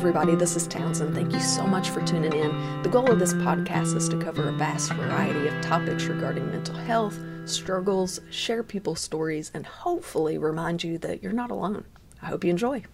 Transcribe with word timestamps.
Everybody, 0.00 0.34
this 0.34 0.56
is 0.56 0.66
Townsend. 0.66 1.14
Thank 1.14 1.30
you 1.34 1.40
so 1.40 1.66
much 1.66 1.90
for 1.90 2.00
tuning 2.00 2.32
in. 2.32 2.82
The 2.82 2.88
goal 2.88 3.10
of 3.10 3.18
this 3.18 3.34
podcast 3.34 3.94
is 3.94 4.08
to 4.08 4.16
cover 4.16 4.48
a 4.48 4.52
vast 4.52 4.90
variety 4.94 5.46
of 5.46 5.60
topics 5.60 6.04
regarding 6.04 6.50
mental 6.50 6.74
health, 6.74 7.18
struggles, 7.44 8.18
share 8.30 8.62
people's 8.62 9.00
stories, 9.00 9.50
and 9.52 9.66
hopefully 9.66 10.38
remind 10.38 10.82
you 10.82 10.96
that 10.96 11.22
you're 11.22 11.34
not 11.34 11.50
alone. 11.50 11.84
I 12.22 12.28
hope 12.28 12.44
you 12.44 12.50
enjoy. 12.50 12.84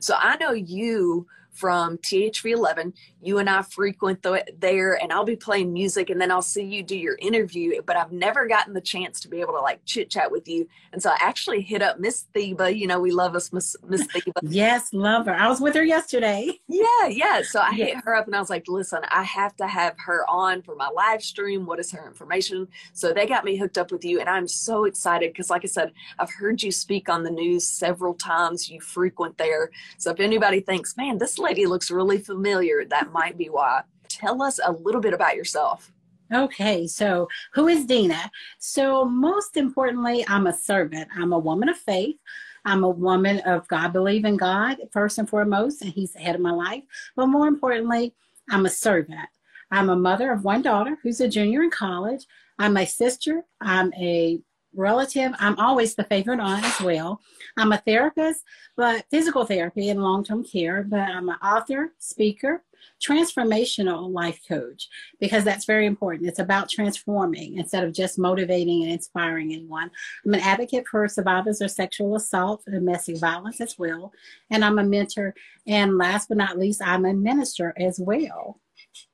So, 0.00 0.16
I 0.18 0.38
know 0.38 0.52
you 0.52 1.26
from 1.56 1.98
THV11. 1.98 2.92
You 3.22 3.38
and 3.38 3.48
I 3.48 3.62
frequent 3.62 4.22
the, 4.22 4.44
there, 4.58 5.02
and 5.02 5.12
I'll 5.12 5.24
be 5.24 5.36
playing 5.36 5.72
music, 5.72 6.10
and 6.10 6.20
then 6.20 6.30
I'll 6.30 6.42
see 6.42 6.62
you 6.62 6.82
do 6.82 6.96
your 6.96 7.16
interview. 7.16 7.80
But 7.82 7.96
I've 7.96 8.12
never 8.12 8.46
gotten 8.46 8.74
the 8.74 8.80
chance 8.80 9.20
to 9.20 9.28
be 9.28 9.40
able 9.40 9.54
to 9.54 9.60
like 9.60 9.84
chit 9.84 10.10
chat 10.10 10.30
with 10.30 10.46
you, 10.46 10.68
and 10.92 11.02
so 11.02 11.10
I 11.10 11.16
actually 11.20 11.62
hit 11.62 11.82
up 11.82 11.98
Miss 11.98 12.26
Theba. 12.34 12.76
You 12.76 12.86
know, 12.86 13.00
we 13.00 13.10
love 13.10 13.34
us, 13.34 13.52
Miss 13.52 13.74
Miss 13.88 14.06
Theba. 14.08 14.32
yes, 14.42 14.92
love 14.92 15.26
her. 15.26 15.34
I 15.34 15.48
was 15.48 15.60
with 15.60 15.74
her 15.74 15.82
yesterday. 15.82 16.50
Yeah, 16.68 17.06
yeah. 17.08 17.42
So 17.42 17.60
I 17.60 17.72
hit 17.72 17.96
her 18.04 18.14
up, 18.14 18.26
and 18.26 18.36
I 18.36 18.40
was 18.40 18.50
like, 18.50 18.68
"Listen, 18.68 19.00
I 19.08 19.22
have 19.22 19.56
to 19.56 19.66
have 19.66 19.94
her 19.98 20.28
on 20.28 20.62
for 20.62 20.76
my 20.76 20.88
live 20.88 21.22
stream. 21.22 21.66
What 21.66 21.80
is 21.80 21.90
her 21.92 22.06
information?" 22.06 22.68
So 22.92 23.12
they 23.12 23.26
got 23.26 23.44
me 23.44 23.56
hooked 23.56 23.78
up 23.78 23.90
with 23.90 24.04
you, 24.04 24.20
and 24.20 24.28
I'm 24.28 24.46
so 24.46 24.84
excited 24.84 25.32
because, 25.32 25.50
like 25.50 25.64
I 25.64 25.68
said, 25.68 25.92
I've 26.18 26.32
heard 26.32 26.62
you 26.62 26.70
speak 26.70 27.08
on 27.08 27.22
the 27.22 27.30
news 27.30 27.66
several 27.66 28.14
times. 28.14 28.68
You 28.68 28.80
frequent 28.80 29.38
there, 29.38 29.70
so 29.98 30.10
if 30.10 30.20
anybody 30.20 30.60
thinks, 30.60 30.96
"Man, 30.96 31.18
this 31.18 31.38
lady 31.46 31.66
looks 31.66 31.90
really 31.90 32.18
familiar, 32.18 32.84
that 32.86 33.12
might 33.12 33.38
be 33.38 33.46
why. 33.46 33.82
Tell 34.08 34.42
us 34.42 34.58
a 34.64 34.72
little 34.72 35.00
bit 35.00 35.14
about 35.14 35.36
yourself. 35.36 35.92
Okay, 36.34 36.88
so 36.88 37.28
who 37.54 37.68
is 37.68 37.86
Dina? 37.86 38.30
So, 38.58 39.04
most 39.04 39.56
importantly, 39.56 40.24
I'm 40.28 40.48
a 40.48 40.52
servant. 40.52 41.08
I'm 41.16 41.32
a 41.32 41.38
woman 41.38 41.68
of 41.68 41.76
faith. 41.76 42.16
I'm 42.64 42.82
a 42.82 42.90
woman 42.90 43.38
of 43.46 43.68
God, 43.68 43.92
believe 43.92 44.24
in 44.24 44.36
God 44.36 44.78
first 44.92 45.18
and 45.18 45.28
foremost, 45.28 45.82
and 45.82 45.92
He's 45.92 46.12
the 46.12 46.18
head 46.18 46.34
of 46.34 46.40
my 46.40 46.50
life. 46.50 46.82
But 47.14 47.28
more 47.28 47.46
importantly, 47.46 48.12
I'm 48.50 48.66
a 48.66 48.70
servant. 48.70 49.28
I'm 49.70 49.88
a 49.88 49.96
mother 49.96 50.32
of 50.32 50.42
one 50.42 50.62
daughter 50.62 50.98
who's 51.02 51.20
a 51.20 51.28
junior 51.28 51.62
in 51.62 51.70
college. 51.70 52.26
I'm 52.58 52.76
a 52.76 52.86
sister. 52.86 53.44
I'm 53.60 53.92
a 53.94 54.40
relative. 54.76 55.32
I'm 55.38 55.58
always 55.58 55.94
the 55.94 56.04
favorite 56.04 56.40
aunt 56.40 56.64
as 56.64 56.80
well. 56.80 57.20
I'm 57.56 57.72
a 57.72 57.78
therapist, 57.78 58.44
but 58.76 59.04
physical 59.10 59.44
therapy 59.44 59.88
and 59.88 60.02
long 60.02 60.24
term 60.24 60.44
care, 60.44 60.82
but 60.82 61.00
I'm 61.00 61.28
an 61.28 61.36
author, 61.42 61.92
speaker, 61.98 62.62
transformational 63.02 64.10
life 64.10 64.40
coach 64.48 64.88
because 65.20 65.44
that's 65.44 65.64
very 65.64 65.86
important. 65.86 66.28
It's 66.28 66.38
about 66.38 66.68
transforming 66.68 67.58
instead 67.58 67.84
of 67.84 67.92
just 67.92 68.18
motivating 68.18 68.82
and 68.82 68.92
inspiring 68.92 69.52
anyone. 69.52 69.90
I'm 70.24 70.34
an 70.34 70.40
advocate 70.40 70.86
for 70.90 71.06
survivors 71.08 71.60
of 71.60 71.70
sexual 71.70 72.16
assault 72.16 72.62
and 72.66 72.74
domestic 72.74 73.18
violence 73.18 73.60
as 73.60 73.78
well. 73.78 74.12
And 74.50 74.64
I'm 74.64 74.78
a 74.78 74.84
mentor. 74.84 75.34
And 75.66 75.98
last 75.98 76.28
but 76.28 76.38
not 76.38 76.58
least, 76.58 76.82
I'm 76.84 77.04
a 77.04 77.14
minister 77.14 77.74
as 77.76 77.98
well. 77.98 78.60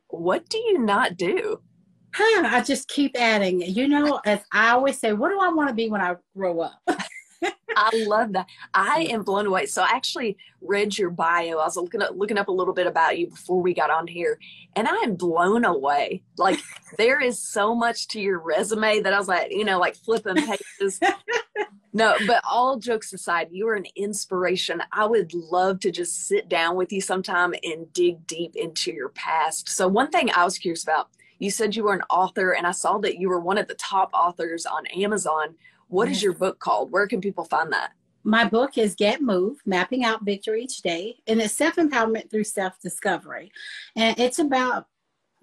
What 0.08 0.48
do 0.48 0.58
you 0.58 0.78
not 0.78 1.16
do? 1.16 1.60
Huh, 2.14 2.46
I 2.46 2.62
just 2.62 2.88
keep 2.88 3.16
adding. 3.18 3.60
You 3.60 3.88
know, 3.88 4.20
as 4.24 4.40
I 4.52 4.70
always 4.70 4.98
say, 4.98 5.12
what 5.12 5.30
do 5.30 5.38
I 5.40 5.48
want 5.48 5.68
to 5.68 5.74
be 5.74 5.88
when 5.88 6.00
I 6.00 6.16
grow 6.36 6.60
up? 6.60 6.80
I 7.76 8.04
love 8.06 8.32
that. 8.32 8.46
I 8.74 9.08
am 9.10 9.22
blown 9.22 9.46
away. 9.46 9.66
So 9.66 9.82
I 9.82 9.90
actually 9.90 10.36
read 10.60 10.96
your 10.96 11.10
bio. 11.10 11.58
I 11.58 11.64
was 11.64 11.76
looking 11.76 12.02
up, 12.02 12.10
looking 12.14 12.38
up 12.38 12.48
a 12.48 12.52
little 12.52 12.74
bit 12.74 12.86
about 12.86 13.18
you 13.18 13.28
before 13.28 13.60
we 13.60 13.74
got 13.74 13.90
on 13.90 14.06
here, 14.06 14.38
and 14.76 14.86
I 14.86 14.94
am 14.96 15.14
blown 15.14 15.64
away. 15.64 16.22
Like 16.38 16.60
there 16.98 17.20
is 17.20 17.38
so 17.38 17.74
much 17.74 18.08
to 18.08 18.20
your 18.20 18.38
resume 18.38 19.00
that 19.00 19.12
I 19.12 19.18
was 19.18 19.28
like, 19.28 19.50
you 19.50 19.64
know, 19.64 19.78
like 19.78 19.96
flipping 19.96 20.36
pages. 20.36 21.00
no, 21.92 22.14
but 22.26 22.42
all 22.48 22.78
jokes 22.78 23.12
aside, 23.12 23.48
you 23.50 23.68
are 23.68 23.74
an 23.74 23.86
inspiration. 23.96 24.82
I 24.92 25.06
would 25.06 25.32
love 25.34 25.80
to 25.80 25.90
just 25.90 26.26
sit 26.26 26.48
down 26.48 26.76
with 26.76 26.92
you 26.92 27.00
sometime 27.00 27.54
and 27.64 27.92
dig 27.92 28.26
deep 28.26 28.54
into 28.54 28.92
your 28.92 29.08
past. 29.08 29.68
So 29.68 29.88
one 29.88 30.10
thing 30.10 30.30
I 30.34 30.44
was 30.44 30.58
curious 30.58 30.82
about 30.82 31.08
you 31.42 31.50
said 31.50 31.74
you 31.74 31.82
were 31.82 31.94
an 31.94 32.04
author, 32.08 32.52
and 32.52 32.68
I 32.68 32.70
saw 32.70 32.98
that 32.98 33.18
you 33.18 33.28
were 33.28 33.40
one 33.40 33.58
of 33.58 33.66
the 33.66 33.74
top 33.74 34.10
authors 34.14 34.64
on 34.64 34.86
Amazon. 34.86 35.56
What 35.88 36.06
yes. 36.06 36.18
is 36.18 36.22
your 36.22 36.34
book 36.34 36.60
called? 36.60 36.92
Where 36.92 37.08
can 37.08 37.20
people 37.20 37.44
find 37.44 37.72
that? 37.72 37.90
My 38.22 38.44
book 38.44 38.78
is 38.78 38.94
Get 38.94 39.20
Move 39.20 39.58
Mapping 39.66 40.04
Out 40.04 40.24
Victory 40.24 40.62
Each 40.62 40.80
Day, 40.82 41.16
and 41.26 41.42
it's 41.42 41.54
self 41.54 41.74
empowerment 41.74 42.30
through 42.30 42.44
self 42.44 42.80
discovery. 42.80 43.50
And 43.96 44.16
it's 44.20 44.38
about 44.38 44.86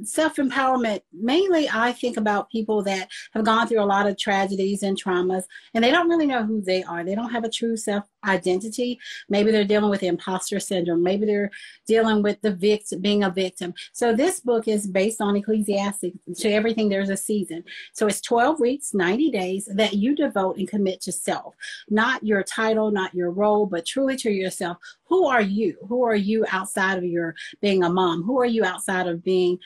self 0.04 0.38
empowerment, 0.38 1.02
mainly 1.12 1.70
I 1.70 1.92
think 1.92 2.16
about 2.16 2.50
people 2.50 2.82
that 2.84 3.10
have 3.34 3.44
gone 3.44 3.68
through 3.68 3.82
a 3.82 3.86
lot 3.86 4.08
of 4.08 4.18
tragedies 4.18 4.84
and 4.84 5.02
traumas 5.02 5.44
and 5.74 5.84
they 5.84 5.92
don't 5.92 6.10
really 6.10 6.26
know 6.26 6.46
who 6.46 6.62
they 6.62 6.84
are. 6.84 7.04
They 7.04 7.16
don't 7.16 7.32
have 7.32 7.44
a 7.44 7.50
true 7.50 7.76
self 7.76 8.06
identity. 8.26 9.00
Maybe 9.30 9.52
they're 9.52 9.64
dealing 9.64 9.90
with 9.90 10.04
imposter 10.04 10.60
syndrome. 10.60 11.04
Maybe 11.04 11.26
they're 11.26 11.52
dealing 11.88 12.22
with 12.22 12.42
the 12.42 12.52
victim, 12.52 13.02
being 13.02 13.24
a 13.24 13.30
victim. 13.30 13.74
So 13.94 14.14
this 14.16 14.40
book 14.40 14.68
is 14.68 14.88
based 14.88 15.22
on 15.22 15.36
Ecclesiastes. 15.36 16.06
To 16.38 16.50
everything, 16.50 16.90
there's 16.90 17.10
a 17.10 17.18
season. 17.18 17.64
So 17.94 18.08
it's 18.08 18.22
12 18.22 18.60
weeks, 18.60 18.94
90 18.94 19.32
days 19.32 19.70
that 19.74 19.94
you 19.94 20.16
devote 20.16 20.58
and 20.58 20.68
commit 20.68 21.02
to 21.02 21.12
self, 21.12 21.56
not 21.90 22.24
your 22.24 22.44
title, 22.44 22.92
not 22.92 23.14
your 23.14 23.32
role, 23.32 23.66
but 23.66 23.86
truly 23.86 24.16
to 24.18 24.32
yourself. 24.32 24.78
Who 25.06 25.28
are 25.28 25.42
you? 25.42 25.78
Who 25.88 26.04
are 26.04 26.16
you 26.16 26.46
outside 26.52 26.98
of 26.98 27.04
your 27.04 27.36
being 27.62 27.84
a 27.84 27.90
mom? 27.90 28.24
Who 28.24 28.40
are 28.40 28.46
you 28.46 28.64
outside 28.64 29.08
of 29.08 29.24
being 29.24 29.60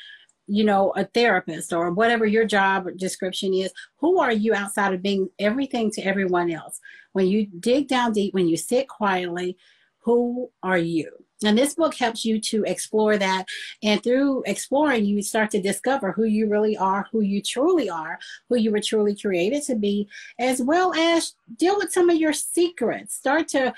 you 0.48 0.64
know, 0.64 0.92
a 0.96 1.06
therapist 1.06 1.74
or 1.74 1.92
whatever 1.92 2.26
your 2.26 2.46
job 2.46 2.88
description 2.98 3.54
is, 3.54 3.72
who 3.98 4.20
are 4.20 4.32
you 4.32 4.54
outside 4.54 4.94
of 4.94 5.02
being 5.02 5.30
everything 5.40 5.92
to 5.92 6.02
everyone 6.02 6.52
else? 6.52 6.80
When 7.14 7.28
you 7.28 7.48
dig 7.60 7.88
down 7.88 8.12
deep, 8.14 8.34
when 8.34 8.48
you 8.48 8.58
sit 8.58 8.88
quietly, 8.88 9.58
who 10.00 10.50
are 10.62 10.78
you? 10.78 11.10
And 11.46 11.58
this 11.58 11.76
book 11.76 11.96
helps 11.96 12.24
you 12.24 12.40
to 12.42 12.64
explore 12.64 13.18
that. 13.18 13.46
And 13.82 14.02
through 14.02 14.44
exploring, 14.46 15.06
you 15.06 15.22
start 15.22 15.52
to 15.52 15.62
discover 15.62 16.12
who 16.12 16.24
you 16.24 16.48
really 16.48 16.78
are, 16.78 17.08
who 17.12 17.22
you 17.22 17.42
truly 17.42 17.90
are, 17.90 18.18
who 18.50 18.58
you 18.58 18.72
were 18.72 18.82
truly 18.82 19.16
created 19.16 19.64
to 19.64 19.76
be, 19.76 20.08
as 20.40 20.62
well 20.62 20.94
as 20.94 21.36
deal 21.58 21.78
with 21.78 21.92
some 21.92 22.10
of 22.10 22.18
your 22.18 22.34
secrets. 22.34 23.16
Start 23.16 23.48
to 23.50 23.74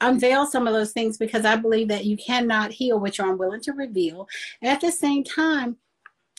unveil 0.00 0.46
some 0.46 0.66
of 0.68 0.72
those 0.72 0.92
things 0.92 1.18
because 1.18 1.44
I 1.44 1.56
believe 1.56 1.88
that 1.88 2.04
you 2.04 2.16
cannot 2.16 2.72
heal 2.72 3.00
what 3.00 3.18
you're 3.18 3.30
unwilling 3.30 3.62
to 3.62 3.72
reveal. 3.72 4.28
At 4.62 4.80
the 4.80 4.92
same 4.92 5.24
time, 5.24 5.76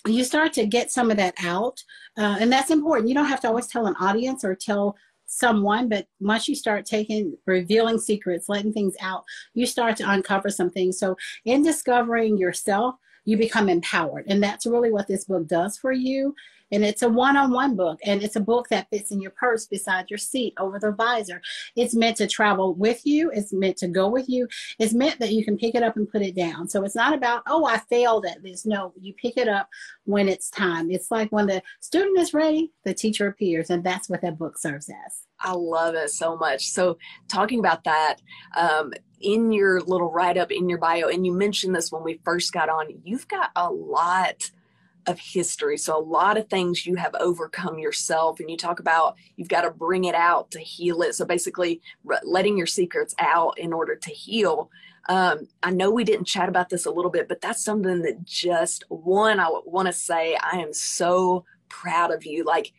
you 0.08 0.24
start 0.24 0.54
to 0.54 0.66
get 0.66 0.92
some 0.92 1.12
of 1.12 1.18
that 1.18 1.36
out. 1.44 1.84
Uh, 2.18 2.38
and 2.40 2.52
that's 2.52 2.72
important. 2.72 3.10
You 3.10 3.16
don't 3.16 3.26
have 3.26 3.42
to 3.42 3.48
always 3.48 3.68
tell 3.68 3.88
an 3.88 3.96
audience 4.00 4.44
or 4.44 4.56
tell 4.56 4.96
someone, 5.26 5.88
but 5.88 6.08
once 6.20 6.48
you 6.48 6.56
start 6.56 6.86
taking, 6.86 7.38
revealing 7.46 8.00
secrets, 8.00 8.50
letting 8.50 8.74
things 8.74 8.96
out, 9.02 9.24
you 9.54 9.66
start 9.66 9.96
to 9.98 10.10
uncover 10.10 10.50
some 10.50 10.70
things. 10.70 10.98
So, 10.98 11.16
in 11.46 11.64
discovering 11.64 12.38
yourself, 12.38 12.96
you 13.26 13.38
become 13.38 13.70
empowered. 13.70 14.26
And 14.28 14.42
that's 14.42 14.66
really 14.66 14.92
what 14.92 15.08
this 15.08 15.26
book 15.26 15.48
does 15.48 15.78
for 15.78 15.92
you. 15.92 16.34
And 16.72 16.84
it's 16.84 17.02
a 17.02 17.10
one 17.10 17.38
on 17.38 17.52
one 17.52 17.76
book, 17.76 18.00
and 18.06 18.24
it's 18.24 18.36
a 18.36 18.42
book 18.42 18.68
that 18.70 18.88
fits 18.90 19.12
in 19.12 19.22
your 19.22 19.32
purse 19.32 19.66
beside 19.66 20.10
your 20.10 20.18
seat 20.18 20.54
over 20.60 20.80
the 20.80 20.92
visor. 20.92 21.42
It's 21.76 21.96
meant 21.96 22.18
to 22.18 22.28
travel 22.28 22.74
with 22.74 23.06
you, 23.06 23.32
it's 23.32 23.54
meant 23.54 23.78
to 23.78 23.88
go 23.88 24.08
with 24.10 24.30
you, 24.30 24.48
it's 24.78 24.94
meant 24.94 25.20
that 25.20 25.32
you 25.32 25.44
can 25.44 25.58
pick 25.58 25.76
it 25.76 25.84
up 25.84 25.98
and 25.98 26.10
put 26.10 26.22
it 26.22 26.36
down. 26.36 26.68
So 26.68 26.84
it's 26.84 26.96
not 26.96 27.14
about, 27.14 27.44
oh, 27.48 27.66
I 27.66 27.78
failed 27.78 28.26
at 28.26 28.44
this. 28.44 28.66
No, 28.66 28.94
you 29.00 29.14
pick 29.14 29.38
it 29.38 29.48
up 29.48 29.70
when 30.06 30.30
it's 30.30 30.50
time. 30.50 30.92
It's 30.92 31.12
like 31.12 31.32
when 31.32 31.48
the 31.48 31.62
student 31.80 32.20
is 32.20 32.34
ready, 32.34 32.72
the 32.84 32.94
teacher 32.94 33.28
appears, 33.28 33.70
and 33.70 33.84
that's 33.84 34.10
what 34.10 34.22
that 34.22 34.38
book 34.38 34.58
serves 34.58 34.90
as. 34.90 35.24
I 35.42 35.54
love 35.54 35.96
it 35.96 36.10
so 36.10 36.36
much. 36.36 36.68
So, 36.68 36.98
talking 37.30 37.60
about 37.60 37.86
that, 37.86 38.18
um, 38.58 38.92
in 39.22 39.52
your 39.52 39.82
little 39.82 40.12
write 40.12 40.38
up 40.38 40.52
in 40.52 40.70
your 40.70 40.78
bio, 40.78 41.08
and 41.08 41.26
you 41.26 41.34
mentioned 41.34 41.76
this 41.76 41.92
when 41.92 42.04
we 42.04 42.20
first 42.24 42.54
got 42.54 42.70
on, 42.70 42.88
you've 43.04 43.28
got 43.28 43.52
a 43.56 43.70
lot 43.70 44.52
of 45.10 45.20
history. 45.20 45.78
So, 45.78 45.98
a 45.98 46.02
lot 46.02 46.38
of 46.38 46.48
things 46.48 46.86
you 46.86 46.96
have 46.96 47.16
overcome 47.20 47.80
yourself, 47.80 48.40
and 48.40 48.50
you 48.50 48.58
talk 48.58 48.80
about 48.80 49.16
you've 49.36 49.50
got 49.50 49.62
to 49.62 49.72
bring 49.72 50.06
it 50.06 50.16
out 50.16 50.52
to 50.52 50.60
heal 50.60 51.02
it. 51.02 51.16
So, 51.16 51.26
basically, 51.26 51.82
letting 52.24 52.58
your 52.58 52.68
secrets 52.68 53.16
out 53.20 53.58
in 53.58 53.74
order 53.74 53.96
to 53.96 54.10
heal. 54.12 54.70
Um, 55.08 55.48
I 55.64 55.72
know 55.72 55.90
we 55.90 56.04
didn't 56.04 56.28
chat 56.28 56.50
about 56.50 56.70
this 56.70 56.86
a 56.86 56.92
little 56.92 57.10
bit, 57.10 57.28
but 57.28 57.42
that's 57.42 57.64
something 57.64 58.02
that 58.04 58.24
just 58.26 58.84
one, 58.90 59.40
I 59.40 59.50
want 59.66 59.88
to 59.88 59.94
say 59.94 60.38
I 60.42 60.58
am 60.58 60.72
so 60.72 61.46
proud 61.68 62.12
of 62.12 62.26
you. 62.26 62.44
Like, 62.44 62.74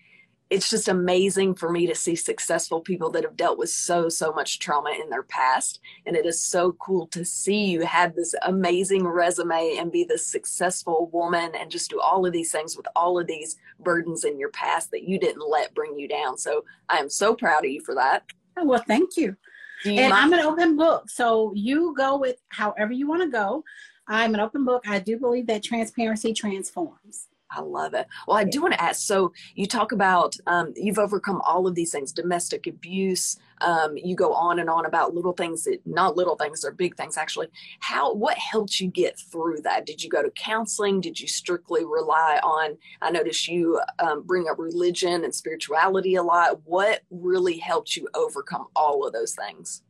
it's 0.51 0.69
just 0.69 0.89
amazing 0.89 1.55
for 1.55 1.71
me 1.71 1.87
to 1.87 1.95
see 1.95 2.17
successful 2.17 2.81
people 2.81 3.09
that 3.11 3.23
have 3.23 3.37
dealt 3.37 3.57
with 3.57 3.71
so 3.71 4.09
so 4.09 4.33
much 4.33 4.59
trauma 4.59 4.91
in 5.01 5.09
their 5.09 5.23
past. 5.23 5.79
And 6.07 6.17
it 6.17 6.27
is 6.27 6.43
so 6.43 6.73
cool 6.73 7.07
to 7.09 7.25
see 7.25 7.67
you 7.67 7.83
have 7.83 8.17
this 8.17 8.35
amazing 8.43 9.07
resume 9.07 9.77
and 9.79 9.93
be 9.93 10.03
this 10.03 10.27
successful 10.27 11.09
woman 11.13 11.53
and 11.59 11.71
just 11.71 11.91
do 11.91 12.01
all 12.01 12.27
of 12.27 12.33
these 12.33 12.51
things 12.51 12.77
with 12.77 12.87
all 12.97 13.19
of 13.19 13.29
these 13.29 13.57
burdens 13.79 14.25
in 14.25 14.41
your 14.41 14.51
past 14.51 14.91
that 14.91 15.05
you 15.05 15.21
didn't 15.21 15.49
let 15.49 15.73
bring 15.73 15.97
you 15.97 16.09
down. 16.09 16.37
So 16.37 16.65
i 16.89 16.99
am 16.99 17.09
so 17.09 17.35
proud 17.35 17.65
of 17.65 17.71
you 17.71 17.81
for 17.83 17.95
that. 17.95 18.25
Oh, 18.57 18.65
well 18.65 18.83
thank 18.87 19.17
you, 19.17 19.37
you 19.85 19.93
and 19.93 20.11
mind? 20.11 20.15
i'm 20.15 20.33
an 20.33 20.41
open 20.41 20.77
book 20.77 21.09
so 21.09 21.53
you 21.55 21.95
go 21.97 22.19
with 22.19 22.37
however 22.49 22.93
you 22.93 23.07
want 23.07 23.23
to 23.23 23.29
go. 23.29 23.65
I'm 24.09 24.35
an 24.35 24.41
open 24.41 24.65
book. 24.65 24.89
I 24.89 24.99
do 24.99 25.19
believe 25.19 25.47
that 25.47 25.63
transparency 25.63 26.35
transforms 26.35 27.29
I 27.51 27.61
love 27.61 27.95
it. 27.95 28.07
Well, 28.27 28.37
I 28.37 28.45
do 28.45 28.63
want 28.63 28.75
to 28.75 28.83
ask. 28.83 29.01
So 29.01 29.33
you 29.55 29.67
talk 29.67 29.93
about 29.93 30.37
um, 30.47 30.73
you've 30.77 30.99
overcome 30.99 31.41
all 31.45 31.67
of 31.67 31.75
these 31.75 31.93
things: 31.93 32.13
domestic 32.13 32.67
abuse. 32.67 33.39
Um, 33.61 33.97
you 33.97 34.17
go 34.17 34.33
on 34.33 34.59
and 34.59 34.71
on 34.71 34.87
about 34.87 35.15
little 35.15 35.33
things 35.33 35.65
that 35.65 35.81
not 35.85 36.17
little 36.17 36.37
things, 36.37 36.63
they're 36.63 36.73
big 36.73 36.97
things 36.97 37.17
actually. 37.17 37.49
How 37.81 38.15
what 38.15 38.39
helped 38.39 38.81
you 38.81 38.89
get 38.89 39.19
through 39.19 39.61
that? 39.63 39.85
Did 39.85 40.03
you 40.03 40.09
go 40.09 40.23
to 40.23 40.31
counseling? 40.31 41.01
Did 41.01 41.21
you 41.21 41.29
strictly 41.29 41.85
rely 41.85 42.41
on? 42.43 42.79
I 43.03 43.11
notice 43.11 43.49
you 43.49 43.81
um, 43.99 44.23
bring 44.23 44.49
up 44.49 44.59
religion 44.59 45.25
and 45.25 45.35
spirituality 45.35 46.15
a 46.15 46.23
lot. 46.23 46.61
What 46.65 47.03
really 47.11 47.59
helped 47.59 47.97
you 47.97 48.09
overcome 48.15 48.67
all 48.77 49.07
of 49.07 49.13
those 49.13 49.35
things? 49.35 49.83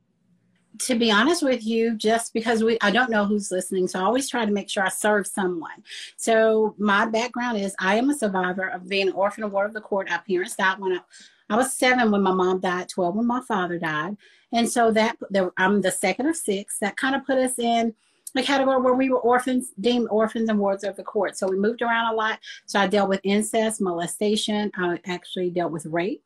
To 0.78 0.94
be 0.94 1.11
honest 1.11 1.43
with 1.43 1.64
you, 1.64 1.96
just 1.96 2.32
because 2.32 2.62
we 2.62 2.78
I 2.81 2.90
don't 2.90 3.11
know 3.11 3.25
who's 3.26 3.50
listening, 3.50 3.88
so 3.88 3.99
I 3.99 4.02
always 4.02 4.28
try 4.28 4.44
to 4.44 4.52
make 4.52 4.70
sure 4.70 4.84
I 4.84 4.88
serve 4.88 5.26
someone. 5.26 5.82
So 6.17 6.75
my 6.78 7.06
background 7.06 7.58
is 7.58 7.75
I 7.78 7.96
am 7.96 8.11
a 8.11 8.14
survivor 8.14 8.69
of 8.69 8.88
being 8.88 9.08
an 9.08 9.14
orphan 9.14 9.44
of 9.44 9.52
ward 9.52 9.69
of 9.69 9.75
the 9.75 9.81
court. 9.81 10.11
Our 10.11 10.22
parents 10.22 10.56
died 10.56 10.78
when 10.78 10.93
I, 10.93 11.00
I 11.50 11.56
was 11.56 11.75
seven 11.75 12.11
when 12.11 12.22
my 12.22 12.32
mom 12.32 12.61
died, 12.61 12.88
twelve 12.88 13.17
when 13.17 13.26
my 13.26 13.43
father 13.43 13.78
died, 13.78 14.17
and 14.52 14.69
so 14.69 14.90
that 14.93 15.17
I'm 15.56 15.81
the 15.81 15.90
second 15.90 16.26
of 16.26 16.37
six. 16.37 16.78
That 16.78 16.96
kind 16.96 17.14
of 17.14 17.26
put 17.26 17.38
us 17.38 17.58
in 17.58 17.94
a 18.37 18.43
category 18.43 18.81
where 18.81 18.94
we 18.94 19.11
were 19.11 19.19
orphans, 19.19 19.73
deemed 19.81 20.06
orphans 20.08 20.49
and 20.49 20.58
wards 20.61 20.84
of 20.84 20.94
the 20.94 21.02
court. 21.02 21.37
So 21.37 21.49
we 21.49 21.58
moved 21.58 21.82
around 21.82 22.12
a 22.12 22.16
lot. 22.16 22.38
So 22.66 22.78
I 22.78 22.87
dealt 22.87 23.08
with 23.08 23.20
incest, 23.25 23.81
molestation. 23.81 24.70
I 24.76 25.00
actually 25.06 25.50
dealt 25.50 25.73
with 25.73 25.87
rape. 25.87 26.23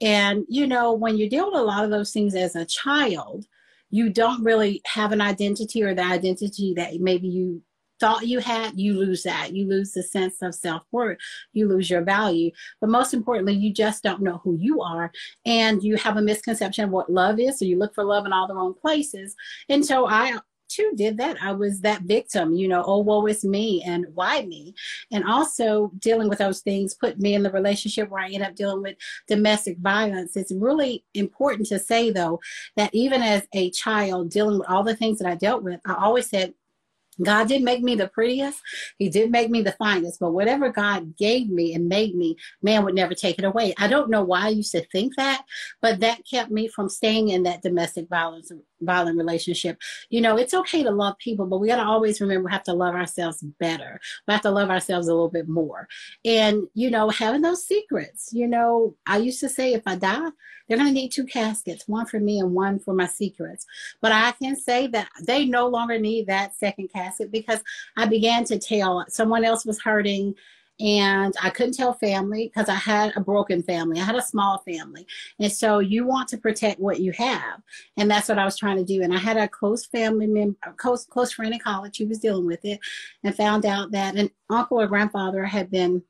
And, 0.00 0.44
you 0.48 0.68
know, 0.68 0.92
when 0.92 1.18
you 1.18 1.28
deal 1.28 1.50
with 1.50 1.60
a 1.60 1.64
lot 1.64 1.84
of 1.84 1.90
those 1.90 2.12
things 2.12 2.36
as 2.36 2.54
a 2.54 2.64
child, 2.64 3.46
you 3.90 4.10
don't 4.10 4.42
really 4.44 4.80
have 4.86 5.12
an 5.12 5.20
identity 5.20 5.82
or 5.82 5.94
the 5.94 6.04
identity 6.04 6.74
that 6.74 7.00
maybe 7.00 7.28
you 7.28 7.62
thought 8.00 8.26
you 8.26 8.40
had, 8.40 8.80
you 8.80 8.98
lose 8.98 9.22
that. 9.22 9.54
You 9.54 9.68
lose 9.68 9.92
the 9.92 10.02
sense 10.02 10.40
of 10.40 10.54
self 10.54 10.82
worth. 10.90 11.18
You 11.52 11.68
lose 11.68 11.90
your 11.90 12.02
value. 12.02 12.50
But 12.80 12.90
most 12.90 13.12
importantly, 13.12 13.52
you 13.54 13.72
just 13.72 14.02
don't 14.02 14.22
know 14.22 14.40
who 14.42 14.56
you 14.56 14.80
are. 14.80 15.12
And 15.44 15.82
you 15.82 15.96
have 15.96 16.16
a 16.16 16.22
misconception 16.22 16.86
of 16.86 16.90
what 16.90 17.12
love 17.12 17.38
is. 17.38 17.58
So 17.58 17.66
you 17.66 17.78
look 17.78 17.94
for 17.94 18.02
love 18.02 18.24
in 18.24 18.32
all 18.32 18.48
the 18.48 18.54
wrong 18.54 18.74
places. 18.74 19.36
And 19.68 19.84
so 19.84 20.06
I 20.06 20.38
too 20.70 20.92
did 20.94 21.18
that. 21.18 21.36
I 21.42 21.52
was 21.52 21.80
that 21.80 22.02
victim, 22.02 22.54
you 22.54 22.68
know, 22.68 22.82
oh, 22.86 22.98
woe 22.98 23.26
is 23.26 23.44
me 23.44 23.82
and 23.84 24.06
why 24.14 24.42
me? 24.42 24.74
And 25.12 25.24
also 25.24 25.92
dealing 25.98 26.28
with 26.28 26.38
those 26.38 26.60
things 26.60 26.94
put 26.94 27.18
me 27.18 27.34
in 27.34 27.42
the 27.42 27.50
relationship 27.50 28.08
where 28.08 28.22
I 28.22 28.30
end 28.30 28.44
up 28.44 28.54
dealing 28.54 28.82
with 28.82 28.96
domestic 29.26 29.78
violence. 29.78 30.36
It's 30.36 30.52
really 30.52 31.04
important 31.14 31.68
to 31.68 31.78
say, 31.78 32.10
though, 32.10 32.40
that 32.76 32.94
even 32.94 33.22
as 33.22 33.42
a 33.52 33.70
child 33.70 34.30
dealing 34.30 34.58
with 34.58 34.68
all 34.68 34.82
the 34.82 34.96
things 34.96 35.18
that 35.18 35.28
I 35.28 35.34
dealt 35.34 35.62
with, 35.62 35.80
I 35.84 35.94
always 35.94 36.28
said, 36.30 36.54
God 37.22 37.48
didn't 37.48 37.64
make 37.64 37.82
me 37.82 37.94
the 37.94 38.08
prettiest. 38.08 38.60
He 38.98 39.08
didn't 39.08 39.32
make 39.32 39.50
me 39.50 39.62
the 39.62 39.72
finest. 39.72 40.20
But 40.20 40.32
whatever 40.32 40.70
God 40.70 41.16
gave 41.16 41.50
me 41.50 41.74
and 41.74 41.88
made 41.88 42.14
me, 42.14 42.36
man 42.62 42.84
would 42.84 42.94
never 42.94 43.14
take 43.14 43.38
it 43.38 43.44
away. 43.44 43.74
I 43.78 43.88
don't 43.88 44.10
know 44.10 44.22
why 44.22 44.46
I 44.46 44.48
used 44.48 44.72
to 44.72 44.86
think 44.86 45.16
that, 45.16 45.44
but 45.82 46.00
that 46.00 46.26
kept 46.28 46.50
me 46.50 46.68
from 46.68 46.88
staying 46.88 47.28
in 47.28 47.42
that 47.42 47.62
domestic 47.62 48.08
violence 48.08 48.50
violent 48.80 49.18
relationship. 49.18 49.78
You 50.08 50.20
know, 50.20 50.36
it's 50.36 50.54
okay 50.54 50.82
to 50.82 50.90
love 50.90 51.18
people, 51.18 51.46
but 51.46 51.58
we 51.58 51.68
got 51.68 51.76
to 51.76 51.88
always 51.88 52.20
remember 52.20 52.46
we 52.46 52.52
have 52.52 52.62
to 52.64 52.72
love 52.72 52.94
ourselves 52.94 53.42
better. 53.58 54.00
We 54.26 54.32
have 54.32 54.42
to 54.42 54.50
love 54.50 54.70
ourselves 54.70 55.08
a 55.08 55.12
little 55.12 55.30
bit 55.30 55.48
more. 55.48 55.88
And, 56.24 56.68
you 56.74 56.90
know, 56.90 57.08
having 57.10 57.42
those 57.42 57.66
secrets, 57.66 58.30
you 58.32 58.46
know, 58.46 58.94
I 59.06 59.18
used 59.18 59.40
to 59.40 59.48
say 59.48 59.72
if 59.72 59.82
I 59.86 59.96
die, 59.96 60.30
they're 60.68 60.78
going 60.78 60.88
to 60.88 60.94
need 60.94 61.10
two 61.10 61.26
caskets, 61.26 61.88
one 61.88 62.06
for 62.06 62.20
me 62.20 62.38
and 62.38 62.54
one 62.54 62.78
for 62.78 62.94
my 62.94 63.06
secrets. 63.06 63.66
But 64.00 64.12
I 64.12 64.32
can 64.32 64.54
say 64.54 64.86
that 64.88 65.08
they 65.22 65.44
no 65.44 65.66
longer 65.66 65.98
need 65.98 66.28
that 66.28 66.54
second 66.54 66.88
casket 66.92 67.32
because 67.32 67.60
I 67.96 68.06
began 68.06 68.44
to 68.44 68.58
tell 68.58 69.04
someone 69.08 69.44
else 69.44 69.66
was 69.66 69.80
hurting 69.80 70.36
and 70.80 71.34
I 71.42 71.50
couldn't 71.50 71.74
tell 71.74 71.92
family 71.92 72.48
because 72.48 72.68
I 72.68 72.74
had 72.74 73.16
a 73.16 73.20
broken 73.20 73.62
family. 73.62 74.00
I 74.00 74.04
had 74.04 74.16
a 74.16 74.22
small 74.22 74.58
family. 74.58 75.06
And 75.38 75.52
so 75.52 75.78
you 75.80 76.06
want 76.06 76.28
to 76.28 76.38
protect 76.38 76.80
what 76.80 77.00
you 77.00 77.12
have. 77.12 77.60
And 77.96 78.10
that's 78.10 78.28
what 78.28 78.38
I 78.38 78.44
was 78.44 78.56
trying 78.56 78.78
to 78.78 78.84
do. 78.84 79.02
And 79.02 79.12
I 79.12 79.18
had 79.18 79.36
a 79.36 79.48
close 79.48 79.84
family 79.86 80.26
member, 80.26 80.56
close, 80.76 81.04
close 81.04 81.32
friend 81.32 81.52
in 81.52 81.60
college 81.60 81.98
who 81.98 82.06
was 82.06 82.18
dealing 82.18 82.46
with 82.46 82.64
it 82.64 82.80
and 83.24 83.34
found 83.34 83.66
out 83.66 83.90
that 83.92 84.16
an 84.16 84.30
uncle 84.48 84.80
or 84.80 84.86
grandfather 84.86 85.44
had 85.44 85.70
been 85.70 86.02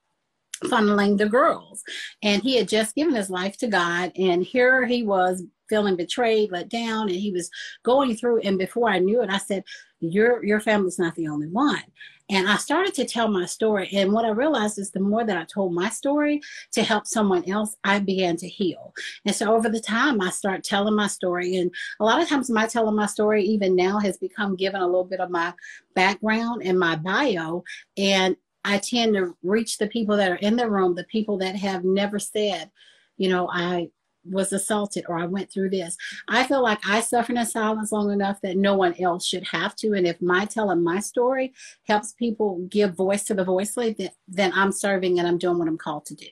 funneling 0.65 1.19
the 1.19 1.29
girls. 1.29 1.83
And 2.23 2.43
he 2.43 2.57
had 2.57 2.69
just 2.69 2.95
given 2.95 3.15
his 3.15 3.31
life 3.31 3.57
to 3.59 3.69
God. 3.69 4.13
And 4.17 4.43
here 4.43 4.87
he 4.87 5.03
was 5.03 5.43
feeling 5.69 5.97
betrayed, 5.97 6.53
let 6.53 6.69
down, 6.69 7.09
and 7.09 7.19
he 7.19 7.31
was 7.31 7.51
going 7.83 8.17
through. 8.17 8.41
And 8.41 8.59
before 8.59 8.91
I 8.91 8.99
knew 8.99 9.23
it, 9.23 9.31
I 9.31 9.39
said, 9.39 9.65
Your 10.01 10.45
your 10.45 10.61
family's 10.61 10.99
not 10.99 11.15
the 11.15 11.29
only 11.29 11.49
one. 11.49 11.83
And 12.31 12.49
I 12.49 12.59
started 12.59 12.95
to 12.95 13.05
tell 13.05 13.27
my 13.27 13.45
story. 13.45 13.91
And 13.93 14.13
what 14.13 14.25
I 14.25 14.31
realized 14.31 14.79
is 14.79 14.93
the 14.93 15.01
more 15.01 15.25
that 15.25 15.37
I 15.37 15.45
told 15.53 15.75
my 15.75 15.89
story 15.89 16.41
to 16.73 16.83
help 16.85 17.09
someone 17.09 17.49
else, 17.51 17.77
I 17.83 17.99
began 17.99 18.37
to 18.37 18.49
heal. 18.49 18.95
And 19.27 19.35
so 19.35 19.53
over 19.53 19.69
the 19.69 19.81
time, 19.81 20.21
I 20.21 20.31
start 20.31 20.63
telling 20.63 20.95
my 20.95 21.09
story. 21.09 21.57
And 21.57 21.73
a 21.99 22.05
lot 22.05 22.23
of 22.23 22.29
times, 22.29 22.49
my 22.49 22.67
telling 22.67 22.95
my 22.95 23.07
story, 23.07 23.45
even 23.45 23.75
now, 23.75 23.99
has 23.99 24.17
become 24.17 24.55
given 24.55 24.81
a 24.81 24.87
little 24.87 25.05
bit 25.05 25.19
of 25.19 25.31
my 25.31 25.53
background 25.97 26.63
and 26.65 26.79
my 26.79 26.95
bio. 26.95 27.65
And 27.97 28.37
I 28.65 28.79
tend 28.79 29.15
to 29.15 29.37
reach 29.43 29.79
the 29.79 29.87
people 29.87 30.17
that 30.17 30.31
are 30.31 30.37
in 30.37 30.57
the 30.57 30.71
room, 30.71 30.95
the 30.95 31.05
people 31.05 31.39
that 31.39 31.57
have 31.57 31.85
never 31.85 32.19
said, 32.19 32.71
you 33.17 33.29
know, 33.29 33.49
I 33.51 33.89
was 34.25 34.53
assaulted 34.53 35.05
or 35.09 35.19
I 35.19 35.27
went 35.27 35.51
through 35.51 35.71
this. 35.71 35.97
I 36.29 36.45
feel 36.45 36.63
like 36.63 36.81
I 36.87 37.01
suffered 37.01 37.37
in 37.37 37.47
silence 37.47 37.91
long 37.93 38.11
enough 38.11 38.41
that 38.43 38.57
no 38.57 38.77
one 38.77 38.95
else 39.01 39.27
should 39.27 39.47
have 39.49 39.75
to. 39.77 39.95
And 39.95 40.07
if 40.07 40.21
my 40.21 40.45
telling 40.45 40.85
my 40.85 41.01
story 41.01 41.55
helps 41.87 42.13
people 42.13 42.67
give 42.69 42.95
voice 42.95 43.25
to 43.25 43.35
the 43.35 43.45
voiceless, 43.45 43.95
then, 43.97 44.11
then 44.29 44.53
I'm 44.55 44.73
serving 44.73 45.19
and 45.19 45.27
I'm 45.27 45.39
doing 45.39 45.59
what 45.59 45.69
I'm 45.69 45.79
called 45.79 46.07
to 46.07 46.15
do. 46.15 46.27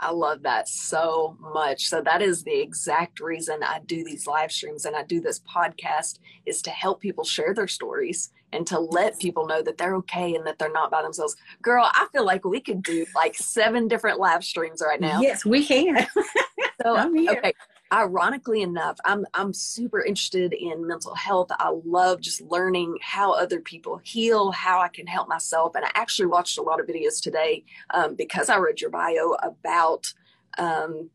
I 0.00 0.10
love 0.10 0.42
that 0.42 0.68
so 0.68 1.36
much. 1.40 1.86
So 1.86 2.02
that 2.02 2.22
is 2.22 2.42
the 2.42 2.60
exact 2.60 3.20
reason 3.20 3.62
I 3.62 3.80
do 3.86 4.02
these 4.02 4.26
live 4.26 4.50
streams 4.50 4.84
and 4.84 4.96
I 4.96 5.04
do 5.04 5.20
this 5.20 5.40
podcast 5.40 6.18
is 6.44 6.60
to 6.62 6.70
help 6.70 7.00
people 7.00 7.24
share 7.24 7.54
their 7.54 7.68
stories 7.68 8.30
and 8.52 8.66
to 8.66 8.78
let 8.78 9.18
people 9.18 9.46
know 9.46 9.62
that 9.62 9.78
they're 9.78 9.96
okay 9.96 10.34
and 10.34 10.46
that 10.46 10.58
they're 10.58 10.72
not 10.72 10.90
by 10.90 11.02
themselves. 11.02 11.36
Girl, 11.62 11.88
I 11.92 12.06
feel 12.12 12.24
like 12.24 12.44
we 12.44 12.60
could 12.60 12.82
do 12.82 13.06
like 13.14 13.34
seven 13.36 13.88
different 13.88 14.18
live 14.18 14.44
streams 14.44 14.82
right 14.84 15.00
now. 15.00 15.20
Yes, 15.20 15.44
we 15.44 15.64
can. 15.64 16.06
so 16.82 17.12
okay, 17.30 17.52
ironically 17.92 18.62
enough, 18.62 18.98
I'm 19.04 19.26
I'm 19.34 19.52
super 19.52 20.02
interested 20.02 20.52
in 20.52 20.86
mental 20.86 21.14
health. 21.14 21.48
I 21.58 21.72
love 21.84 22.20
just 22.20 22.40
learning 22.42 22.98
how 23.00 23.32
other 23.32 23.60
people 23.60 24.00
heal, 24.02 24.50
how 24.52 24.80
I 24.80 24.88
can 24.88 25.06
help 25.06 25.28
myself. 25.28 25.74
And 25.74 25.84
I 25.84 25.90
actually 25.94 26.26
watched 26.26 26.58
a 26.58 26.62
lot 26.62 26.80
of 26.80 26.86
videos 26.86 27.20
today 27.20 27.64
um, 27.90 28.14
because 28.14 28.48
I 28.48 28.58
read 28.58 28.80
your 28.80 28.90
bio 28.90 29.36
about 29.42 30.12
um, 30.58 31.10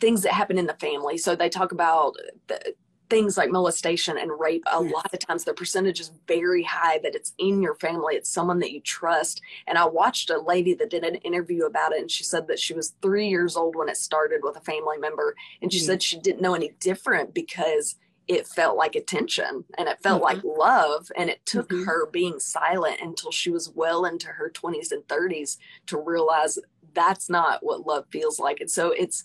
things 0.00 0.22
that 0.22 0.32
happen 0.32 0.58
in 0.58 0.66
the 0.66 0.74
family. 0.74 1.18
So 1.18 1.34
they 1.34 1.48
talk 1.48 1.72
about 1.72 2.14
the, 2.48 2.74
things 3.10 3.36
like 3.36 3.50
molestation 3.50 4.18
and 4.18 4.38
rape, 4.38 4.64
a 4.72 4.82
yes. 4.82 4.92
lot 4.92 5.12
of 5.12 5.18
times 5.18 5.44
the 5.44 5.54
percentage 5.54 6.00
is 6.00 6.12
very 6.26 6.62
high 6.62 6.98
that 6.98 7.14
it's 7.14 7.32
in 7.38 7.62
your 7.62 7.74
family, 7.76 8.14
it's 8.14 8.30
someone 8.30 8.58
that 8.58 8.72
you 8.72 8.80
trust. 8.80 9.40
And 9.66 9.78
I 9.78 9.84
watched 9.86 10.30
a 10.30 10.40
lady 10.40 10.74
that 10.74 10.90
did 10.90 11.04
an 11.04 11.16
interview 11.16 11.64
about 11.64 11.92
it, 11.92 12.00
and 12.00 12.10
she 12.10 12.24
said 12.24 12.46
that 12.48 12.58
she 12.58 12.74
was 12.74 12.94
three 13.02 13.28
years 13.28 13.56
old 13.56 13.76
when 13.76 13.88
it 13.88 13.96
started 13.96 14.40
with 14.42 14.56
a 14.56 14.60
family 14.60 14.98
member. 14.98 15.34
And 15.62 15.72
she 15.72 15.78
mm-hmm. 15.78 15.86
said 15.86 16.02
she 16.02 16.18
didn't 16.18 16.42
know 16.42 16.54
any 16.54 16.72
different 16.80 17.34
because 17.34 17.96
it 18.26 18.46
felt 18.46 18.76
like 18.76 18.94
attention 18.94 19.64
and 19.78 19.88
it 19.88 20.02
felt 20.02 20.22
mm-hmm. 20.22 20.36
like 20.36 20.58
love. 20.58 21.10
And 21.16 21.30
it 21.30 21.44
took 21.46 21.70
mm-hmm. 21.70 21.84
her 21.84 22.06
being 22.06 22.38
silent 22.38 23.00
until 23.00 23.30
she 23.30 23.50
was 23.50 23.70
well 23.70 24.04
into 24.04 24.28
her 24.28 24.50
20s 24.50 24.92
and 24.92 25.02
30s 25.08 25.56
to 25.86 25.98
realize 25.98 26.58
that's 26.92 27.30
not 27.30 27.60
what 27.62 27.86
love 27.86 28.04
feels 28.10 28.38
like. 28.38 28.60
And 28.60 28.70
so 28.70 28.90
it's, 28.90 29.24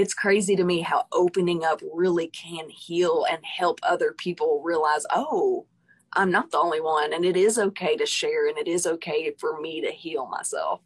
it's 0.00 0.14
crazy 0.14 0.56
to 0.56 0.64
me 0.64 0.80
how 0.80 1.04
opening 1.12 1.62
up 1.62 1.82
really 1.92 2.28
can 2.28 2.70
heal 2.70 3.26
and 3.30 3.44
help 3.44 3.78
other 3.82 4.14
people 4.16 4.62
realize, 4.64 5.04
oh, 5.14 5.66
I'm 6.14 6.30
not 6.30 6.50
the 6.50 6.56
only 6.56 6.80
one. 6.80 7.12
And 7.12 7.22
it 7.22 7.36
is 7.36 7.58
okay 7.58 7.98
to 7.98 8.06
share 8.06 8.48
and 8.48 8.56
it 8.56 8.66
is 8.66 8.86
okay 8.86 9.34
for 9.38 9.60
me 9.60 9.82
to 9.82 9.90
heal 9.90 10.26
myself. 10.26 10.80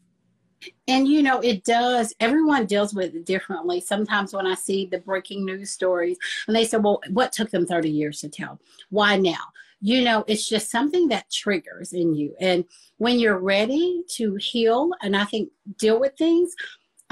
And 0.88 1.06
you 1.06 1.22
know, 1.22 1.38
it 1.40 1.62
does, 1.62 2.12
everyone 2.18 2.66
deals 2.66 2.92
with 2.92 3.14
it 3.14 3.24
differently. 3.24 3.80
Sometimes 3.80 4.32
when 4.32 4.48
I 4.48 4.56
see 4.56 4.86
the 4.86 4.98
breaking 4.98 5.44
news 5.44 5.70
stories 5.70 6.18
and 6.48 6.56
they 6.56 6.64
say, 6.64 6.78
well, 6.78 7.00
what 7.10 7.30
took 7.30 7.50
them 7.50 7.66
30 7.66 7.90
years 7.90 8.20
to 8.22 8.28
tell? 8.28 8.58
Why 8.90 9.16
now? 9.16 9.52
You 9.80 10.02
know, 10.02 10.24
it's 10.26 10.48
just 10.48 10.70
something 10.70 11.06
that 11.08 11.30
triggers 11.30 11.92
in 11.92 12.16
you. 12.16 12.34
And 12.40 12.64
when 12.96 13.20
you're 13.20 13.38
ready 13.38 14.02
to 14.16 14.34
heal 14.36 14.90
and 15.02 15.16
I 15.16 15.24
think 15.24 15.50
deal 15.78 16.00
with 16.00 16.16
things, 16.16 16.56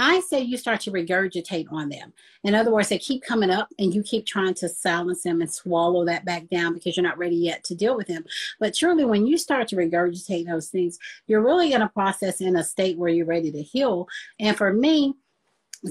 I 0.02 0.18
say 0.18 0.40
you 0.40 0.56
start 0.56 0.80
to 0.80 0.90
regurgitate 0.90 1.72
on 1.72 1.88
them. 1.88 2.12
In 2.42 2.56
other 2.56 2.72
words, 2.72 2.88
they 2.88 2.98
keep 2.98 3.22
coming 3.22 3.50
up 3.50 3.68
and 3.78 3.94
you 3.94 4.02
keep 4.02 4.26
trying 4.26 4.54
to 4.54 4.68
silence 4.68 5.22
them 5.22 5.40
and 5.40 5.52
swallow 5.52 6.04
that 6.06 6.24
back 6.24 6.48
down 6.48 6.74
because 6.74 6.96
you're 6.96 7.06
not 7.06 7.18
ready 7.18 7.36
yet 7.36 7.62
to 7.64 7.76
deal 7.76 7.96
with 7.96 8.08
them. 8.08 8.24
But 8.58 8.74
surely 8.74 9.04
when 9.04 9.28
you 9.28 9.38
start 9.38 9.68
to 9.68 9.76
regurgitate 9.76 10.46
those 10.46 10.70
things, 10.70 10.98
you're 11.28 11.40
really 11.40 11.72
in 11.72 11.82
a 11.82 11.88
process 11.88 12.40
in 12.40 12.56
a 12.56 12.64
state 12.64 12.98
where 12.98 13.10
you're 13.10 13.26
ready 13.26 13.52
to 13.52 13.62
heal. 13.62 14.08
And 14.40 14.56
for 14.56 14.72
me, 14.72 15.14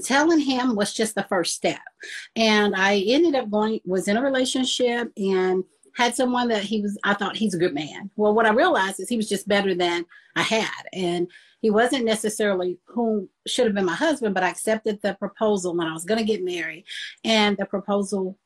telling 0.04 0.40
him 0.40 0.76
was 0.76 0.92
just 0.92 1.14
the 1.14 1.24
first 1.24 1.54
step. 1.54 1.80
And 2.36 2.74
I 2.76 2.98
ended 3.06 3.34
up 3.34 3.50
going, 3.50 3.80
was 3.86 4.08
in 4.08 4.18
a 4.18 4.22
relationship 4.22 5.10
and 5.16 5.64
had 5.94 6.14
someone 6.14 6.48
that 6.48 6.62
he 6.62 6.82
was, 6.82 6.98
I 7.02 7.14
thought 7.14 7.36
he's 7.36 7.54
a 7.54 7.58
good 7.58 7.74
man. 7.74 8.10
Well, 8.16 8.34
what 8.34 8.46
I 8.46 8.52
realized 8.52 9.00
is 9.00 9.08
he 9.08 9.16
was 9.16 9.28
just 9.28 9.48
better 9.48 9.74
than 9.74 10.04
I 10.36 10.42
had. 10.42 10.86
And 10.92 11.30
he 11.62 11.70
wasn't 11.70 12.04
necessarily 12.04 12.76
who 12.84 13.28
should 13.46 13.66
have 13.66 13.74
been 13.74 13.86
my 13.86 13.94
husband, 13.94 14.34
but 14.34 14.42
I 14.42 14.50
accepted 14.50 15.00
the 15.00 15.14
proposal 15.14 15.74
when 15.74 15.86
I 15.86 15.94
was 15.94 16.04
going 16.04 16.18
to 16.18 16.26
get 16.26 16.44
married, 16.44 16.84
and 17.24 17.56
the 17.56 17.64
proposal 17.64 18.36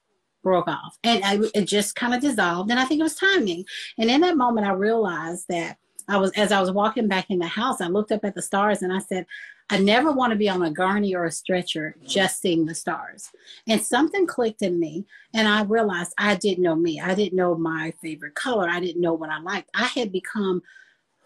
broke 0.42 0.68
off, 0.68 0.96
and 1.02 1.24
I, 1.24 1.40
it 1.54 1.64
just 1.64 1.96
kind 1.96 2.14
of 2.14 2.20
dissolved. 2.20 2.70
And 2.70 2.78
I 2.78 2.84
think 2.84 3.00
it 3.00 3.04
was 3.04 3.16
timing. 3.16 3.64
And 3.98 4.10
in 4.10 4.20
that 4.20 4.36
moment, 4.36 4.66
I 4.66 4.72
realized 4.72 5.46
that 5.48 5.78
I 6.08 6.18
was 6.18 6.30
as 6.32 6.52
I 6.52 6.60
was 6.60 6.70
walking 6.70 7.08
back 7.08 7.30
in 7.30 7.38
the 7.38 7.46
house, 7.46 7.80
I 7.80 7.88
looked 7.88 8.12
up 8.12 8.24
at 8.24 8.34
the 8.34 8.42
stars 8.42 8.82
and 8.82 8.92
I 8.92 9.00
said, 9.00 9.26
I 9.70 9.78
never 9.78 10.12
want 10.12 10.30
to 10.30 10.38
be 10.38 10.48
on 10.48 10.62
a 10.62 10.70
gurney 10.70 11.16
or 11.16 11.24
a 11.24 11.32
stretcher 11.32 11.96
just 12.06 12.40
seeing 12.40 12.66
the 12.66 12.74
stars. 12.74 13.32
And 13.66 13.82
something 13.82 14.26
clicked 14.26 14.62
in 14.62 14.78
me, 14.78 15.06
and 15.34 15.48
I 15.48 15.62
realized 15.62 16.12
I 16.18 16.36
didn't 16.36 16.62
know 16.62 16.76
me. 16.76 17.00
I 17.00 17.14
didn't 17.14 17.36
know 17.36 17.56
my 17.56 17.92
favorite 18.00 18.34
color. 18.34 18.68
I 18.68 18.78
didn't 18.78 19.00
know 19.00 19.14
what 19.14 19.30
I 19.30 19.40
liked. 19.40 19.70
I 19.74 19.86
had 19.86 20.12
become 20.12 20.62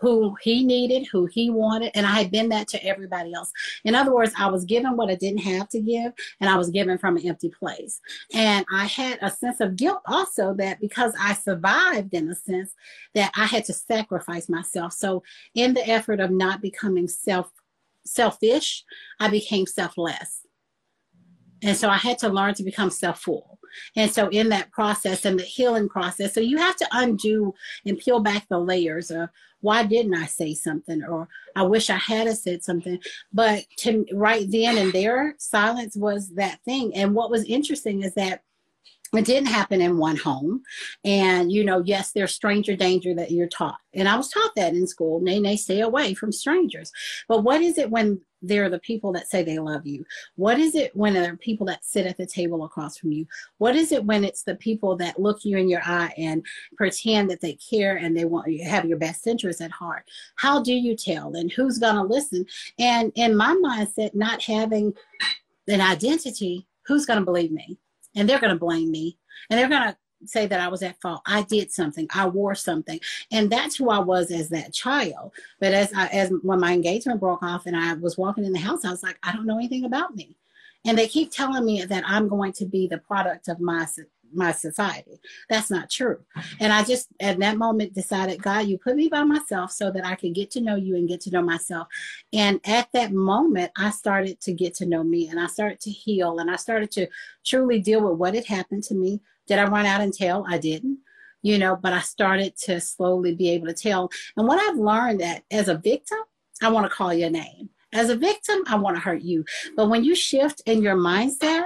who 0.00 0.34
he 0.42 0.64
needed, 0.64 1.06
who 1.06 1.26
he 1.26 1.50
wanted, 1.50 1.90
and 1.94 2.06
I 2.06 2.12
had 2.12 2.30
been 2.30 2.48
that 2.48 2.68
to 2.68 2.84
everybody 2.84 3.34
else. 3.34 3.52
In 3.84 3.94
other 3.94 4.14
words, 4.14 4.32
I 4.38 4.48
was 4.48 4.64
given 4.64 4.96
what 4.96 5.10
I 5.10 5.14
didn't 5.14 5.42
have 5.42 5.68
to 5.70 5.80
give, 5.80 6.12
and 6.40 6.48
I 6.48 6.56
was 6.56 6.70
given 6.70 6.98
from 6.98 7.16
an 7.16 7.26
empty 7.26 7.50
place. 7.50 8.00
And 8.32 8.64
I 8.72 8.86
had 8.86 9.18
a 9.22 9.30
sense 9.30 9.60
of 9.60 9.76
guilt 9.76 10.00
also 10.06 10.54
that 10.54 10.80
because 10.80 11.12
I 11.20 11.34
survived 11.34 12.14
in 12.14 12.28
a 12.30 12.34
sense 12.34 12.74
that 13.14 13.32
I 13.36 13.44
had 13.44 13.64
to 13.66 13.72
sacrifice 13.72 14.48
myself. 14.48 14.92
So 14.94 15.22
in 15.54 15.74
the 15.74 15.86
effort 15.88 16.20
of 16.20 16.30
not 16.30 16.62
becoming 16.62 17.08
self 17.08 17.50
selfish, 18.04 18.84
I 19.20 19.28
became 19.28 19.66
selfless. 19.66 20.46
And 21.62 21.76
so 21.76 21.88
I 21.88 21.96
had 21.96 22.18
to 22.18 22.28
learn 22.28 22.54
to 22.54 22.62
become 22.62 22.90
self 22.90 23.20
full. 23.20 23.58
And 23.96 24.10
so, 24.10 24.28
in 24.28 24.48
that 24.48 24.72
process 24.72 25.24
and 25.24 25.38
the 25.38 25.44
healing 25.44 25.88
process, 25.88 26.34
so 26.34 26.40
you 26.40 26.58
have 26.58 26.76
to 26.76 26.88
undo 26.92 27.54
and 27.86 27.98
peel 27.98 28.20
back 28.20 28.48
the 28.48 28.58
layers 28.58 29.10
of 29.10 29.28
why 29.60 29.84
didn't 29.84 30.14
I 30.14 30.26
say 30.26 30.54
something, 30.54 31.04
or 31.04 31.28
I 31.54 31.62
wish 31.62 31.90
I 31.90 31.96
had 31.96 32.34
said 32.36 32.64
something. 32.64 32.98
But 33.32 33.64
to 33.78 34.06
right 34.12 34.50
then 34.50 34.78
and 34.78 34.92
there, 34.92 35.34
silence 35.38 35.96
was 35.96 36.30
that 36.34 36.60
thing. 36.64 36.94
And 36.94 37.14
what 37.14 37.30
was 37.30 37.44
interesting 37.44 38.02
is 38.02 38.14
that 38.14 38.42
it 39.12 39.24
didn't 39.24 39.48
happen 39.48 39.80
in 39.80 39.98
one 39.98 40.16
home. 40.16 40.62
And, 41.04 41.50
you 41.50 41.64
know, 41.64 41.82
yes, 41.84 42.12
there's 42.12 42.32
stranger 42.32 42.76
danger 42.76 43.12
that 43.14 43.32
you're 43.32 43.48
taught. 43.48 43.78
And 43.92 44.08
I 44.08 44.16
was 44.16 44.28
taught 44.28 44.52
that 44.54 44.72
in 44.72 44.86
school. 44.86 45.20
Nay, 45.20 45.40
nay, 45.40 45.56
stay 45.56 45.80
away 45.80 46.14
from 46.14 46.30
strangers. 46.30 46.92
But 47.28 47.42
what 47.42 47.60
is 47.60 47.76
it 47.76 47.90
when 47.90 48.20
they're 48.42 48.68
the 48.68 48.78
people 48.78 49.12
that 49.12 49.28
say 49.28 49.42
they 49.42 49.58
love 49.58 49.86
you? 49.86 50.04
What 50.36 50.58
is 50.58 50.74
it 50.74 50.94
when 50.94 51.14
there 51.14 51.32
are 51.32 51.36
people 51.36 51.66
that 51.66 51.84
sit 51.84 52.06
at 52.06 52.16
the 52.16 52.26
table 52.26 52.64
across 52.64 52.96
from 52.96 53.12
you? 53.12 53.26
What 53.58 53.76
is 53.76 53.92
it 53.92 54.04
when 54.04 54.24
it's 54.24 54.42
the 54.42 54.56
people 54.56 54.96
that 54.96 55.20
look 55.20 55.44
you 55.44 55.58
in 55.58 55.68
your 55.68 55.82
eye 55.84 56.12
and 56.16 56.44
pretend 56.76 57.30
that 57.30 57.40
they 57.40 57.54
care 57.54 57.96
and 57.96 58.16
they 58.16 58.24
want 58.24 58.50
you 58.50 58.64
have 58.68 58.84
your 58.84 58.98
best 58.98 59.26
interest 59.26 59.60
at 59.60 59.70
heart? 59.70 60.04
How 60.36 60.62
do 60.62 60.72
you 60.72 60.96
tell? 60.96 61.34
And 61.36 61.52
who's 61.52 61.78
to 61.96 62.02
listen? 62.02 62.46
And 62.78 63.12
in 63.14 63.36
my 63.36 63.56
mindset, 63.62 64.14
not 64.14 64.42
having 64.42 64.94
an 65.68 65.80
identity, 65.80 66.66
who's 66.86 67.06
to 67.18 67.24
believe 67.24 67.52
me? 67.52 67.78
and 68.16 68.28
they're 68.28 68.38
to 68.52 68.58
blame 68.58 68.90
me 68.90 69.18
and 69.48 69.58
they're 69.58 69.68
to 69.92 69.96
say 70.24 70.46
that 70.46 70.60
I 70.60 70.68
was 70.68 70.82
at 70.82 71.00
fault. 71.00 71.22
I 71.26 71.42
did 71.42 71.72
something. 71.72 72.06
I 72.14 72.26
wore 72.28 72.54
something, 72.54 73.00
and 73.30 73.50
that's 73.50 73.76
who 73.76 73.90
I 73.90 73.98
was 73.98 74.30
as 74.30 74.48
that 74.50 74.72
child. 74.72 75.32
But 75.60 75.72
as 75.72 75.92
I, 75.94 76.06
as 76.08 76.32
when 76.42 76.60
my 76.60 76.72
engagement 76.72 77.20
broke 77.20 77.42
off 77.42 77.66
and 77.66 77.76
I 77.76 77.94
was 77.94 78.18
walking 78.18 78.44
in 78.44 78.52
the 78.52 78.58
house, 78.58 78.84
I 78.84 78.90
was 78.90 79.02
like, 79.02 79.18
I 79.22 79.32
don't 79.32 79.46
know 79.46 79.58
anything 79.58 79.84
about 79.84 80.14
me, 80.14 80.36
and 80.84 80.96
they 80.96 81.08
keep 81.08 81.30
telling 81.30 81.64
me 81.64 81.84
that 81.84 82.04
I'm 82.06 82.28
going 82.28 82.52
to 82.54 82.66
be 82.66 82.86
the 82.86 82.98
product 82.98 83.48
of 83.48 83.60
my 83.60 83.86
my 84.32 84.52
society. 84.52 85.20
That's 85.48 85.70
not 85.70 85.90
true. 85.90 86.18
And 86.58 86.72
I 86.72 86.84
just 86.84 87.08
at 87.20 87.38
that 87.40 87.56
moment 87.56 87.94
decided, 87.94 88.42
God, 88.42 88.66
you 88.66 88.78
put 88.78 88.96
me 88.96 89.08
by 89.08 89.22
myself 89.24 89.72
so 89.72 89.90
that 89.90 90.06
I 90.06 90.14
could 90.14 90.34
get 90.34 90.50
to 90.52 90.60
know 90.60 90.76
you 90.76 90.96
and 90.96 91.08
get 91.08 91.20
to 91.22 91.30
know 91.30 91.42
myself. 91.42 91.88
And 92.32 92.60
at 92.64 92.88
that 92.92 93.12
moment, 93.12 93.72
I 93.76 93.90
started 93.90 94.40
to 94.42 94.52
get 94.52 94.74
to 94.76 94.86
know 94.86 95.02
me 95.02 95.28
and 95.28 95.40
I 95.40 95.46
started 95.46 95.80
to 95.80 95.90
heal 95.90 96.38
and 96.38 96.50
I 96.50 96.56
started 96.56 96.90
to 96.92 97.06
truly 97.44 97.80
deal 97.80 98.02
with 98.02 98.18
what 98.18 98.34
had 98.34 98.46
happened 98.46 98.84
to 98.84 98.94
me. 98.94 99.20
Did 99.50 99.58
I 99.58 99.64
run 99.64 99.84
out 99.84 100.00
and 100.00 100.14
tell? 100.14 100.46
I 100.48 100.58
didn't. 100.58 101.00
You 101.42 101.58
know, 101.58 101.74
but 101.74 101.92
I 101.92 102.00
started 102.02 102.56
to 102.58 102.80
slowly 102.80 103.34
be 103.34 103.50
able 103.50 103.66
to 103.66 103.74
tell. 103.74 104.08
And 104.36 104.46
what 104.46 104.60
I've 104.60 104.78
learned 104.78 105.20
that 105.22 105.42
as 105.50 105.66
a 105.66 105.74
victim, 105.74 106.18
I 106.62 106.68
want 106.70 106.88
to 106.88 106.94
call 106.94 107.12
your 107.12 107.30
name. 107.30 107.68
As 107.92 108.10
a 108.10 108.16
victim, 108.16 108.62
I 108.68 108.76
want 108.76 108.96
to 108.96 109.02
hurt 109.02 109.22
you. 109.22 109.44
But 109.74 109.88
when 109.88 110.04
you 110.04 110.14
shift 110.14 110.62
in 110.66 110.82
your 110.82 110.94
mindset, 110.94 111.64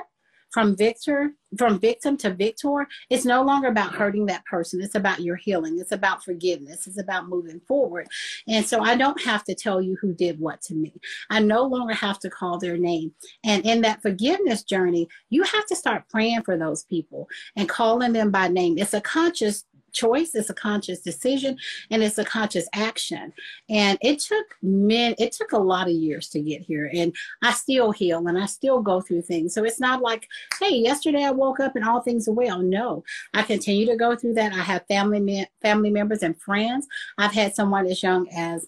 from 0.54 0.76
victor 0.76 1.32
from 1.58 1.78
victim 1.78 2.16
to 2.16 2.32
victor 2.32 2.86
it's 3.10 3.24
no 3.24 3.42
longer 3.42 3.68
about 3.68 3.94
hurting 3.94 4.26
that 4.26 4.44
person. 4.44 4.80
It's 4.80 4.94
about 4.94 5.20
your 5.20 5.36
healing. 5.36 5.78
It's 5.78 5.92
about 5.92 6.24
forgiveness. 6.24 6.86
It's 6.86 7.00
about 7.00 7.28
moving 7.28 7.60
forward. 7.66 8.06
And 8.48 8.64
so 8.64 8.80
i 8.80 8.96
don't 8.96 9.20
have 9.22 9.44
to 9.44 9.54
tell 9.54 9.82
you 9.82 9.96
who 10.00 10.14
did 10.14 10.38
what 10.38 10.60
to 10.62 10.74
me. 10.74 10.94
I 11.30 11.40
no 11.40 11.64
longer 11.64 11.94
have 11.94 12.18
to 12.20 12.30
call 12.30 12.58
their 12.58 12.78
name. 12.78 13.12
And 13.44 13.66
in 13.66 13.82
that 13.82 14.02
forgiveness 14.02 14.62
journey 14.62 15.08
you 15.28 15.42
have 15.42 15.66
to 15.66 15.76
start 15.76 16.08
praying 16.08 16.42
for 16.42 16.56
those 16.56 16.84
people 16.84 17.28
and 17.56 17.68
calling 17.68 18.12
them 18.12 18.30
by 18.30 18.48
name. 18.48 18.78
It's 18.78 18.94
a 18.94 19.00
conscious 19.00 19.64
choice 19.94 20.34
it's 20.34 20.50
a 20.50 20.54
conscious 20.54 21.00
decision 21.00 21.56
and 21.90 22.02
it's 22.02 22.18
a 22.18 22.24
conscious 22.24 22.68
action 22.74 23.32
and 23.70 23.96
it 24.02 24.18
took 24.18 24.46
men 24.62 25.14
it 25.18 25.32
took 25.32 25.52
a 25.52 25.58
lot 25.58 25.86
of 25.86 25.94
years 25.94 26.28
to 26.28 26.40
get 26.40 26.60
here 26.60 26.90
and 26.92 27.14
i 27.42 27.52
still 27.52 27.90
heal 27.92 28.26
and 28.26 28.38
i 28.38 28.44
still 28.44 28.82
go 28.82 29.00
through 29.00 29.22
things 29.22 29.54
so 29.54 29.64
it's 29.64 29.80
not 29.80 30.02
like 30.02 30.28
hey 30.60 30.74
yesterday 30.74 31.24
i 31.24 31.30
woke 31.30 31.60
up 31.60 31.76
and 31.76 31.84
all 31.84 32.00
things 32.00 32.28
are 32.28 32.32
well 32.32 32.58
no 32.58 33.02
i 33.32 33.42
continue 33.42 33.86
to 33.86 33.96
go 33.96 34.14
through 34.14 34.34
that 34.34 34.52
i 34.52 34.56
have 34.56 34.86
family 34.86 35.20
me- 35.20 35.46
family 35.62 35.90
members 35.90 36.22
and 36.22 36.40
friends 36.40 36.86
i've 37.18 37.32
had 37.32 37.54
someone 37.54 37.86
as 37.86 38.02
young 38.02 38.28
as 38.30 38.66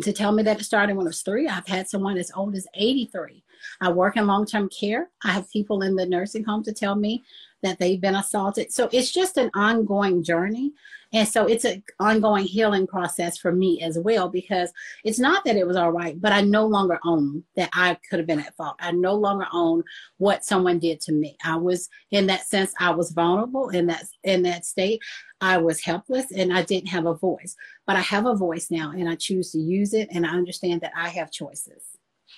to 0.00 0.12
tell 0.12 0.32
me 0.32 0.42
that 0.42 0.60
it 0.60 0.64
started 0.64 0.96
when 0.96 1.06
I 1.06 1.08
was 1.08 1.22
three. 1.22 1.46
I've 1.48 1.66
had 1.66 1.88
someone 1.88 2.16
as 2.16 2.32
old 2.34 2.54
as 2.54 2.66
83. 2.74 3.44
I 3.80 3.90
work 3.90 4.16
in 4.16 4.26
long 4.26 4.46
term 4.46 4.68
care. 4.68 5.10
I 5.22 5.32
have 5.32 5.50
people 5.50 5.82
in 5.82 5.96
the 5.96 6.06
nursing 6.06 6.44
home 6.44 6.62
to 6.64 6.72
tell 6.72 6.94
me 6.94 7.22
that 7.62 7.78
they've 7.78 8.00
been 8.00 8.16
assaulted. 8.16 8.72
So 8.72 8.88
it's 8.92 9.12
just 9.12 9.36
an 9.36 9.50
ongoing 9.54 10.22
journey. 10.22 10.72
And 11.14 11.28
so 11.28 11.46
it's 11.46 11.64
an 11.64 11.82
ongoing 12.00 12.44
healing 12.44 12.86
process 12.86 13.36
for 13.36 13.52
me 13.52 13.82
as 13.82 13.98
well 13.98 14.30
because 14.30 14.72
it's 15.04 15.18
not 15.18 15.44
that 15.44 15.56
it 15.56 15.66
was 15.66 15.76
all 15.76 15.92
right, 15.92 16.18
but 16.18 16.32
I 16.32 16.40
no 16.40 16.66
longer 16.66 16.98
own 17.04 17.44
that 17.54 17.68
I 17.74 17.98
could 18.08 18.18
have 18.18 18.26
been 18.26 18.40
at 18.40 18.56
fault. 18.56 18.76
I 18.80 18.92
no 18.92 19.14
longer 19.14 19.46
own 19.52 19.82
what 20.16 20.44
someone 20.44 20.78
did 20.78 21.00
to 21.02 21.12
me. 21.12 21.36
I 21.44 21.56
was 21.56 21.90
in 22.10 22.26
that 22.28 22.46
sense, 22.46 22.72
I 22.80 22.92
was 22.92 23.12
vulnerable 23.12 23.68
in 23.68 23.86
that 23.88 24.04
in 24.24 24.42
that 24.44 24.64
state. 24.64 25.02
I 25.42 25.58
was 25.58 25.82
helpless 25.82 26.32
and 26.32 26.52
I 26.52 26.62
didn't 26.62 26.88
have 26.88 27.04
a 27.04 27.14
voice. 27.14 27.56
But 27.86 27.96
I 27.96 28.00
have 28.00 28.24
a 28.24 28.34
voice 28.34 28.70
now 28.70 28.92
and 28.92 29.08
I 29.08 29.16
choose 29.16 29.52
to 29.52 29.58
use 29.58 29.92
it 29.92 30.08
and 30.12 30.24
I 30.24 30.30
understand 30.30 30.80
that 30.80 30.92
I 30.96 31.10
have 31.10 31.30
choices. 31.30 31.84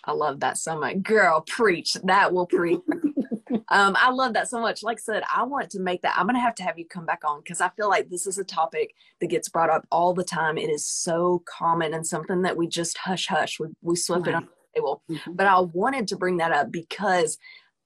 I 0.04 0.12
love 0.12 0.40
that 0.40 0.58
so 0.58 0.78
much. 0.78 1.02
Girl, 1.02 1.42
preach. 1.46 1.94
That 2.04 2.32
will 2.32 2.46
preach. 2.46 2.80
Um, 3.50 3.96
I 3.98 4.10
love 4.10 4.34
that 4.34 4.48
so 4.48 4.60
much. 4.60 4.82
Like 4.82 4.98
I 4.98 5.00
said, 5.00 5.22
I 5.34 5.42
want 5.44 5.70
to 5.70 5.80
make 5.80 6.02
that. 6.02 6.14
I'm 6.16 6.26
going 6.26 6.36
to 6.36 6.40
have 6.40 6.54
to 6.56 6.62
have 6.62 6.78
you 6.78 6.86
come 6.86 7.06
back 7.06 7.22
on 7.26 7.40
because 7.40 7.60
I 7.60 7.68
feel 7.70 7.88
like 7.88 8.08
this 8.08 8.26
is 8.26 8.38
a 8.38 8.44
topic 8.44 8.94
that 9.20 9.28
gets 9.28 9.48
brought 9.48 9.70
up 9.70 9.86
all 9.90 10.14
the 10.14 10.24
time. 10.24 10.58
It 10.58 10.70
is 10.70 10.86
so 10.86 11.42
common 11.46 11.94
and 11.94 12.06
something 12.06 12.42
that 12.42 12.56
we 12.56 12.66
just 12.66 12.98
hush 12.98 13.26
hush. 13.26 13.58
We, 13.58 13.68
we 13.82 13.96
sweep 13.96 14.26
right. 14.26 14.28
it 14.28 14.34
on 14.34 14.42
the 14.44 14.80
table. 14.80 15.02
Mm-hmm. 15.10 15.32
But 15.32 15.46
I 15.46 15.60
wanted 15.60 16.08
to 16.08 16.16
bring 16.16 16.38
that 16.38 16.52
up 16.52 16.70
because 16.70 17.38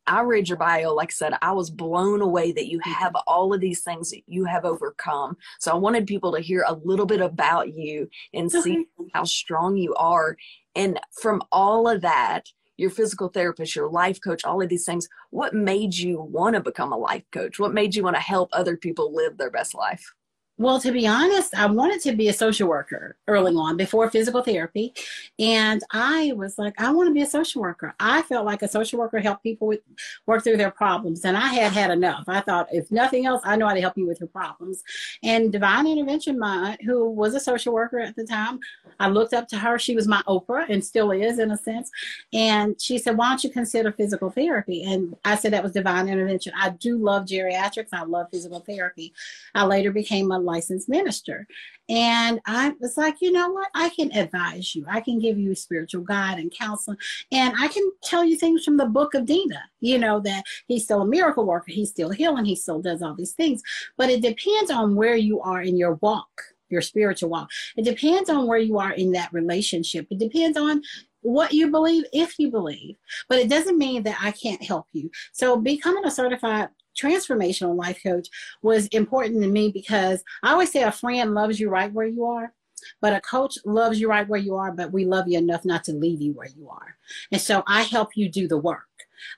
I 0.09 0.23
read 0.23 0.49
your 0.49 0.57
bio. 0.57 0.95
Like 0.95 1.11
I 1.11 1.13
said, 1.13 1.35
I 1.43 1.53
was 1.53 1.71
blown 1.71 2.23
away 2.23 2.51
that 2.53 2.67
you 2.67 2.81
have 2.83 3.15
all 3.27 3.53
of 3.53 3.61
these 3.61 3.83
things 3.83 4.11
that 4.11 4.23
you 4.27 4.47
have 4.47 4.65
overcome. 4.65 5.37
So 5.61 5.71
I 5.71 5.75
wanted 5.75 6.07
people 6.07 6.33
to 6.33 6.41
hear 6.41 6.65
a 6.67 6.79
little 6.83 7.05
bit 7.05 7.21
about 7.21 7.75
you 7.75 8.09
and 8.33 8.47
okay. 8.47 8.61
see 8.63 8.87
how 9.13 9.25
strong 9.25 9.77
you 9.77 9.95
are. 9.95 10.37
And 10.75 10.99
from 11.21 11.43
all 11.53 11.89
of 11.89 12.01
that, 12.01 12.49
your 12.79 12.91
physical 12.91 13.29
therapist, 13.29 13.77
your 13.77 13.91
life 13.91 14.21
coach, 14.23 14.45
all 14.45 14.63
of 14.63 14.69
these 14.69 14.87
things, 14.87 15.09
what 15.31 15.53
made 15.53 15.95
you 15.95 16.23
want 16.23 16.55
to 16.55 16.61
become 16.61 16.93
a 16.93 16.97
life 16.97 17.25
coach? 17.33 17.59
What 17.59 17.75
made 17.75 17.95
you 17.95 18.03
want 18.03 18.17
to 18.17 18.23
help 18.23 18.49
other 18.53 18.77
people 18.77 19.13
live 19.15 19.37
their 19.37 19.51
best 19.51 19.75
life? 19.75 20.15
Well, 20.61 20.81
to 20.81 20.91
be 20.91 21.07
honest, 21.07 21.55
I 21.55 21.67
wanted 21.67 22.01
to 22.01 22.17
be 22.17 22.27
a 22.29 22.33
social 22.33 22.69
worker 22.69 23.15
early 23.29 23.55
on 23.55 23.77
before 23.77 24.11
physical 24.11 24.43
therapy. 24.43 24.93
And 25.39 25.85
I 25.93 26.33
was 26.35 26.59
like, 26.59 26.75
I 26.81 26.91
want 26.91 27.09
to 27.09 27.15
be 27.15 27.23
a 27.23 27.27
social 27.27 27.63
worker. 27.63 27.95
I 28.01 28.23
felt 28.23 28.45
like 28.45 28.63
a 28.63 28.69
social 28.69 28.99
worker 28.99 29.21
helped 29.21 29.45
people 29.45 29.69
with, 29.69 29.81
work 30.27 30.43
through 30.43 30.57
their 30.57 30.73
problems. 30.73 31.25
And 31.25 31.37
I 31.37 31.47
had 31.47 31.73
had 31.73 31.93
enough. 31.93 32.25
I 32.27 32.41
thought, 32.41 32.67
if 32.73 32.91
nothing 32.91 33.25
else, 33.25 33.41
I 33.45 33.55
know 33.55 33.69
how 33.69 33.75
to 33.75 33.81
help 33.81 33.97
you 33.97 34.05
with 34.09 34.19
your 34.19 34.29
problems. 34.29 34.83
And 35.23 35.53
Divine 35.53 35.87
Intervention 35.87 36.37
Mind, 36.37 36.79
who 36.85 37.09
was 37.09 37.37
a 37.37 37.41
social 37.41 37.73
worker 37.73 38.01
at 38.01 38.17
the 38.17 38.25
time, 38.25 38.59
I 38.99 39.09
looked 39.11 39.35
up 39.35 39.47
to 39.49 39.59
her. 39.59 39.79
She 39.79 39.95
was 39.95 40.09
my 40.09 40.23
Oprah 40.27 40.69
and 40.69 40.85
still 40.85 41.13
is 41.13 41.39
in 41.39 41.53
a 41.53 41.57
sense. 41.57 41.89
And 42.33 42.81
she 42.81 42.99
said, 42.99 43.17
Why 43.17 43.29
don't 43.29 43.45
you 43.45 43.51
consider 43.51 43.93
physical 43.93 44.29
therapy? 44.29 44.83
And 44.83 45.17
I 45.25 45.37
said, 45.37 45.53
That 45.53 45.63
was 45.63 45.71
Divine 45.71 46.09
Intervention. 46.09 46.53
I 46.57 46.71
do 46.71 46.99
love 46.99 47.27
geriatrics. 47.27 47.91
I 47.93 48.03
love 48.03 48.27
physical 48.33 48.59
therapy. 48.59 49.13
I 49.55 49.65
later 49.65 49.93
became 49.93 50.33
a 50.33 50.48
licensed 50.49 50.89
minister. 50.89 51.47
And 51.89 52.41
I 52.47 52.75
was 52.81 52.97
like, 52.97 53.17
you 53.21 53.33
know 53.33 53.51
what? 53.51 53.69
I 53.75 53.89
can 53.91 54.13
advise 54.13 54.75
you. 54.75 54.85
I 54.89 55.01
can 55.01 55.19
give 55.19 55.39
you 55.39 55.55
spiritual 55.55 56.03
guide 56.03 56.39
and 56.39 56.53
counseling. 56.53 56.99
And 57.33 57.55
I 57.59 57.69
can 57.69 57.91
tell 58.03 58.25
you 58.25 58.37
things 58.37 58.65
from 58.65 58.77
the 58.77 58.87
book 58.87 59.15
of 59.15 59.27
Dina, 59.27 59.63
you 59.81 59.99
know, 59.99 60.21
that 60.21 60.45
he's 60.67 60.85
still 60.85 61.03
a 61.03 61.07
miracle 61.07 61.47
worker. 61.47 61.71
He's 61.71 61.91
still 61.91 62.11
healing. 62.11 62.45
He 62.45 62.57
still 62.57 62.81
does 62.81 63.03
all 63.03 63.15
these 63.15 63.33
things. 63.33 63.63
But 63.97 64.11
it 64.11 64.23
depends 64.23 64.71
on 64.71 64.97
where 64.97 65.17
you 65.17 65.41
are 65.41 65.63
in 65.63 65.77
your 65.77 65.95
walk 66.01 66.29
your 66.71 66.83
spiritual 66.83 67.31
walk. 67.31 67.49
It 67.79 67.85
depends 67.87 68.29
on 68.29 68.47
where 68.47 68.59
you 68.59 68.79
are 68.79 68.93
in 68.93 69.13
that 69.13 69.33
relationship. 69.33 70.07
It 70.11 70.19
depends 70.19 70.59
on 70.59 70.83
what 71.23 71.53
you 71.53 71.71
believe, 71.71 72.05
if 72.13 72.39
you 72.39 72.51
believe. 72.51 72.97
But 73.29 73.39
it 73.39 73.49
doesn't 73.49 73.79
mean 73.79 74.03
that 74.05 74.19
I 74.21 74.33
can't 74.33 74.63
help 74.63 74.87
you. 74.93 75.11
So 75.33 75.57
becoming 75.57 76.05
a 76.05 76.11
certified 76.11 76.69
transformational 77.01 77.77
life 77.77 78.01
coach 78.03 78.29
was 78.63 78.87
important 78.89 79.43
to 79.43 79.49
me 79.49 79.71
because 79.71 80.23
I 80.43 80.53
always 80.53 80.73
say 80.73 80.83
a 80.83 80.93
friend 80.93 81.35
loves 81.35 81.59
you 81.61 81.71
right 81.71 81.93
where 81.93 82.07
you 82.07 82.25
are. 82.25 82.53
But 83.01 83.13
a 83.13 83.21
coach 83.21 83.59
loves 83.65 84.01
you 84.01 84.09
right 84.09 84.29
where 84.29 84.41
you 84.41 84.55
are, 84.55 84.71
but 84.71 84.93
we 84.93 85.05
love 85.05 85.27
you 85.27 85.37
enough 85.39 85.65
not 85.65 85.83
to 85.85 85.93
leave 85.93 86.21
you 86.21 86.33
where 86.33 86.49
you 86.57 86.69
are. 86.69 86.97
And 87.33 87.41
so 87.41 87.65
I 87.67 87.83
help 87.83 88.17
you 88.17 88.29
do 88.29 88.47
the 88.47 88.57
work. 88.57 88.83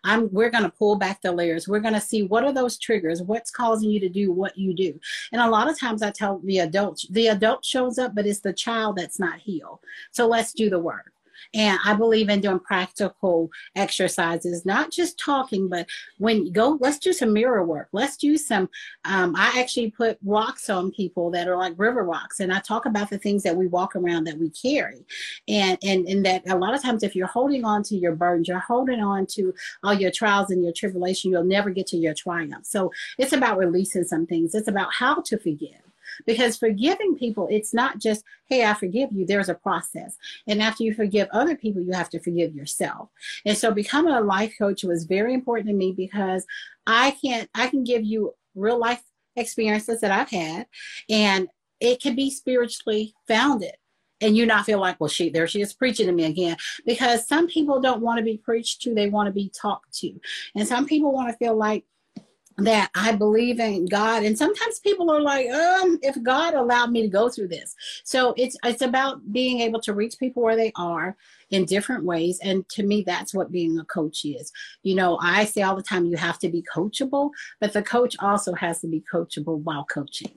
I'm, 0.05 0.31
we're 0.31 0.51
going 0.51 0.65
to 0.65 0.71
pull 0.71 0.97
back 0.97 1.23
the 1.23 1.33
layers. 1.33 1.67
We're 1.67 1.81
going 1.81 1.95
to 1.95 2.01
see 2.01 2.23
what 2.23 2.45
are 2.45 2.53
those 2.53 2.79
triggers, 2.79 3.23
what's 3.23 3.51
causing 3.51 3.91
you 3.91 3.99
to 4.01 4.09
do 4.09 4.33
what 4.33 4.59
you 4.59 4.75
do. 4.75 4.99
And 5.33 5.41
a 5.41 5.49
lot 5.49 5.71
of 5.71 5.79
times 5.79 6.03
I 6.03 6.11
tell 6.11 6.41
the 6.45 6.59
adult, 6.59 7.05
the 7.11 7.29
adult 7.29 7.65
shows 7.65 7.99
up, 7.99 8.15
but 8.15 8.27
it's 8.27 8.41
the 8.41 8.53
child 8.53 8.97
that's 8.97 9.19
not 9.19 9.39
healed. 9.39 9.79
So 10.11 10.27
let's 10.27 10.53
do 10.53 10.69
the 10.69 10.79
work. 10.79 11.13
And 11.55 11.79
I 11.85 11.95
believe 11.95 12.29
in 12.29 12.41
doing 12.41 12.61
practical 12.61 13.51
exercises, 13.77 14.65
not 14.65 14.91
just 14.91 15.19
talking, 15.19 15.69
but 15.69 15.87
when 16.19 16.47
you 16.47 16.53
go, 16.53 16.79
let's 16.81 16.99
do 16.99 17.13
some 17.13 17.33
mirror 17.33 17.65
work. 17.65 17.89
Let's 17.93 18.17
do 18.17 18.37
some. 18.37 18.69
Um, 19.05 19.35
I 19.37 19.59
actually 19.61 19.91
put 19.91 20.19
rocks 20.25 20.71
on 20.71 20.93
people 20.93 21.31
that 21.33 21.49
are 21.49 21.57
like 21.57 21.75
river 21.77 22.05
rocks, 22.05 22.41
and 22.41 22.53
I 22.53 22.61
talk 22.61 22.87
about 22.87 23.11
the 23.11 23.19
things 23.19 23.43
that 23.43 23.57
we 23.57 23.67
walk 23.67 23.97
around 23.97 24.25
that 24.25 24.39
we 24.39 24.51
carry, 24.51 25.05
and 25.49 25.79
and 25.83 26.07
and 26.07 26.25
that 26.27 26.49
a 26.49 26.57
lot 26.57 26.75
of 26.75 26.83
times 26.83 27.03
if 27.03 27.15
you're 27.17 27.27
holding 27.27 27.65
on 27.65 27.83
to 27.85 27.97
your 27.97 28.15
burdens, 28.15 28.49
you're 28.49 28.59
holding 28.59 29.01
on 29.01 29.27
to 29.27 29.55
all 29.83 29.95
your 29.95 30.11
trials 30.11 30.51
and 30.51 30.63
your 30.63 30.73
tribulation, 30.73 31.31
you'll 31.31 31.45
never 31.45 31.71
get 31.71 31.87
to 31.89 31.97
your 31.97 32.15
triumph. 32.15 32.67
So 32.67 32.93
it's 33.19 33.33
about 33.33 33.59
releasing 33.59 34.05
some 34.05 34.27
things. 34.27 34.55
It's 34.55 34.69
about 34.69 34.93
how 34.93 35.21
to 35.23 35.39
forgive 35.39 35.90
because 36.27 36.57
forgiving 36.57 37.17
people, 37.17 37.49
it's 37.51 37.75
not 37.75 37.99
just, 37.99 38.25
hey, 38.49 38.65
I 38.65 38.75
forgive 38.75 39.11
you. 39.13 39.27
There's 39.27 39.49
a 39.49 39.55
process. 39.55 40.17
And 40.47 40.63
after 40.63 40.85
you 40.85 40.95
forgive 40.95 41.29
other 41.33 41.57
people, 41.57 41.83
you 41.83 41.93
have 41.93 42.11
to 42.11 42.21
forgive 42.21 42.55
yourself. 42.55 43.09
And 43.45 43.57
so 43.57 43.73
becoming 43.73 44.15
a 44.15 44.21
life 44.21 44.55
coach 44.59 44.85
was 44.85 45.05
very 45.05 45.35
important 45.35 45.69
to 45.69 45.75
me 45.75 45.93
because 45.93 46.47
I 46.87 47.13
can't, 47.23 47.49
I 47.55 47.69
can 47.69 47.85
give 47.85 48.05
you 48.05 48.35
real 48.55 48.79
life 48.79 49.03
experiences 49.37 50.01
that 50.01 50.11
I've 50.11 50.31
had 50.31 50.67
and 51.09 51.49
it 51.79 52.03
can 52.03 52.15
be 52.15 52.31
spiritually 52.31 53.15
founded 53.27 53.75
and 54.21 54.37
you 54.37 54.47
not 54.47 54.67
feel 54.67 54.81
like, 54.81 55.01
well, 55.01 55.09
she 55.09 55.31
there 55.31 55.47
she 55.47 55.63
is 55.63 55.73
preaching 55.73 56.07
to 56.07 56.13
me 56.13 56.25
again. 56.25 56.57
Because 56.85 57.27
some 57.27 57.47
people 57.47 57.81
don't 57.81 58.03
want 58.03 58.19
to 58.19 58.25
be 58.25 58.37
preached 58.37 58.83
to, 58.83 58.95
they 58.95 59.09
want 59.09 59.27
to 59.27 59.33
be 59.33 59.51
talked 59.51 59.93
to. 60.01 60.13
And 60.55 60.69
some 60.69 60.87
people 60.87 61.13
want 61.13 61.31
to 61.31 61.37
feel 61.39 61.57
like 61.57 61.85
that 62.59 62.91
I 62.95 63.13
believe 63.13 63.59
in 63.59 63.87
God. 63.87 64.23
And 64.23 64.37
sometimes 64.37 64.81
people 64.81 65.11
are 65.11 65.21
like, 65.21 65.49
um, 65.51 65.99
if 66.03 66.21
God 66.23 66.55
allowed 66.55 66.91
me 66.91 67.03
to 67.03 67.09
go 67.09 67.29
through 67.29 67.49
this. 67.49 67.75
So 68.05 68.35
it's 68.37 68.57
it's 68.65 68.83
about 68.83 69.33
being 69.33 69.61
able 69.61 69.81
to 69.83 69.95
reach 69.95 70.19
people 70.19 70.43
where 70.43 70.57
they 70.57 70.73
are 70.77 71.17
in 71.51 71.65
different 71.65 72.05
ways. 72.05 72.39
And 72.43 72.69
to 72.71 72.83
me, 72.83 73.03
that's 73.07 73.35
what 73.35 73.53
being 73.53 73.79
a 73.79 73.85
coach 73.85 74.25
is. 74.25 74.53
You 74.83 74.95
know, 74.95 75.19
I 75.23 75.45
say 75.45 75.63
all 75.63 75.77
the 75.77 75.83
time 75.83 76.07
you 76.07 76.17
have 76.17 76.39
to 76.41 76.49
be 76.49 76.63
coachable, 76.75 77.31
but 77.61 77.73
the 77.73 77.83
coach 77.83 78.17
also 78.21 78.55
has 78.55 78.81
to 78.81 78.89
be 78.89 79.03
coachable 79.13 79.59
while 79.59 79.85
coaching. 79.85 80.33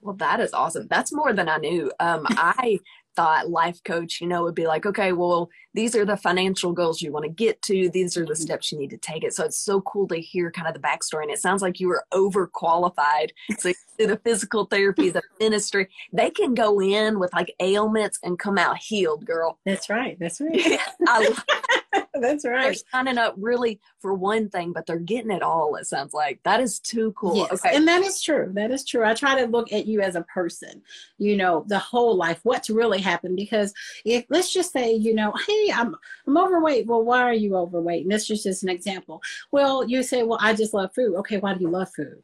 Well, 0.00 0.16
that 0.16 0.40
is 0.40 0.52
awesome. 0.52 0.86
That's 0.88 1.12
more 1.12 1.32
than 1.32 1.48
I 1.48 1.58
knew. 1.58 1.92
Um, 2.00 2.24
I 2.30 2.78
thought 3.18 3.50
life 3.50 3.82
coach, 3.82 4.20
you 4.20 4.28
know, 4.28 4.44
would 4.44 4.54
be 4.54 4.68
like, 4.68 4.86
okay, 4.86 5.12
well, 5.12 5.50
these 5.74 5.96
are 5.96 6.04
the 6.04 6.16
financial 6.16 6.72
goals 6.72 7.02
you 7.02 7.10
want 7.10 7.24
to 7.24 7.28
get 7.28 7.60
to. 7.62 7.90
These 7.90 8.16
are 8.16 8.24
the 8.24 8.32
mm-hmm. 8.32 8.42
steps 8.42 8.70
you 8.70 8.78
need 8.78 8.90
to 8.90 8.96
take 8.96 9.24
it. 9.24 9.34
So 9.34 9.44
it's 9.44 9.58
so 9.58 9.80
cool 9.80 10.06
to 10.06 10.20
hear 10.20 10.52
kind 10.52 10.68
of 10.68 10.74
the 10.74 10.78
backstory. 10.78 11.22
And 11.22 11.30
it 11.32 11.40
sounds 11.40 11.60
like 11.60 11.80
you 11.80 11.88
were 11.88 12.04
overqualified. 12.14 13.30
So 13.58 13.72
the 13.98 14.20
physical 14.22 14.66
therapy, 14.66 15.10
the 15.10 15.22
ministry, 15.40 15.88
they 16.12 16.30
can 16.30 16.54
go 16.54 16.80
in 16.80 17.18
with 17.18 17.32
like 17.32 17.52
ailments 17.58 18.20
and 18.22 18.38
come 18.38 18.56
out 18.56 18.78
healed, 18.78 19.26
girl. 19.26 19.58
That's 19.66 19.90
right. 19.90 20.16
That's 20.20 20.40
right. 20.40 20.78
I, 21.08 21.77
That's 22.20 22.44
right. 22.44 22.64
They're 22.64 22.74
signing 22.92 23.18
up 23.18 23.34
really 23.36 23.80
for 24.00 24.14
one 24.14 24.48
thing, 24.48 24.72
but 24.72 24.86
they're 24.86 24.98
getting 24.98 25.30
it 25.30 25.42
all, 25.42 25.76
it 25.76 25.86
sounds 25.86 26.14
like. 26.14 26.40
That 26.44 26.60
is 26.60 26.78
too 26.78 27.12
cool. 27.12 27.36
Yes. 27.36 27.52
Okay. 27.52 27.76
And 27.76 27.86
that 27.88 28.02
is 28.02 28.22
true. 28.22 28.50
That 28.54 28.70
is 28.70 28.84
true. 28.84 29.04
I 29.04 29.14
try 29.14 29.40
to 29.40 29.46
look 29.46 29.72
at 29.72 29.86
you 29.86 30.00
as 30.00 30.14
a 30.14 30.22
person, 30.22 30.82
you 31.18 31.36
know, 31.36 31.64
the 31.68 31.78
whole 31.78 32.16
life, 32.16 32.40
what's 32.42 32.70
really 32.70 33.00
happened. 33.00 33.36
Because 33.36 33.72
if 34.04 34.24
let's 34.28 34.52
just 34.52 34.72
say, 34.72 34.92
you 34.92 35.14
know, 35.14 35.32
hey, 35.46 35.72
I'm 35.74 35.94
I'm 36.26 36.36
overweight. 36.36 36.86
Well, 36.86 37.02
why 37.02 37.22
are 37.22 37.34
you 37.34 37.56
overweight? 37.56 38.02
And 38.02 38.12
this 38.12 38.30
is 38.30 38.42
just 38.42 38.62
an 38.62 38.68
example. 38.68 39.20
Well, 39.52 39.84
you 39.84 40.02
say, 40.02 40.22
Well, 40.22 40.38
I 40.40 40.54
just 40.54 40.74
love 40.74 40.94
food. 40.94 41.16
Okay, 41.16 41.38
why 41.38 41.54
do 41.54 41.60
you 41.60 41.70
love 41.70 41.90
food? 41.94 42.22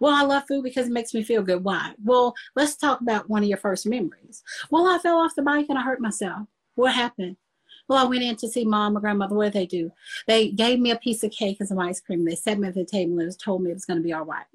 Well, 0.00 0.14
I 0.14 0.22
love 0.22 0.44
food 0.48 0.64
because 0.64 0.86
it 0.86 0.92
makes 0.92 1.14
me 1.14 1.22
feel 1.22 1.42
good. 1.42 1.62
Why? 1.62 1.92
Well, 2.02 2.34
let's 2.56 2.76
talk 2.76 3.00
about 3.00 3.28
one 3.28 3.42
of 3.42 3.48
your 3.48 3.58
first 3.58 3.86
memories. 3.86 4.42
Well, 4.70 4.86
I 4.86 4.98
fell 4.98 5.18
off 5.18 5.34
the 5.34 5.42
bike 5.42 5.66
and 5.68 5.78
I 5.78 5.82
hurt 5.82 6.00
myself. 6.00 6.46
What 6.74 6.94
happened? 6.94 7.36
Well, 7.88 7.98
I 7.98 8.08
went 8.08 8.22
in 8.22 8.36
to 8.36 8.48
see 8.48 8.64
mom 8.64 8.96
or 8.96 9.00
grandmother. 9.00 9.34
What 9.34 9.52
did 9.52 9.52
they 9.52 9.66
do? 9.66 9.92
They 10.26 10.50
gave 10.50 10.80
me 10.80 10.90
a 10.90 10.96
piece 10.96 11.22
of 11.22 11.30
cake 11.30 11.58
and 11.60 11.68
some 11.68 11.78
ice 11.78 12.00
cream. 12.00 12.24
They 12.24 12.34
set 12.34 12.58
me 12.58 12.68
at 12.68 12.74
the 12.74 12.84
table 12.84 13.18
and 13.18 13.38
told 13.38 13.62
me 13.62 13.70
it 13.70 13.74
was 13.74 13.84
going 13.84 13.98
to 13.98 14.02
be 14.02 14.12
all 14.12 14.24
right. 14.24 14.46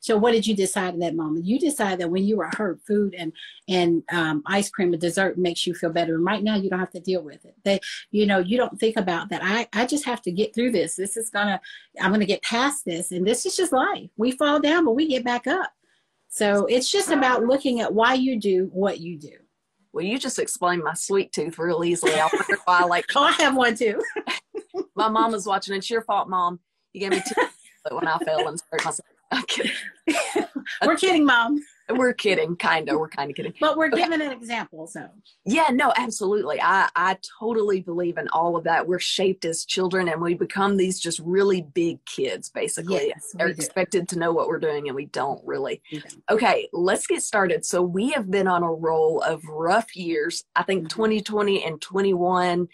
So, 0.00 0.16
what 0.16 0.32
did 0.32 0.46
you 0.46 0.56
decide 0.56 0.94
at 0.94 1.00
that 1.00 1.14
moment? 1.14 1.46
You 1.46 1.58
decided 1.58 2.00
that 2.00 2.10
when 2.10 2.24
you 2.24 2.36
were 2.36 2.50
hurt, 2.56 2.80
food 2.86 3.14
and 3.14 3.32
and 3.68 4.02
um, 4.10 4.42
ice 4.46 4.70
cream 4.70 4.92
and 4.92 5.00
dessert 5.00 5.38
makes 5.38 5.66
you 5.66 5.74
feel 5.74 5.90
better. 5.90 6.14
And 6.14 6.24
right 6.24 6.42
now, 6.42 6.56
you 6.56 6.70
don't 6.70 6.78
have 6.78 6.90
to 6.92 7.00
deal 7.00 7.22
with 7.22 7.44
it. 7.44 7.54
They, 7.64 7.80
you 8.10 8.26
know, 8.26 8.38
you 8.38 8.56
don't 8.56 8.78
think 8.78 8.96
about 8.96 9.28
that. 9.30 9.40
I 9.44 9.68
I 9.72 9.86
just 9.86 10.04
have 10.04 10.22
to 10.22 10.32
get 10.32 10.54
through 10.54 10.72
this. 10.72 10.96
This 10.96 11.16
is 11.16 11.30
gonna. 11.30 11.60
I'm 12.00 12.10
gonna 12.12 12.26
get 12.26 12.42
past 12.42 12.84
this, 12.84 13.12
and 13.12 13.26
this 13.26 13.46
is 13.46 13.56
just 13.56 13.72
life. 13.72 14.10
We 14.16 14.32
fall 14.32 14.60
down, 14.60 14.84
but 14.84 14.92
we 14.92 15.08
get 15.08 15.24
back 15.24 15.46
up. 15.46 15.72
So 16.28 16.66
it's 16.66 16.90
just 16.90 17.10
about 17.10 17.44
looking 17.44 17.80
at 17.80 17.92
why 17.94 18.14
you 18.14 18.38
do 18.38 18.68
what 18.72 19.00
you 19.00 19.18
do. 19.18 19.36
Well, 19.92 20.04
you 20.04 20.18
just 20.18 20.38
explained 20.38 20.84
my 20.84 20.94
sweet 20.94 21.32
tooth 21.32 21.58
real 21.58 21.84
easily. 21.84 22.14
I 22.14 22.28
wonder 22.32 22.58
why, 22.64 22.84
like, 22.84 23.06
oh, 23.16 23.22
I 23.22 23.32
have 23.32 23.56
one 23.56 23.74
too. 23.74 24.02
my 24.94 25.08
mom 25.08 25.32
was 25.32 25.46
watching. 25.46 25.74
It's 25.74 25.90
your 25.90 26.02
fault, 26.02 26.28
mom. 26.28 26.60
You 26.92 27.00
gave 27.00 27.10
me 27.10 27.22
two 27.26 27.42
But 27.84 27.94
when 27.96 28.08
I 28.08 28.18
fell 28.18 28.48
and 28.48 28.60
hurt 28.70 28.84
myself. 28.84 29.06
I'm. 29.30 29.44
We're 30.84 30.96
kidding, 30.96 31.24
mom. 31.24 31.60
We're 31.90 32.12
kidding, 32.12 32.56
kind 32.56 32.88
of. 32.90 32.98
We're 32.98 33.08
kind 33.08 33.30
of 33.30 33.36
kidding. 33.36 33.54
But 33.60 33.78
we're 33.78 33.88
giving 33.88 34.20
an 34.20 34.30
example, 34.30 34.86
so. 34.86 35.08
Yeah, 35.46 35.68
no, 35.72 35.92
absolutely. 35.96 36.60
I, 36.60 36.88
I 36.94 37.16
totally 37.40 37.80
believe 37.80 38.18
in 38.18 38.28
all 38.28 38.56
of 38.56 38.64
that. 38.64 38.86
We're 38.86 38.98
shaped 38.98 39.46
as 39.46 39.64
children 39.64 40.08
and 40.08 40.20
we 40.20 40.34
become 40.34 40.76
these 40.76 41.00
just 41.00 41.18
really 41.20 41.62
big 41.62 42.04
kids, 42.04 42.50
basically. 42.50 43.08
Yes, 43.08 43.32
They're 43.34 43.48
expected 43.48 44.06
to 44.10 44.18
know 44.18 44.32
what 44.32 44.48
we're 44.48 44.58
doing 44.58 44.88
and 44.88 44.96
we 44.96 45.06
don't 45.06 45.40
really. 45.46 45.80
Okay, 46.30 46.68
let's 46.74 47.06
get 47.06 47.22
started. 47.22 47.64
So 47.64 47.80
we 47.80 48.10
have 48.10 48.30
been 48.30 48.48
on 48.48 48.62
a 48.62 48.72
roll 48.72 49.22
of 49.22 49.42
rough 49.46 49.96
years. 49.96 50.44
I 50.54 50.64
think 50.64 50.90
2020 50.90 51.58
mm-hmm. 51.58 51.68
and 51.68 51.80
21 51.80 52.68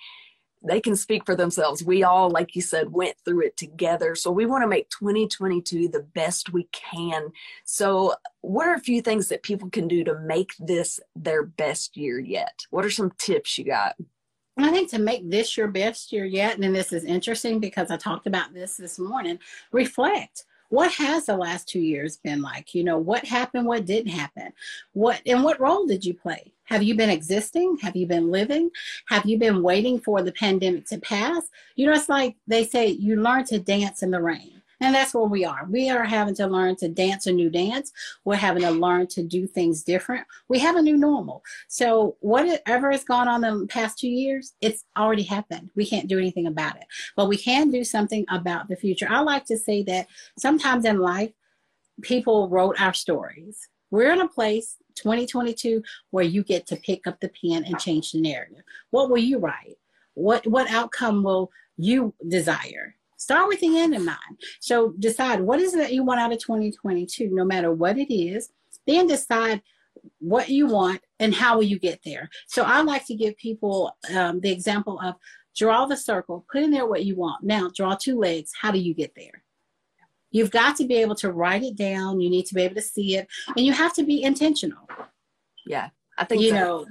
they 0.65 0.81
can 0.81 0.97
speak 0.97 1.27
for 1.27 1.37
themselves. 1.37 1.85
We 1.85 2.03
all, 2.03 2.31
like 2.31 2.57
you 2.57 2.63
said, 2.63 2.93
went 2.93 3.17
through 3.25 3.43
it 3.47 3.57
together. 3.57 4.15
So 4.15 4.31
we 4.31 4.47
want 4.47 4.63
to 4.63 4.69
make 4.69 4.89
2022 4.91 5.89
the 5.89 6.03
best 6.03 6.53
we 6.53 6.65
can. 6.73 7.31
So, 7.65 8.15
what 8.41 8.67
are 8.67 8.75
a 8.75 8.81
few 8.81 9.01
things 9.03 9.29
that 9.29 9.43
people 9.43 9.71
can 9.71 9.89
do 9.89 10.05
to 10.05 10.19
make 10.21 10.53
this 10.59 11.01
their 11.15 11.45
best 11.45 11.97
year 11.97 12.19
yet? 12.19 12.67
What 12.71 12.85
are 12.85 12.91
some 12.91 13.13
tips 13.19 13.59
you 13.59 13.65
got? 13.65 13.97
I 14.57 14.71
think 14.71 14.91
to 14.91 14.99
make 14.99 15.29
this 15.29 15.57
your 15.57 15.69
best 15.69 16.13
year 16.13 16.25
yet, 16.25 16.59
and 16.59 16.75
this 16.75 16.93
is 16.93 17.05
interesting 17.05 17.59
because 17.59 17.91
I 17.91 17.97
talked 17.97 18.27
about 18.27 18.55
this 18.55 18.77
this 18.77 18.99
morning, 18.99 19.39
reflect 19.73 20.45
what 20.69 20.93
has 20.93 21.27
the 21.27 21.37
last 21.37 21.69
two 21.69 21.81
years 21.81 22.17
been 22.17 22.43
like? 22.43 22.75
You 22.75 22.85
know, 22.85 22.99
what 22.99 23.25
happened, 23.25 23.67
what 23.67 23.87
didn't 23.87 24.13
happen? 24.13 24.53
What 24.93 25.21
and 25.27 25.45
what 25.45 25.61
role 25.61 25.87
did 25.87 26.05
you 26.05 26.15
play? 26.15 26.53
Have 26.65 26.83
you 26.83 26.95
been 26.95 27.11
existing? 27.11 27.79
Have 27.83 27.95
you 27.95 28.07
been 28.07 28.31
living? 28.31 28.71
Have 29.07 29.27
you 29.27 29.39
been 29.39 29.63
waiting 29.63 30.01
for 30.01 30.23
the 30.23 30.33
pandemic 30.33 30.87
to 30.87 30.99
pass? 30.99 31.45
You 31.77 31.87
know, 31.87 31.93
it's 31.93 32.09
like 32.09 32.37
they 32.47 32.65
say 32.65 32.89
you 32.89 33.17
learn 33.17 33.45
to 33.47 33.59
dance 33.59 34.03
in 34.03 34.11
the 34.11 34.21
rain. 34.21 34.63
And 34.85 34.95
that's 34.95 35.15
where 35.15 35.25
we 35.25 35.47
are. 35.47 35.67
We 35.71 35.89
are 35.89 36.05
having 36.05 36.35
to 36.35 36.47
learn 36.47 36.77
to 36.77 36.91
dance 36.91 37.27
a 37.27 37.33
new 37.33 37.49
dance. 37.49 37.91
We're 38.27 38.37
having 38.37 38.63
to 38.65 38.71
learn 38.71 39.07
to 39.09 39.23
do 39.23 39.47
things 39.47 39.83
different. 39.83 40.27
We 40.49 40.59
have 40.59 40.77
a 40.77 40.83
new 40.83 40.99
normal. 40.99 41.43
So 41.69 42.19
whatever 42.21 42.91
has 42.91 43.03
gone 43.03 43.27
on 43.27 43.43
in 43.45 43.61
the 43.61 43.67
past 43.67 43.99
two 43.99 44.11
years, 44.11 44.53
it's 44.61 44.85
already 44.95 45.23
happened. 45.23 45.71
We 45.75 45.87
can't 45.87 46.07
do 46.07 46.19
anything 46.19 46.47
about 46.47 46.77
it. 46.77 46.85
But 47.17 47.29
we 47.29 47.39
can 47.39 47.71
do 47.71 47.83
something 47.83 48.27
about 48.29 48.69
the 48.69 48.77
future. 48.77 49.07
I 49.09 49.21
like 49.21 49.47
to 49.47 49.57
say 49.57 49.83
that 49.85 50.07
sometimes 50.39 50.85
in 50.85 50.99
life, 50.99 51.33
people 52.03 52.51
wrote 52.51 52.79
our 52.79 52.93
stories. 52.93 53.67
We're 53.91 54.13
in 54.13 54.21
a 54.21 54.29
place, 54.29 54.77
2022, 54.97 55.83
where 56.11 56.25
you 56.25 56.45
get 56.45 56.67
to 56.67 56.77
pick 56.77 57.07
up 57.07 57.21
the 57.21 57.31
pen 57.31 57.65
and 57.65 57.79
change 57.79 58.13
the 58.13 58.21
narrative. 58.21 58.65
What 58.91 59.09
will 59.09 59.17
you 59.17 59.39
write? 59.39 59.79
What 60.13 60.47
what 60.47 60.71
outcome 60.71 61.23
will 61.23 61.51
you 61.79 62.13
desire? 62.29 62.97
Start 63.25 63.49
with 63.49 63.61
the 63.61 63.79
end 63.79 63.95
in 63.95 64.05
mind. 64.05 64.19
So 64.61 64.93
decide 64.99 65.41
what 65.41 65.59
is 65.59 65.73
it 65.73 65.79
that 65.79 65.95
you 65.95 66.05
want 66.05 66.21
out 66.21 66.31
of 66.31 66.41
2022, 66.41 67.31
no 67.33 67.43
matter 67.43 67.73
what 67.73 67.97
it 67.97 68.15
is. 68.15 68.51
Then 68.87 69.07
decide 69.07 69.63
what 70.19 70.51
you 70.51 70.67
want 70.67 71.01
and 71.19 71.35
how 71.35 71.57
will 71.57 71.63
you 71.63 71.79
get 71.79 72.01
there. 72.05 72.29
So 72.49 72.65
I 72.65 72.83
like 72.83 73.07
to 73.07 73.15
give 73.15 73.35
people 73.39 73.97
um, 74.15 74.41
the 74.41 74.53
example 74.53 75.01
of 75.01 75.15
draw 75.57 75.87
the 75.87 75.97
circle, 75.97 76.45
put 76.53 76.63
in 76.65 76.71
there 76.71 76.85
what 76.85 77.07
you 77.07 77.17
want. 77.17 77.43
Now 77.43 77.71
draw 77.75 77.95
two 77.95 78.19
legs. 78.19 78.53
How 78.61 78.71
do 78.71 78.79
you 78.79 78.93
get 78.93 79.15
there? 79.17 79.43
You've 80.31 80.51
got 80.51 80.77
to 80.77 80.87
be 80.87 80.97
able 80.97 81.15
to 81.17 81.33
write 81.33 81.63
it 81.63 81.77
down. 81.77 82.21
You 82.21 82.29
need 82.29 82.45
to 82.47 82.55
be 82.55 82.61
able 82.61 82.75
to 82.75 82.83
see 82.83 83.17
it, 83.17 83.27
and 83.57 83.65
you 83.65 83.73
have 83.73 83.95
to 83.95 84.03
be 84.03 84.23
intentional. 84.23 84.87
Yeah. 85.65 85.89
I 86.17 86.25
think 86.25 86.43
you 86.43 86.53
know 86.53 86.87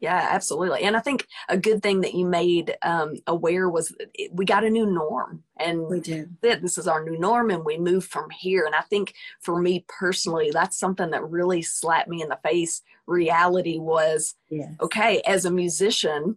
yeah, 0.00 0.28
absolutely. 0.30 0.82
And 0.82 0.96
I 0.96 1.00
think 1.00 1.26
a 1.48 1.56
good 1.56 1.82
thing 1.82 2.02
that 2.02 2.14
you 2.14 2.24
made 2.24 2.76
um, 2.82 3.16
aware 3.26 3.68
was 3.68 3.94
we 4.30 4.44
got 4.44 4.64
a 4.64 4.70
new 4.70 4.86
norm, 4.86 5.42
and 5.58 5.86
we 5.86 6.00
do. 6.00 6.28
This 6.40 6.78
is 6.78 6.86
our 6.86 7.04
new 7.04 7.18
norm, 7.18 7.50
and 7.50 7.64
we 7.64 7.78
move 7.78 8.04
from 8.04 8.30
here. 8.30 8.64
And 8.64 8.74
I 8.74 8.82
think 8.82 9.14
for 9.40 9.60
me 9.60 9.84
personally, 9.88 10.50
that's 10.52 10.78
something 10.78 11.10
that 11.10 11.28
really 11.28 11.62
slapped 11.62 12.08
me 12.08 12.22
in 12.22 12.28
the 12.28 12.38
face. 12.44 12.82
Reality 13.06 13.78
was 13.78 14.34
yes. 14.50 14.72
okay 14.80 15.20
as 15.26 15.44
a 15.44 15.50
musician. 15.50 16.36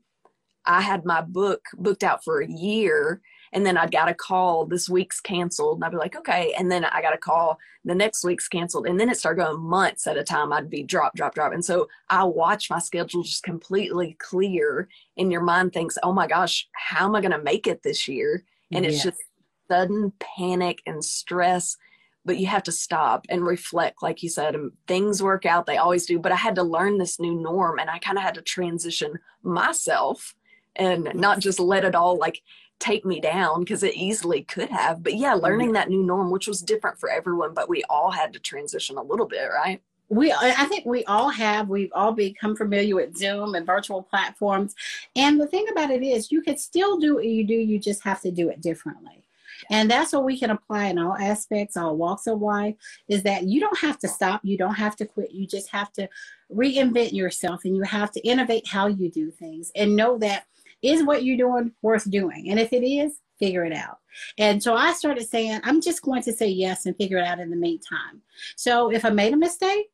I 0.65 0.81
had 0.81 1.05
my 1.05 1.21
book 1.21 1.65
booked 1.73 2.03
out 2.03 2.23
for 2.23 2.41
a 2.41 2.49
year 2.49 3.21
and 3.53 3.65
then 3.65 3.77
I'd 3.77 3.91
got 3.91 4.09
a 4.09 4.13
call 4.13 4.65
this 4.65 4.89
week's 4.89 5.19
canceled 5.19 5.77
and 5.77 5.83
I'd 5.83 5.91
be 5.91 5.97
like, 5.97 6.15
okay. 6.15 6.53
And 6.57 6.71
then 6.71 6.85
I 6.85 7.01
got 7.01 7.13
a 7.13 7.17
call 7.17 7.59
the 7.83 7.95
next 7.95 8.23
week's 8.23 8.47
canceled. 8.47 8.87
And 8.87 8.99
then 8.99 9.09
it 9.09 9.17
started 9.17 9.43
going 9.43 9.59
months 9.59 10.07
at 10.07 10.17
a 10.17 10.23
time. 10.23 10.53
I'd 10.53 10.69
be 10.69 10.83
drop, 10.83 11.15
drop, 11.15 11.35
drop. 11.35 11.51
And 11.51 11.63
so 11.63 11.87
I 12.09 12.23
watch 12.23 12.69
my 12.69 12.79
schedule 12.79 13.23
just 13.23 13.43
completely 13.43 14.15
clear 14.19 14.87
and 15.17 15.31
your 15.31 15.41
mind 15.41 15.73
thinks, 15.73 15.97
oh 16.03 16.13
my 16.13 16.27
gosh, 16.27 16.67
how 16.73 17.05
am 17.05 17.15
I 17.15 17.21
going 17.21 17.31
to 17.31 17.41
make 17.41 17.67
it 17.67 17.83
this 17.83 18.07
year? 18.07 18.43
And 18.71 18.85
yes. 18.85 18.93
it's 18.93 19.03
just 19.03 19.23
sudden 19.69 20.13
panic 20.19 20.81
and 20.85 21.03
stress 21.03 21.77
but 22.23 22.37
you 22.37 22.45
have 22.45 22.63
to 22.63 22.71
stop 22.71 23.25
and 23.29 23.45
reflect 23.45 24.03
like 24.03 24.21
you 24.21 24.29
said 24.29 24.53
and 24.53 24.71
things 24.87 25.23
work 25.23 25.45
out 25.45 25.65
they 25.65 25.77
always 25.77 26.05
do 26.05 26.19
but 26.19 26.31
i 26.31 26.35
had 26.35 26.55
to 26.55 26.63
learn 26.63 26.97
this 26.97 27.19
new 27.19 27.33
norm 27.33 27.79
and 27.79 27.89
i 27.89 27.97
kind 27.97 28.17
of 28.17 28.23
had 28.23 28.35
to 28.35 28.41
transition 28.41 29.17
myself 29.43 30.35
and 30.75 31.09
not 31.15 31.39
just 31.39 31.59
let 31.59 31.85
it 31.85 31.95
all 31.95 32.17
like 32.17 32.41
take 32.81 33.05
me 33.05 33.21
down 33.21 33.61
because 33.61 33.83
it 33.83 33.95
easily 33.95 34.43
could 34.43 34.69
have. 34.69 35.03
But 35.03 35.15
yeah, 35.15 35.33
learning 35.33 35.67
mm-hmm. 35.67 35.75
that 35.75 35.89
new 35.89 36.03
norm, 36.03 36.31
which 36.31 36.47
was 36.47 36.61
different 36.61 36.99
for 36.99 37.09
everyone, 37.09 37.53
but 37.53 37.69
we 37.69 37.83
all 37.89 38.11
had 38.11 38.33
to 38.33 38.39
transition 38.39 38.97
a 38.97 39.03
little 39.03 39.27
bit, 39.27 39.45
right? 39.45 39.81
we 40.11 40.31
i 40.33 40.65
think 40.65 40.85
we 40.85 41.05
all 41.05 41.29
have 41.29 41.69
we've 41.69 41.91
all 41.95 42.11
become 42.11 42.53
familiar 42.55 42.95
with 42.95 43.15
zoom 43.15 43.55
and 43.55 43.65
virtual 43.65 44.03
platforms 44.03 44.75
and 45.15 45.39
the 45.39 45.47
thing 45.47 45.65
about 45.71 45.89
it 45.89 46.03
is 46.03 46.31
you 46.31 46.41
can 46.41 46.57
still 46.57 46.99
do 46.99 47.15
what 47.15 47.25
you 47.25 47.47
do 47.47 47.53
you 47.53 47.79
just 47.79 48.03
have 48.03 48.19
to 48.19 48.29
do 48.29 48.49
it 48.49 48.59
differently 48.59 49.23
and 49.69 49.89
that's 49.89 50.11
what 50.11 50.25
we 50.25 50.37
can 50.37 50.49
apply 50.49 50.87
in 50.87 50.99
all 50.99 51.15
aspects 51.17 51.77
all 51.77 51.95
walks 51.95 52.27
of 52.27 52.41
life 52.41 52.75
is 53.07 53.23
that 53.23 53.43
you 53.43 53.61
don't 53.61 53.79
have 53.79 53.97
to 53.97 54.07
stop 54.07 54.41
you 54.43 54.57
don't 54.57 54.75
have 54.75 54.97
to 54.97 55.05
quit 55.05 55.31
you 55.31 55.47
just 55.47 55.69
have 55.69 55.93
to 55.93 56.09
reinvent 56.53 57.13
yourself 57.13 57.61
and 57.63 57.77
you 57.77 57.83
have 57.83 58.11
to 58.11 58.19
innovate 58.27 58.67
how 58.67 58.87
you 58.87 59.09
do 59.09 59.31
things 59.31 59.71
and 59.77 59.95
know 59.95 60.17
that 60.17 60.45
is 60.81 61.03
what 61.03 61.23
you're 61.23 61.37
doing 61.37 61.71
worth 61.81 62.09
doing? 62.09 62.49
And 62.49 62.59
if 62.59 62.73
it 62.73 62.85
is, 62.85 63.19
figure 63.39 63.65
it 63.65 63.73
out. 63.73 63.97
And 64.37 64.61
so 64.61 64.75
I 64.75 64.93
started 64.93 65.27
saying, 65.27 65.61
I'm 65.63 65.81
just 65.81 66.01
going 66.01 66.21
to 66.23 66.33
say 66.33 66.47
yes 66.47 66.85
and 66.85 66.95
figure 66.95 67.17
it 67.17 67.25
out 67.25 67.39
in 67.39 67.49
the 67.49 67.55
meantime. 67.55 68.21
So 68.55 68.91
if 68.91 69.05
I 69.05 69.09
made 69.09 69.33
a 69.33 69.37
mistake, 69.37 69.87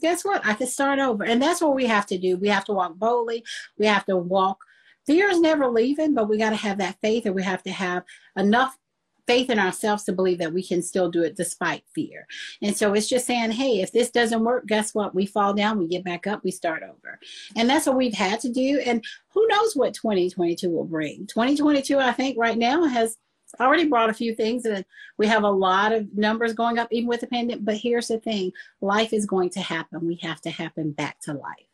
guess 0.00 0.24
what? 0.24 0.44
I 0.44 0.54
can 0.54 0.66
start 0.66 0.98
over. 0.98 1.24
And 1.24 1.40
that's 1.40 1.60
what 1.60 1.74
we 1.74 1.86
have 1.86 2.06
to 2.06 2.18
do. 2.18 2.36
We 2.36 2.48
have 2.48 2.64
to 2.66 2.72
walk 2.72 2.96
boldly. 2.96 3.44
We 3.78 3.86
have 3.86 4.04
to 4.06 4.16
walk. 4.16 4.58
Fear 5.06 5.28
is 5.28 5.40
never 5.40 5.68
leaving, 5.68 6.14
but 6.14 6.28
we 6.28 6.38
got 6.38 6.50
to 6.50 6.56
have 6.56 6.78
that 6.78 7.00
faith 7.00 7.26
and 7.26 7.34
we 7.34 7.42
have 7.42 7.62
to 7.64 7.72
have 7.72 8.04
enough 8.36 8.76
faith 9.26 9.50
in 9.50 9.58
ourselves 9.58 10.04
to 10.04 10.12
believe 10.12 10.38
that 10.38 10.52
we 10.52 10.62
can 10.62 10.82
still 10.82 11.10
do 11.10 11.22
it 11.22 11.36
despite 11.36 11.84
fear. 11.94 12.26
And 12.60 12.76
so 12.76 12.92
it's 12.92 13.08
just 13.08 13.26
saying, 13.26 13.52
hey, 13.52 13.80
if 13.80 13.92
this 13.92 14.10
doesn't 14.10 14.44
work, 14.44 14.66
guess 14.66 14.94
what? 14.94 15.14
We 15.14 15.26
fall 15.26 15.54
down, 15.54 15.78
we 15.78 15.86
get 15.86 16.04
back 16.04 16.26
up, 16.26 16.42
we 16.44 16.50
start 16.50 16.82
over. 16.82 17.18
And 17.56 17.68
that's 17.68 17.86
what 17.86 17.96
we've 17.96 18.14
had 18.14 18.40
to 18.40 18.48
do. 18.50 18.80
And 18.84 19.04
who 19.28 19.46
knows 19.48 19.74
what 19.74 19.94
2022 19.94 20.70
will 20.70 20.84
bring? 20.84 21.26
2022, 21.26 21.98
I 21.98 22.12
think, 22.12 22.36
right 22.38 22.58
now 22.58 22.84
has 22.84 23.16
already 23.60 23.86
brought 23.86 24.10
a 24.10 24.14
few 24.14 24.34
things 24.34 24.64
and 24.64 24.84
we 25.18 25.26
have 25.26 25.42
a 25.42 25.50
lot 25.50 25.92
of 25.92 26.12
numbers 26.16 26.54
going 26.54 26.78
up 26.78 26.88
even 26.90 27.08
with 27.08 27.20
the 27.20 27.26
pandemic 27.26 27.64
but 27.64 27.76
here's 27.76 28.08
the 28.08 28.18
thing 28.18 28.50
life 28.80 29.12
is 29.12 29.26
going 29.26 29.50
to 29.50 29.60
happen 29.60 30.06
we 30.06 30.18
have 30.22 30.40
to 30.40 30.50
happen 30.50 30.90
back 30.92 31.20
to 31.20 31.34
life 31.34 31.66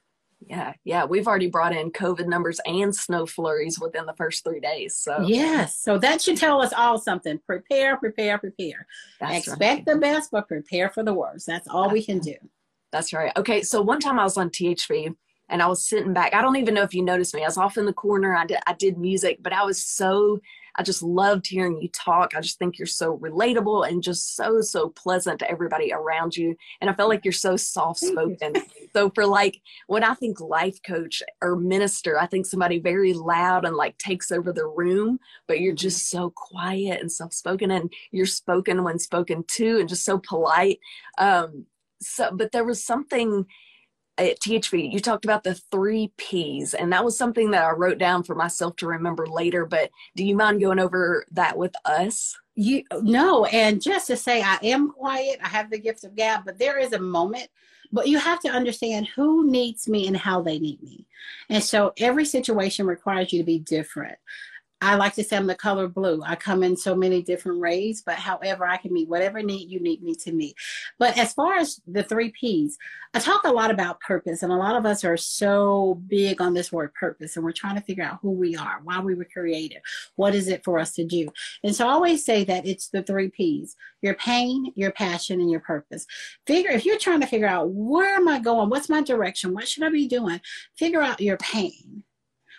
yeah, 0.48 0.72
yeah, 0.84 1.04
we've 1.04 1.26
already 1.26 1.48
brought 1.48 1.76
in 1.76 1.90
COVID 1.90 2.26
numbers 2.26 2.60
and 2.64 2.94
snow 2.94 3.26
flurries 3.26 3.78
within 3.78 4.06
the 4.06 4.14
first 4.14 4.44
three 4.44 4.60
days. 4.60 4.96
So 4.96 5.20
yes, 5.20 5.76
so 5.76 5.98
that 5.98 6.22
should 6.22 6.38
tell 6.38 6.62
us 6.62 6.72
all 6.72 6.98
something. 6.98 7.38
Prepare, 7.46 7.96
prepare, 7.98 8.38
prepare. 8.38 8.86
That's 9.20 9.46
Expect 9.46 9.60
right. 9.60 9.86
the 9.86 9.96
best, 9.96 10.30
but 10.30 10.48
prepare 10.48 10.88
for 10.88 11.02
the 11.02 11.12
worst. 11.12 11.46
That's 11.46 11.68
all 11.68 11.84
That's 11.84 11.92
we 11.92 12.04
can 12.04 12.18
do. 12.18 12.34
That's 12.92 13.12
right. 13.12 13.32
Okay, 13.36 13.62
so 13.62 13.82
one 13.82 14.00
time 14.00 14.18
I 14.18 14.24
was 14.24 14.38
on 14.38 14.48
THV 14.48 15.14
and 15.50 15.62
I 15.62 15.66
was 15.66 15.84
sitting 15.84 16.14
back. 16.14 16.34
I 16.34 16.40
don't 16.40 16.56
even 16.56 16.74
know 16.74 16.82
if 16.82 16.94
you 16.94 17.02
noticed 17.02 17.34
me. 17.34 17.42
I 17.42 17.46
was 17.46 17.58
off 17.58 17.76
in 17.76 17.84
the 17.84 17.92
corner. 17.92 18.34
I 18.34 18.46
did 18.46 18.58
I 18.66 18.72
did 18.72 18.98
music, 18.98 19.38
but 19.42 19.52
I 19.52 19.64
was 19.64 19.82
so 19.84 20.40
I 20.76 20.82
just 20.82 21.02
loved 21.02 21.46
hearing 21.46 21.80
you 21.80 21.88
talk. 21.88 22.34
I 22.34 22.40
just 22.40 22.58
think 22.58 22.78
you're 22.78 22.86
so 22.86 23.18
relatable 23.18 23.88
and 23.88 24.02
just 24.02 24.36
so, 24.36 24.60
so 24.60 24.90
pleasant 24.90 25.40
to 25.40 25.50
everybody 25.50 25.92
around 25.92 26.36
you. 26.36 26.56
And 26.80 26.88
I 26.88 26.94
felt 26.94 27.08
like 27.08 27.24
you're 27.24 27.32
so 27.32 27.56
soft 27.56 28.00
spoken. 28.00 28.54
so, 28.92 29.10
for 29.10 29.26
like 29.26 29.60
when 29.86 30.04
I 30.04 30.14
think 30.14 30.40
life 30.40 30.78
coach 30.82 31.22
or 31.42 31.56
minister, 31.56 32.18
I 32.18 32.26
think 32.26 32.46
somebody 32.46 32.78
very 32.78 33.12
loud 33.12 33.64
and 33.64 33.76
like 33.76 33.98
takes 33.98 34.30
over 34.30 34.52
the 34.52 34.66
room, 34.66 35.18
but 35.46 35.60
you're 35.60 35.74
just 35.74 36.10
so 36.10 36.30
quiet 36.30 37.00
and 37.00 37.10
soft 37.10 37.34
spoken 37.34 37.70
and 37.70 37.92
you're 38.10 38.26
spoken 38.26 38.84
when 38.84 38.98
spoken 38.98 39.44
to 39.44 39.80
and 39.80 39.88
just 39.88 40.04
so 40.04 40.18
polite. 40.18 40.78
Um, 41.18 41.66
so, 42.00 42.30
but 42.32 42.52
there 42.52 42.64
was 42.64 42.84
something 42.84 43.46
at 44.18 44.40
THV, 44.40 44.92
you 44.92 45.00
talked 45.00 45.24
about 45.24 45.44
the 45.44 45.54
three 45.54 46.12
P's, 46.16 46.74
and 46.74 46.92
that 46.92 47.04
was 47.04 47.16
something 47.16 47.52
that 47.52 47.64
I 47.64 47.70
wrote 47.70 47.98
down 47.98 48.22
for 48.24 48.34
myself 48.34 48.76
to 48.76 48.86
remember 48.86 49.26
later. 49.26 49.64
But 49.64 49.90
do 50.16 50.24
you 50.24 50.36
mind 50.36 50.60
going 50.60 50.78
over 50.78 51.24
that 51.32 51.56
with 51.56 51.74
us? 51.84 52.36
You 52.54 52.82
no, 53.00 53.44
and 53.46 53.80
just 53.80 54.08
to 54.08 54.16
say, 54.16 54.42
I 54.42 54.58
am 54.62 54.90
quiet. 54.90 55.38
I 55.42 55.48
have 55.48 55.70
the 55.70 55.78
gift 55.78 56.04
of 56.04 56.16
gab, 56.16 56.44
but 56.44 56.58
there 56.58 56.78
is 56.78 56.92
a 56.92 56.98
moment. 56.98 57.48
But 57.90 58.08
you 58.08 58.18
have 58.18 58.40
to 58.40 58.50
understand 58.50 59.06
who 59.06 59.48
needs 59.48 59.88
me 59.88 60.06
and 60.08 60.16
how 60.16 60.42
they 60.42 60.58
need 60.58 60.82
me, 60.82 61.06
and 61.48 61.62
so 61.62 61.92
every 61.96 62.24
situation 62.24 62.86
requires 62.86 63.32
you 63.32 63.38
to 63.38 63.46
be 63.46 63.60
different. 63.60 64.18
I 64.80 64.94
like 64.94 65.14
to 65.14 65.24
say 65.24 65.36
I'm 65.36 65.46
the 65.46 65.56
color 65.56 65.88
blue. 65.88 66.22
I 66.24 66.36
come 66.36 66.62
in 66.62 66.76
so 66.76 66.94
many 66.94 67.20
different 67.20 67.60
rays, 67.60 68.02
but 68.02 68.14
however 68.14 68.64
I 68.64 68.76
can 68.76 68.92
meet 68.92 69.08
whatever 69.08 69.42
need 69.42 69.70
you 69.70 69.80
need 69.80 70.02
me 70.02 70.14
to 70.16 70.32
meet. 70.32 70.54
But 70.98 71.18
as 71.18 71.32
far 71.32 71.56
as 71.56 71.80
the 71.86 72.04
three 72.04 72.30
P's, 72.30 72.78
I 73.12 73.18
talk 73.18 73.42
a 73.44 73.50
lot 73.50 73.72
about 73.72 74.00
purpose, 74.00 74.42
and 74.42 74.52
a 74.52 74.56
lot 74.56 74.76
of 74.76 74.86
us 74.86 75.04
are 75.04 75.16
so 75.16 76.00
big 76.06 76.40
on 76.40 76.54
this 76.54 76.70
word 76.70 76.94
purpose, 76.94 77.34
and 77.34 77.44
we're 77.44 77.52
trying 77.52 77.74
to 77.74 77.80
figure 77.80 78.04
out 78.04 78.20
who 78.22 78.30
we 78.30 78.54
are, 78.56 78.80
why 78.84 79.00
we 79.00 79.14
were 79.14 79.24
created, 79.24 79.78
what 80.14 80.34
is 80.34 80.46
it 80.46 80.62
for 80.64 80.78
us 80.78 80.92
to 80.94 81.04
do. 81.04 81.28
And 81.64 81.74
so 81.74 81.88
I 81.88 81.92
always 81.92 82.24
say 82.24 82.44
that 82.44 82.66
it's 82.66 82.88
the 82.88 83.02
three 83.02 83.30
P's 83.30 83.74
your 84.00 84.14
pain, 84.14 84.72
your 84.76 84.92
passion, 84.92 85.40
and 85.40 85.50
your 85.50 85.58
purpose. 85.58 86.06
Figure 86.46 86.70
if 86.70 86.84
you're 86.84 86.98
trying 86.98 87.20
to 87.20 87.26
figure 87.26 87.48
out 87.48 87.70
where 87.70 88.14
am 88.14 88.28
I 88.28 88.38
going, 88.38 88.70
what's 88.70 88.88
my 88.88 89.02
direction, 89.02 89.54
what 89.54 89.66
should 89.66 89.82
I 89.82 89.90
be 89.90 90.06
doing, 90.06 90.40
figure 90.76 91.02
out 91.02 91.20
your 91.20 91.36
pain 91.38 92.04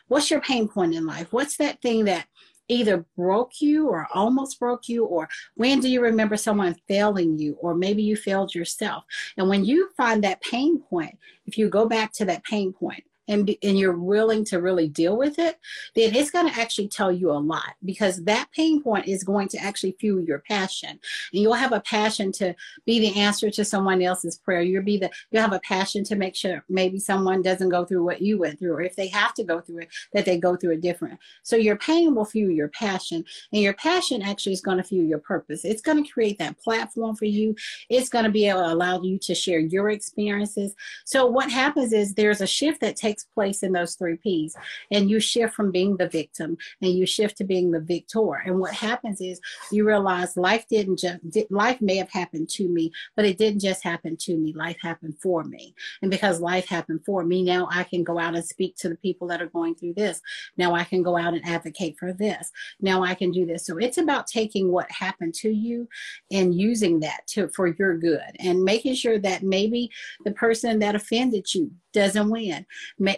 What's 0.10 0.30
your 0.30 0.42
pain 0.42 0.68
point 0.68 0.94
in 0.94 1.06
life? 1.06 1.28
What's 1.32 1.58
that 1.58 1.82
thing 1.82 2.06
that 2.06 2.28
either 2.68 3.06
broke 3.18 3.62
you 3.62 3.88
or 3.88 4.08
almost 4.14 4.60
broke 4.60 4.88
you? 4.88 5.06
Or 5.06 5.28
when 5.56 5.80
do 5.80 5.90
you 5.90 6.02
remember 6.02 6.38
someone 6.38 6.76
failing 6.88 7.40
you? 7.40 7.58
Or 7.62 7.74
maybe 7.74 8.04
you 8.04 8.16
failed 8.16 8.54
yourself. 8.54 9.06
And 9.38 9.50
when 9.50 9.66
you 9.66 9.90
find 9.98 10.24
that 10.24 10.42
pain 10.42 10.80
point 10.80 11.18
if 11.50 11.58
you 11.58 11.68
go 11.68 11.88
back 11.88 12.14
to 12.14 12.26
that 12.26 12.44
pain 12.44 12.72
point 12.74 13.04
and, 13.30 13.56
and 13.64 13.80
you're 13.80 13.98
willing 13.98 14.44
to 14.46 14.60
really 14.60 14.90
deal 14.90 15.16
with 15.16 15.40
it, 15.40 15.58
then 15.96 16.16
it's 16.16 16.32
going 16.32 16.52
to 16.52 16.60
actually 16.60 16.90
tell 16.90 17.12
you 17.12 17.32
a 17.32 17.34
lot 17.34 17.76
because 17.86 18.24
that 18.26 18.52
pain 18.52 18.82
point 18.82 19.08
is 19.08 19.24
going 19.24 19.48
to 19.50 19.58
actually 19.60 19.96
fuel 20.00 20.22
your 20.22 20.40
passion. 20.40 20.90
And 20.90 21.42
you'll 21.42 21.54
have 21.54 21.72
a 21.72 21.80
passion 21.80 22.32
to 22.34 22.56
be 22.86 23.00
the 23.00 23.20
answer 23.20 23.50
to 23.52 23.64
someone 23.64 24.02
else's 24.02 24.38
prayer. 24.38 24.62
You'll 24.62 24.84
be 24.84 24.98
the, 24.98 25.10
you'll 25.32 25.44
have 25.44 25.54
a 25.54 25.60
passion 25.60 26.04
to 26.06 26.16
make 26.16 26.36
sure 26.36 26.66
maybe 26.68 27.00
someone 27.00 27.42
doesn't 27.42 27.70
go 27.70 27.86
through 27.86 28.04
what 28.04 28.22
you 28.22 28.40
went 28.40 28.60
through, 28.60 28.74
or 28.74 28.82
if 28.82 28.96
they 28.96 29.08
have 29.08 29.34
to 29.36 29.44
go 29.44 29.62
through 29.62 29.80
it, 29.80 29.90
that 30.14 30.26
they 30.26 30.38
go 30.38 30.56
through 30.56 30.72
it 30.72 30.82
different. 30.82 31.20
So 31.44 31.56
your 31.56 31.78
pain 31.78 32.16
will 32.16 32.26
fuel 32.26 32.52
your 32.52 32.70
passion 32.70 33.24
and 33.54 33.62
your 33.62 33.74
passion 33.74 34.24
actually 34.24 34.54
is 34.54 34.62
going 34.62 34.78
to 34.78 34.84
fuel 34.84 35.06
your 35.06 35.20
purpose. 35.20 35.64
It's 35.64 35.82
going 35.82 36.04
to 36.04 36.10
create 36.10 36.40
that 36.40 36.58
platform 36.58 37.16
for 37.16 37.26
you. 37.26 37.56
It's 37.90 38.10
going 38.10 38.26
to 38.26 38.32
be 38.32 38.48
able 38.48 38.62
to 38.62 38.74
allow 38.74 39.02
you 39.02 39.20
to 39.20 39.36
share 39.36 39.60
your 39.60 39.92
experiences. 39.92 40.74
So 41.06 41.28
what 41.28 41.52
happens 41.52 41.94
is 41.94 42.14
there's 42.14 42.42
a 42.42 42.48
shift 42.48 42.82
that 42.82 42.96
takes 42.96 43.19
takes 43.20 43.34
place 43.34 43.64
in 43.64 43.74
those 43.74 43.96
three 43.96 44.18
P's. 44.18 44.56
And 44.92 45.10
you 45.10 45.20
shift 45.20 45.54
from 45.54 45.72
being 45.72 45.98
the 45.98 46.08
victim 46.08 46.58
and 46.82 46.92
you 46.92 47.06
shift 47.06 47.38
to 47.38 47.44
being 47.44 47.72
the 47.72 47.80
victor. 47.80 48.34
And 48.46 48.60
what 48.60 48.74
happens 48.74 49.22
is 49.22 49.40
you 49.72 49.86
realize 49.86 50.38
life 50.38 50.66
didn't 50.70 51.00
just, 51.00 51.20
life 51.50 51.82
may 51.82 51.98
have 51.98 52.10
happened 52.10 52.50
to 52.50 52.68
me, 52.68 52.92
but 53.16 53.26
it 53.26 53.38
didn't 53.38 53.62
just 53.62 53.84
happen 53.84 54.18
to 54.22 54.38
me. 54.38 54.54
Life 54.54 54.78
happened 54.82 55.16
for 55.22 55.44
me. 55.44 55.74
And 56.02 56.12
because 56.12 56.40
life 56.40 56.68
happened 56.68 57.02
for 57.06 57.24
me, 57.24 57.44
now 57.44 57.68
I 57.72 57.84
can 57.84 58.04
go 58.04 58.20
out 58.20 58.36
and 58.36 58.46
speak 58.46 58.76
to 58.78 58.90
the 58.90 58.98
people 58.98 59.28
that 59.28 59.42
are 59.42 59.48
going 59.48 59.76
through 59.76 59.94
this. 59.94 60.22
Now 60.58 60.74
I 60.74 60.84
can 60.84 61.04
go 61.04 61.18
out 61.18 61.34
and 61.34 61.46
advocate 61.46 61.98
for 61.98 62.14
this. 62.14 62.52
Now 62.82 63.04
I 63.04 63.14
can 63.14 63.32
do 63.32 63.46
this. 63.46 63.66
So 63.66 63.78
it's 63.78 63.98
about 63.98 64.28
taking 64.28 64.72
what 64.72 64.92
happened 64.92 65.34
to 65.36 65.50
you 65.50 65.88
and 66.32 66.54
using 66.54 67.00
that 67.02 67.22
to 67.28 67.50
for 67.50 67.68
your 67.68 67.98
good 67.98 68.36
and 68.40 68.64
making 68.64 68.96
sure 68.96 69.20
that 69.20 69.44
maybe 69.44 69.90
the 70.26 70.32
person 70.32 70.80
that 70.80 70.96
offended 70.96 71.54
you 71.54 71.72
doesn't 71.94 72.30
win. 72.30 72.66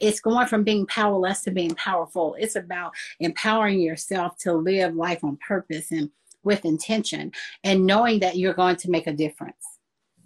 It's 0.01 0.19
going 0.19 0.47
from 0.47 0.63
being 0.63 0.86
powerless 0.86 1.41
to 1.43 1.51
being 1.51 1.75
powerful. 1.75 2.36
It's 2.39 2.56
about 2.56 2.93
empowering 3.19 3.82
yourself 3.82 4.38
to 4.39 4.54
live 4.54 4.95
life 4.95 5.23
on 5.23 5.38
purpose 5.38 5.91
and 5.91 6.10
with 6.43 6.65
intention 6.65 7.32
and 7.63 7.86
knowing 7.86 8.19
that 8.19 8.38
you're 8.38 8.54
going 8.54 8.75
to 8.77 8.89
make 8.89 9.08
a 9.08 9.13
difference. 9.13 9.63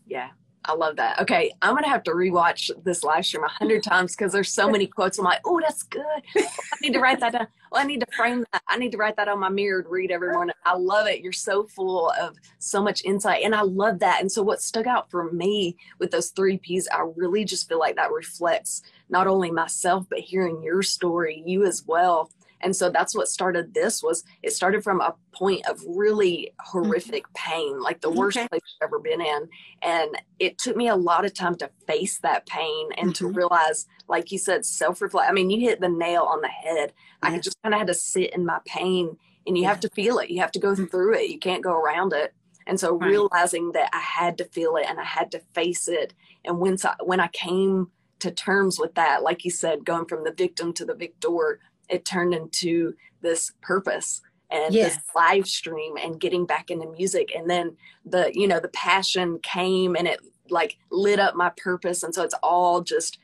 Yeah, 0.06 0.30
I 0.68 0.74
love 0.74 0.96
that. 0.96 1.20
Okay, 1.22 1.54
I'm 1.62 1.76
gonna 1.76 1.88
have 1.88 2.04
to 2.04 2.12
rewatch 2.12 2.72
this 2.84 3.04
live 3.04 3.26
stream 3.26 3.44
a 3.44 3.48
hundred 3.48 3.84
times 3.84 4.16
because 4.16 4.34
there's 4.34 4.52
so 4.52 4.70
many 4.70 4.88
quotes. 4.88 5.20
I'm 5.20 5.26
like, 5.26 5.42
oh, 5.46 5.60
that's 5.62 5.84
good. 5.84 6.04
I 6.36 6.48
need 6.82 6.94
to 6.94 7.00
write 7.00 7.20
that 7.20 7.34
down. 7.34 7.48
Well, 7.72 7.82
I 7.82 7.86
need 7.86 8.00
to 8.00 8.08
frame 8.16 8.46
that. 8.52 8.64
I 8.68 8.78
need 8.78 8.92
to 8.94 8.98
write 8.98 9.16
that 9.18 9.28
on 9.28 9.40
my 9.40 9.50
mirror 9.50 9.84
to 9.84 9.90
read 9.90 10.12
every 10.12 10.32
morning. 10.32 10.56
I 10.66 10.76
love 10.76 11.08
it. 11.08 11.22
You're 11.22 11.32
so 11.34 11.68
full 11.68 12.10
of 12.20 12.36
so 12.58 12.82
much 12.82 13.04
insight, 13.06 13.44
and 13.44 13.54
I 13.54 13.62
love 13.62 14.00
that. 14.00 14.22
And 14.22 14.32
so, 14.32 14.42
what 14.42 14.62
stuck 14.62 14.88
out 14.88 15.12
for 15.12 15.32
me 15.32 15.78
with 16.00 16.12
those 16.12 16.30
three 16.30 16.58
P's, 16.58 16.88
I 16.92 17.06
really 17.16 17.46
just 17.46 17.70
feel 17.70 17.80
like 17.80 17.96
that 17.98 18.12
reflects 18.12 18.82
not 19.10 19.28
only 19.28 19.52
myself 19.52 20.08
but 20.10 20.20
hearing 20.20 20.64
your 20.64 20.82
story, 20.82 21.44
you 21.46 21.66
as 21.66 21.84
well 21.86 22.32
and 22.62 22.76
so 22.76 22.90
that's 22.90 23.16
what 23.16 23.28
started 23.28 23.74
this 23.74 24.02
was 24.02 24.24
it 24.44 24.52
started 24.52 24.84
from 24.84 25.02
a 25.02 25.16
point 25.34 25.66
of 25.68 25.82
really 25.88 26.52
horrific 26.60 27.24
mm-hmm. 27.28 27.52
pain 27.52 27.82
like 27.82 28.02
the 28.02 28.10
worst 28.10 28.38
okay. 28.38 28.48
place 28.48 28.62
i've 28.82 28.88
ever 28.88 29.00
been 29.00 29.22
in 29.22 29.48
and 29.82 30.18
it 30.40 30.58
took 30.58 30.76
me 30.76 30.88
a 30.88 30.96
lot 30.96 31.26
of 31.26 31.34
time 31.34 31.56
to 31.56 31.70
face 31.88 32.20
that 32.20 32.46
pain 32.46 32.90
and 32.98 33.14
mm-hmm. 33.14 33.28
to 33.28 33.34
realize 33.34 33.86
like 34.08 34.32
you 34.32 34.38
said 34.38 34.66
self-reflect 34.66 35.30
i 35.30 35.34
mean 35.34 35.50
you 35.50 35.60
hit 35.60 35.80
the 35.82 35.90
nail 35.90 36.24
on 36.24 36.42
the 36.42 36.48
head 36.48 36.94
i 37.22 37.38
just 37.40 37.62
kind 37.64 37.74
of 37.74 37.80
had 37.80 37.88
to 37.88 37.94
sit 37.94 38.34
in 38.34 38.46
my 38.46 38.60
pain 38.66 39.18
and 39.48 39.58
you 39.58 39.64
yeah. 39.64 39.70
have 39.70 39.80
to 39.80 39.90
feel 39.90 40.20
it 40.20 40.30
you 40.30 40.40
have 40.40 40.52
to 40.52 40.60
go 40.60 40.74
mm-hmm. 40.74 40.86
through 40.86 41.14
it 41.14 41.30
you 41.30 41.40
can't 41.40 41.64
go 41.64 41.74
around 41.74 42.14
it 42.14 42.34
and 42.68 42.80
so 42.80 42.98
right. 42.98 43.10
realizing 43.10 43.72
that 43.74 43.90
i 43.94 44.00
had 44.00 44.38
to 44.38 44.46
feel 44.46 44.76
it 44.76 44.86
and 44.88 45.00
i 45.00 45.04
had 45.04 45.32
to 45.32 45.40
face 45.54 45.88
it 45.88 46.14
and 46.44 46.60
when, 46.60 46.78
when 47.04 47.20
i 47.20 47.28
came 47.28 47.90
to 48.20 48.32
terms 48.32 48.80
with 48.80 48.96
that 48.96 49.24
like 49.24 49.44
you 49.44 49.52
said 49.52 49.86
going 49.86 50.06
from 50.06 50.24
the 50.24 50.32
victim 50.32 50.74
to 50.74 50.86
the 50.86 50.96
victor 50.96 51.60
it 51.90 52.06
turned 52.06 52.34
into 52.34 52.94
this 53.22 53.52
purpose 53.62 54.22
and 54.52 54.74
yes. 54.74 54.96
this 54.96 55.04
live 55.16 55.48
stream 55.48 55.96
and 55.98 56.20
getting 56.20 56.46
back 56.46 56.70
into 56.70 56.90
music. 56.92 57.32
And 57.36 57.50
then 57.50 57.76
the 58.06 58.32
you 58.34 58.48
know 58.48 58.60
the 58.60 58.70
passion 58.70 59.40
came 59.40 59.96
and 59.96 60.08
it 60.08 60.20
like 60.50 60.78
lit 60.92 61.20
up 61.20 61.36
my 61.36 61.52
purpose. 61.58 62.04
And 62.04 62.14
so 62.14 62.24
it's 62.24 62.36
all 62.44 62.82
just 62.82 63.20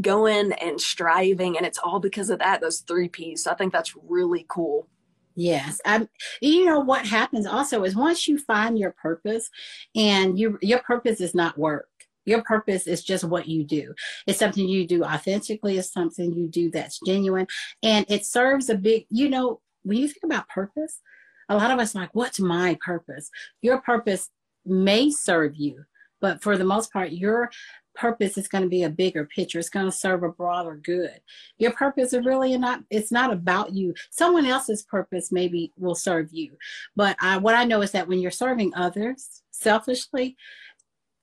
going 0.00 0.52
and 0.54 0.80
striving. 0.80 1.56
And 1.56 1.64
it's 1.64 1.78
all 1.78 2.00
because 2.00 2.30
of 2.30 2.40
that 2.40 2.60
those 2.60 2.80
three 2.80 3.08
p's. 3.08 3.44
So 3.44 3.50
i 3.50 3.54
think 3.54 3.72
that's 3.72 3.94
really 4.08 4.44
cool. 4.48 4.88
Yes. 5.36 5.80
I'm 5.84 6.08
you 6.40 6.64
know 6.64 6.80
what 6.80 7.06
happens 7.06 7.46
also 7.46 7.84
is 7.84 7.96
once 7.96 8.28
you 8.28 8.38
find 8.38 8.78
your 8.78 8.92
purpose 8.92 9.50
and 9.94 10.38
you 10.38 10.58
your 10.62 10.80
purpose 10.80 11.20
is 11.20 11.34
not 11.34 11.58
work 11.58 11.88
your 12.24 12.42
purpose 12.42 12.86
is 12.86 13.02
just 13.02 13.24
what 13.24 13.48
you 13.48 13.64
do. 13.64 13.94
It's 14.26 14.38
something 14.38 14.66
you 14.66 14.86
do 14.86 15.04
authentically. 15.04 15.78
It's 15.78 15.92
something 15.92 16.32
you 16.32 16.48
do 16.48 16.70
that's 16.70 17.00
genuine. 17.06 17.46
And 17.82 18.06
it 18.08 18.26
serves 18.26 18.68
a 18.68 18.76
big, 18.76 19.06
you 19.10 19.28
know, 19.28 19.60
when 19.82 19.98
you 19.98 20.08
think 20.08 20.24
about 20.24 20.48
purpose, 20.48 21.00
a 21.48 21.56
lot 21.56 21.70
of 21.70 21.78
us 21.78 21.94
like, 21.94 22.10
what's 22.14 22.40
my 22.40 22.78
purpose? 22.84 23.30
Your 23.60 23.78
purpose 23.78 24.30
may 24.64 25.10
serve 25.10 25.56
you, 25.56 25.84
but 26.20 26.42
for 26.42 26.56
the 26.56 26.64
most 26.64 26.92
part, 26.92 27.12
your 27.12 27.50
purpose 27.94 28.36
is 28.36 28.48
going 28.48 28.62
to 28.62 28.68
be 28.68 28.82
a 28.82 28.90
bigger 28.90 29.24
picture. 29.24 29.58
It's 29.58 29.68
going 29.68 29.86
to 29.86 29.92
serve 29.92 30.22
a 30.22 30.28
broader 30.28 30.76
good. 30.76 31.20
Your 31.58 31.72
purpose 31.72 32.12
is 32.12 32.24
really 32.24 32.56
not, 32.58 32.82
it's 32.90 33.12
not 33.12 33.32
about 33.32 33.72
you. 33.72 33.94
Someone 34.10 34.46
else's 34.46 34.82
purpose 34.82 35.30
maybe 35.30 35.72
will 35.76 35.94
serve 35.94 36.32
you. 36.32 36.56
But 36.96 37.16
I, 37.20 37.36
what 37.36 37.54
I 37.54 37.64
know 37.64 37.82
is 37.82 37.92
that 37.92 38.08
when 38.08 38.18
you're 38.18 38.30
serving 38.30 38.74
others 38.74 39.42
selfishly, 39.50 40.36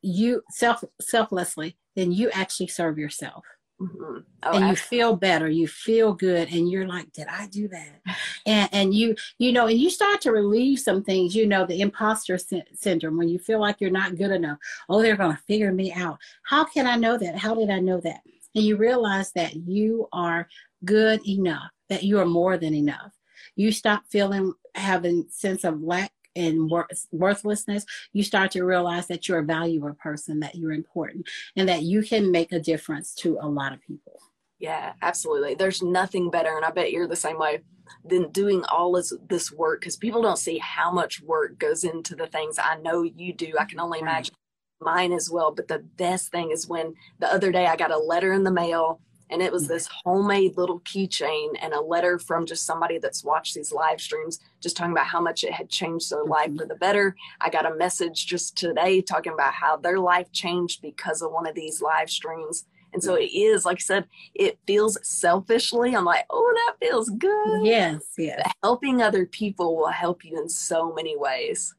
you 0.02 0.44
self 0.50 0.84
selflessly, 1.00 1.78
then 1.96 2.12
you 2.12 2.30
actually 2.32 2.68
serve 2.68 2.98
yourself. 2.98 3.44
Mm-hmm. 3.82 4.18
Oh, 4.44 4.52
and 4.52 4.70
you 4.70 4.76
feel 4.76 5.16
better 5.16 5.50
you 5.50 5.68
feel 5.68 6.14
good 6.14 6.50
and 6.52 6.70
you're 6.70 6.88
like 6.88 7.12
did 7.14 7.26
i 7.28 7.48
do 7.48 7.68
that? 7.70 8.02
And 8.46 8.70
and 8.72 8.94
you 8.94 9.16
you 9.40 9.52
know 9.52 9.66
and 9.66 9.80
you 9.80 9.90
start 9.90 10.22
to 10.22 10.32
relieve 10.32 10.80
some 10.80 11.04
things 11.04 11.36
you 11.36 11.48
know 11.48 11.66
the 11.66 11.82
imposter 11.82 12.38
sy- 12.38 12.64
syndrome 12.76 13.18
when 13.18 13.28
you 13.28 13.40
feel 13.40 13.60
like 13.60 13.82
you're 13.82 13.90
not 13.90 14.18
good 14.18 14.30
enough. 14.30 14.60
Oh 14.88 15.02
they're 15.02 15.16
going 15.16 15.36
to 15.36 15.42
figure 15.44 15.74
me 15.74 15.92
out. 15.94 16.20
How 16.44 16.64
can 16.64 16.86
i 16.86 16.96
know 16.96 17.18
that? 17.18 17.38
How 17.38 17.56
did 17.56 17.72
i 17.72 17.80
know 17.80 18.00
that? 18.02 18.22
And 18.54 18.64
you 18.64 18.78
realize 18.78 19.32
that 19.32 19.56
you 19.56 20.08
are 20.14 20.48
good 20.86 21.28
enough 21.28 21.72
that 21.92 22.04
you 22.04 22.20
are 22.20 22.26
more 22.26 22.58
than 22.58 22.74
enough. 22.74 23.12
You 23.58 23.72
stop 23.74 24.04
feeling 24.10 24.54
having 24.76 25.26
sense 25.30 25.66
of 25.66 25.82
lack 25.82 26.14
and 26.36 26.72
worthlessness, 27.12 27.86
you 28.14 28.24
start 28.24 28.52
to 28.52 28.64
realize 28.64 29.08
that 29.08 29.28
you're 29.28 29.40
a 29.40 29.44
valuable 29.44 29.94
person, 29.94 30.40
that 30.40 30.56
you're 30.56 30.72
important, 30.72 31.28
and 31.56 31.68
that 31.68 31.84
you 31.84 32.04
can 32.04 32.32
make 32.32 32.52
a 32.52 32.60
difference 32.60 33.14
to 33.16 33.38
a 33.42 33.48
lot 33.48 33.74
of 33.74 33.82
people. 33.82 34.20
Yeah, 34.60 34.94
absolutely. 35.02 35.56
There's 35.56 35.82
nothing 35.82 36.30
better, 36.30 36.56
and 36.56 36.64
I 36.64 36.72
bet 36.72 36.92
you're 36.92 37.08
the 37.08 37.16
same 37.16 37.40
way, 37.40 37.62
than 38.06 38.30
doing 38.32 38.64
all 38.66 38.94
this, 38.94 39.14
this 39.28 39.52
work 39.52 39.82
because 39.82 39.98
people 39.98 40.22
don't 40.22 40.38
see 40.38 40.58
how 40.60 40.92
much 40.92 41.22
work 41.22 41.60
goes 41.60 41.84
into 41.84 42.16
the 42.16 42.28
things 42.28 42.58
I 42.58 42.78
know 42.78 43.04
you 43.04 43.34
do. 43.34 43.54
I 43.60 43.66
can 43.66 43.80
only 43.80 44.00
imagine 44.00 44.34
mine 44.80 45.12
as 45.12 45.30
well. 45.30 45.52
But 45.52 45.68
the 45.68 45.80
best 45.80 46.32
thing 46.32 46.52
is 46.52 46.68
when 46.68 46.94
the 47.20 47.32
other 47.32 47.52
day 47.52 47.66
I 47.66 47.76
got 47.76 47.92
a 47.92 47.98
letter 47.98 48.34
in 48.34 48.44
the 48.44 48.52
mail 48.52 49.02
and 49.32 49.42
it 49.42 49.52
was 49.52 49.68
this 49.68 49.88
homemade 50.04 50.58
little 50.58 50.82
keychain 50.82 51.54
and 51.62 51.74
a 51.74 51.82
letter 51.82 52.20
from 52.20 52.46
just 52.46 52.66
somebody 52.66 52.98
that's 52.98 53.24
watched 53.24 53.56
these 53.56 53.72
live 53.72 54.02
streams 54.02 54.40
just 54.60 54.76
talking 54.76 54.92
about 54.92 55.08
how 55.08 55.22
much 55.22 55.44
it 55.44 55.54
had 55.54 55.70
changed 55.70 56.12
their 56.12 56.26
life 56.26 56.50
mm-hmm. 56.50 56.58
for 56.58 56.66
the 56.66 56.76
better. 56.76 57.16
I 57.40 57.50
got 57.50 57.66
a 57.66 57.76
message 57.76 58.28
just 58.28 58.58
today 58.58 59.02
talking 59.02 59.34
about 59.34 59.54
how 59.54 59.78
their 59.78 60.00
life 60.00 60.32
changed 60.32 60.82
because 60.82 61.22
of 61.22 61.32
one 61.32 61.48
of 61.48 61.56
these 61.56 61.82
live 61.82 62.10
streams. 62.10 62.66
And 62.94 63.02
so 63.02 63.16
it 63.16 63.32
is 63.34 63.64
like 63.64 63.78
i 63.78 63.80
said 63.80 64.06
it 64.36 64.60
feels 64.68 64.98
selfishly 65.02 65.96
i'm 65.96 66.04
like 66.04 66.26
oh 66.30 66.54
that 66.54 66.86
feels 66.86 67.10
good. 67.10 67.66
Yes 67.66 68.04
yes. 68.18 68.52
Helping 68.62 69.02
other 69.02 69.26
people 69.26 69.78
will 69.78 69.88
help 69.88 70.26
you 70.26 70.38
in 70.38 70.50
so 70.50 70.94
many 70.94 71.16
ways 71.16 71.74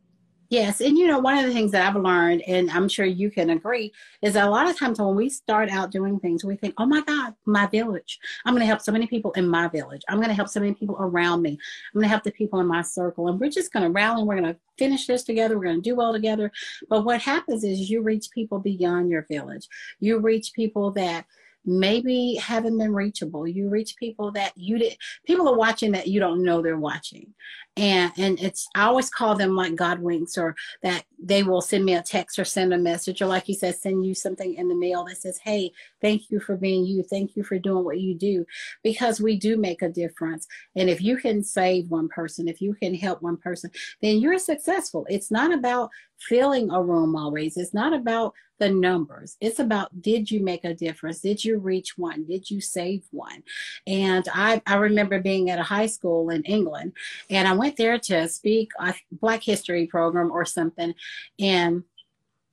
Yes, 0.53 0.83
and 0.83 0.99
you 0.99 1.07
know, 1.07 1.19
one 1.19 1.39
of 1.39 1.47
the 1.47 1.53
things 1.55 1.71
that 1.71 1.81
I've 1.81 1.99
learned, 1.99 2.43
and 2.43 2.71
I'm 2.71 2.87
sure 2.87 3.07
you 3.07 3.31
can 3.31 3.49
agree, 3.49 3.91
is 4.21 4.37
a 4.37 4.45
lot 4.45 4.69
of 4.69 4.79
times 4.79 5.01
when 5.01 5.15
we 5.15 5.31
start 5.31 5.71
out 5.71 5.91
doing 5.91 6.21
things, 6.21 6.45
we 6.45 6.57
think, 6.57 6.75
oh 6.77 6.85
my 6.85 7.01
God, 7.01 7.35
my 7.47 7.67
village. 7.69 8.19
I'm 8.45 8.53
going 8.53 8.61
to 8.61 8.67
help 8.67 8.83
so 8.83 8.93
many 8.93 9.07
people 9.07 9.33
in 9.33 9.49
my 9.49 9.69
village. 9.69 10.03
I'm 10.11 10.19
going 10.19 10.29
to 10.29 10.35
help 10.35 10.51
so 10.51 10.61
many 10.61 10.75
people 10.75 10.99
around 11.01 11.41
me. 11.41 11.53
I'm 11.53 11.99
going 11.99 12.03
to 12.03 12.11
help 12.11 12.23
the 12.23 12.33
people 12.33 12.61
in 12.61 12.67
my 12.67 12.83
circle. 12.83 13.29
And 13.29 13.41
we're 13.41 13.49
just 13.49 13.73
going 13.73 13.85
to 13.85 13.89
rally 13.89 14.21
and 14.21 14.29
we're 14.29 14.39
going 14.39 14.53
to 14.53 14.61
finish 14.77 15.07
this 15.07 15.25
together. 15.25 15.57
We're 15.57 15.65
going 15.65 15.83
to 15.83 15.91
do 15.91 15.97
well 15.97 16.13
together. 16.13 16.53
But 16.87 17.07
what 17.07 17.23
happens 17.23 17.65
is 17.65 17.89
you 17.89 18.03
reach 18.03 18.31
people 18.31 18.59
beyond 18.59 19.09
your 19.09 19.23
village. 19.31 19.69
You 20.01 20.19
reach 20.19 20.53
people 20.53 20.91
that 20.91 21.25
maybe 21.65 22.39
haven't 22.41 22.79
been 22.79 22.93
reachable. 22.93 23.47
You 23.47 23.69
reach 23.69 23.97
people 23.97 24.33
that 24.33 24.53
you 24.57 24.79
did 24.79 24.97
people 25.27 25.49
are 25.49 25.57
watching 25.57 25.93
that 25.93 26.09
you 26.09 26.21
don't 26.21 26.43
know 26.43 26.63
they're 26.63 26.77
watching. 26.77 27.35
And 27.77 28.13
and 28.19 28.39
it's 28.41 28.69
I 28.75 28.85
always 28.85 29.09
call 29.09 29.35
them 29.35 29.57
like 29.57 29.77
God 29.77 30.01
winks 30.01 30.37
or 30.37 30.55
that 30.83 31.05
they 31.19 31.43
will 31.43 31.63
send 31.63 31.85
me 31.85 31.95
a 31.95 32.03
text 32.03 32.39
or 32.39 32.45
send 32.45 32.75
a 32.75 32.79
message 32.79 33.23
or 33.23 33.27
like 33.27 33.49
you 33.49 33.55
said, 33.55 33.77
send 33.77 34.05
you 34.05 34.15
something 34.15 34.55
in 34.55 34.69
the 34.69 34.75
mail 34.75 35.05
that 35.05 35.17
says, 35.17 35.39
Hey, 35.39 35.73
thank 36.01 36.31
you 36.31 36.39
for 36.41 36.57
being 36.57 36.85
you. 36.85 37.03
Thank 37.03 37.35
you 37.37 37.43
for 37.43 37.59
doing 37.59 37.85
what 37.85 38.01
you 38.01 38.15
do. 38.15 38.45
Because 38.83 39.21
we 39.21 39.39
do 39.39 39.57
make 39.57 39.81
a 39.81 39.89
difference. 39.89 40.47
And 40.77 40.91
if 40.91 41.01
you 41.01 41.17
can 41.17 41.43
save 41.43 41.89
one 41.89 42.09
person, 42.09 42.49
if 42.49 42.61
you 42.61 42.75
can 42.75 42.95
help 42.95 43.23
one 43.23 43.39
person, 43.39 43.71
then 44.03 44.19
you're 44.19 44.39
successful. 44.39 45.07
It's 45.09 45.31
not 45.31 45.53
about 45.53 45.91
filling 46.29 46.71
a 46.71 46.83
room 46.83 47.17
always. 47.17 47.57
It's 47.57 47.75
not 47.75 47.93
about 47.93 48.35
the 48.59 48.71
numbers. 48.71 49.37
It's 49.41 49.59
about 49.59 50.03
did 50.03 50.31
you 50.31 50.41
make 50.41 50.65
a 50.65 50.75
difference? 50.75 51.21
Did 51.21 51.45
you 51.45 51.59
reach 51.59 51.99
one? 51.99 52.25
Did 52.25 52.51
you 52.51 52.61
save 52.61 53.03
one? 53.11 53.43
And 53.87 54.27
I, 54.33 54.63
I 54.67 54.77
remember 54.77 55.21
being 55.21 55.51
at 55.51 55.59
a 55.59 55.65
high 55.65 55.87
school 55.87 56.31
in 56.31 56.43
England 56.45 56.93
and 57.29 57.49
I 57.49 57.55
went 57.55 57.77
there 57.77 57.99
to 57.99 58.29
speak 58.29 58.71
a 58.79 58.95
Black 59.11 59.43
History 59.43 59.87
program 59.87 60.31
or 60.31 60.45
something. 60.45 60.95
And 61.41 61.83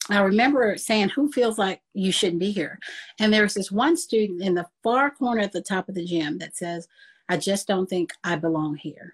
I 0.09 0.21
remember 0.21 0.77
saying, 0.77 1.09
Who 1.09 1.31
feels 1.31 1.59
like 1.59 1.81
you 1.93 2.11
shouldn't 2.11 2.39
be 2.39 2.51
here? 2.51 2.79
And 3.19 3.31
there 3.31 3.43
was 3.43 3.53
this 3.53 3.71
one 3.71 3.95
student 3.95 4.41
in 4.41 4.55
the 4.55 4.67
far 4.81 5.11
corner 5.11 5.41
at 5.41 5.51
the 5.51 5.61
top 5.61 5.89
of 5.89 5.95
the 5.95 6.05
gym 6.05 6.39
that 6.39 6.57
says, 6.57 6.87
I 7.27 7.37
just 7.37 7.67
don't 7.67 7.87
think 7.87 8.11
I 8.23 8.35
belong 8.35 8.75
here. 8.75 9.13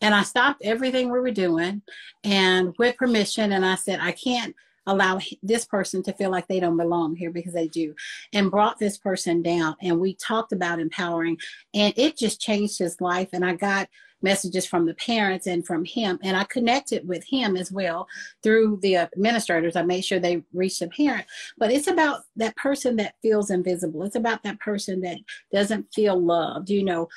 And 0.00 0.14
I 0.14 0.22
stopped 0.22 0.62
everything 0.62 1.10
we 1.10 1.20
were 1.20 1.30
doing 1.30 1.82
and 2.24 2.74
with 2.78 2.96
permission, 2.96 3.52
and 3.52 3.64
I 3.64 3.76
said, 3.76 4.00
I 4.00 4.12
can't 4.12 4.54
allow 4.88 5.20
this 5.42 5.66
person 5.66 6.02
to 6.02 6.12
feel 6.14 6.30
like 6.30 6.48
they 6.48 6.60
don't 6.60 6.76
belong 6.76 7.14
here 7.14 7.30
because 7.30 7.52
they 7.52 7.68
do 7.68 7.94
and 8.32 8.50
brought 8.50 8.78
this 8.78 8.96
person 8.96 9.42
down 9.42 9.76
and 9.82 10.00
we 10.00 10.14
talked 10.14 10.52
about 10.52 10.80
empowering 10.80 11.36
and 11.74 11.92
it 11.96 12.16
just 12.16 12.40
changed 12.40 12.78
his 12.78 13.00
life 13.00 13.28
and 13.32 13.44
i 13.44 13.54
got 13.54 13.86
messages 14.20 14.66
from 14.66 14.86
the 14.86 14.94
parents 14.94 15.46
and 15.46 15.66
from 15.66 15.84
him 15.84 16.18
and 16.22 16.36
i 16.36 16.44
connected 16.44 17.06
with 17.06 17.22
him 17.24 17.56
as 17.56 17.70
well 17.70 18.08
through 18.42 18.78
the 18.82 18.96
uh, 18.96 19.06
administrators. 19.14 19.76
I 19.76 19.82
made 19.82 20.04
sure 20.04 20.18
they 20.18 20.42
reached 20.54 20.80
the 20.80 20.88
parent 20.88 21.26
but 21.58 21.70
it's 21.70 21.86
about 21.86 22.22
that 22.36 22.56
person 22.56 22.96
that 22.96 23.14
feels 23.20 23.50
invisible. 23.50 24.04
It's 24.04 24.16
about 24.16 24.42
that 24.44 24.58
person 24.58 25.02
that 25.02 25.18
doesn't 25.52 25.92
feel 25.94 26.18
loved 26.20 26.70
you 26.70 26.82
know 26.82 27.08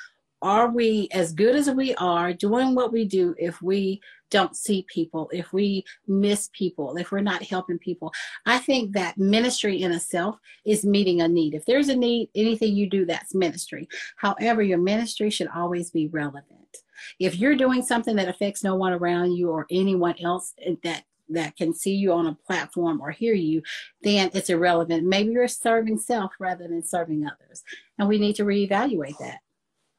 are 0.42 0.68
we 0.68 1.08
as 1.12 1.32
good 1.32 1.54
as 1.54 1.70
we 1.70 1.94
are 1.94 2.32
doing 2.32 2.74
what 2.74 2.92
we 2.92 3.04
do 3.04 3.34
if 3.38 3.62
we 3.62 4.00
don't 4.30 4.56
see 4.56 4.84
people, 4.88 5.28
if 5.32 5.52
we 5.52 5.84
miss 6.08 6.50
people, 6.52 6.96
if 6.96 7.12
we're 7.12 7.20
not 7.20 7.42
helping 7.42 7.78
people? 7.78 8.12
I 8.44 8.58
think 8.58 8.92
that 8.92 9.16
ministry 9.16 9.82
in 9.82 9.92
itself 9.92 10.38
is 10.64 10.84
meeting 10.84 11.20
a 11.20 11.28
need. 11.28 11.54
If 11.54 11.64
there's 11.64 11.88
a 11.88 11.96
need, 11.96 12.30
anything 12.34 12.74
you 12.74 12.90
do, 12.90 13.06
that's 13.06 13.34
ministry. 13.34 13.88
However, 14.16 14.62
your 14.62 14.78
ministry 14.78 15.30
should 15.30 15.48
always 15.54 15.90
be 15.90 16.08
relevant. 16.08 16.78
If 17.18 17.36
you're 17.36 17.56
doing 17.56 17.82
something 17.82 18.16
that 18.16 18.28
affects 18.28 18.64
no 18.64 18.74
one 18.74 18.92
around 18.92 19.32
you 19.32 19.50
or 19.50 19.66
anyone 19.70 20.16
else 20.20 20.54
that 20.82 21.04
that 21.28 21.56
can 21.56 21.72
see 21.72 21.94
you 21.94 22.12
on 22.12 22.26
a 22.26 22.36
platform 22.46 23.00
or 23.00 23.10
hear 23.10 23.32
you, 23.32 23.62
then 24.02 24.30
it's 24.34 24.50
irrelevant. 24.50 25.06
Maybe 25.06 25.32
you're 25.32 25.48
serving 25.48 25.98
self 25.98 26.32
rather 26.38 26.68
than 26.68 26.82
serving 26.82 27.26
others. 27.26 27.62
And 27.98 28.08
we 28.08 28.18
need 28.18 28.36
to 28.36 28.44
reevaluate 28.44 29.16
that. 29.18 29.38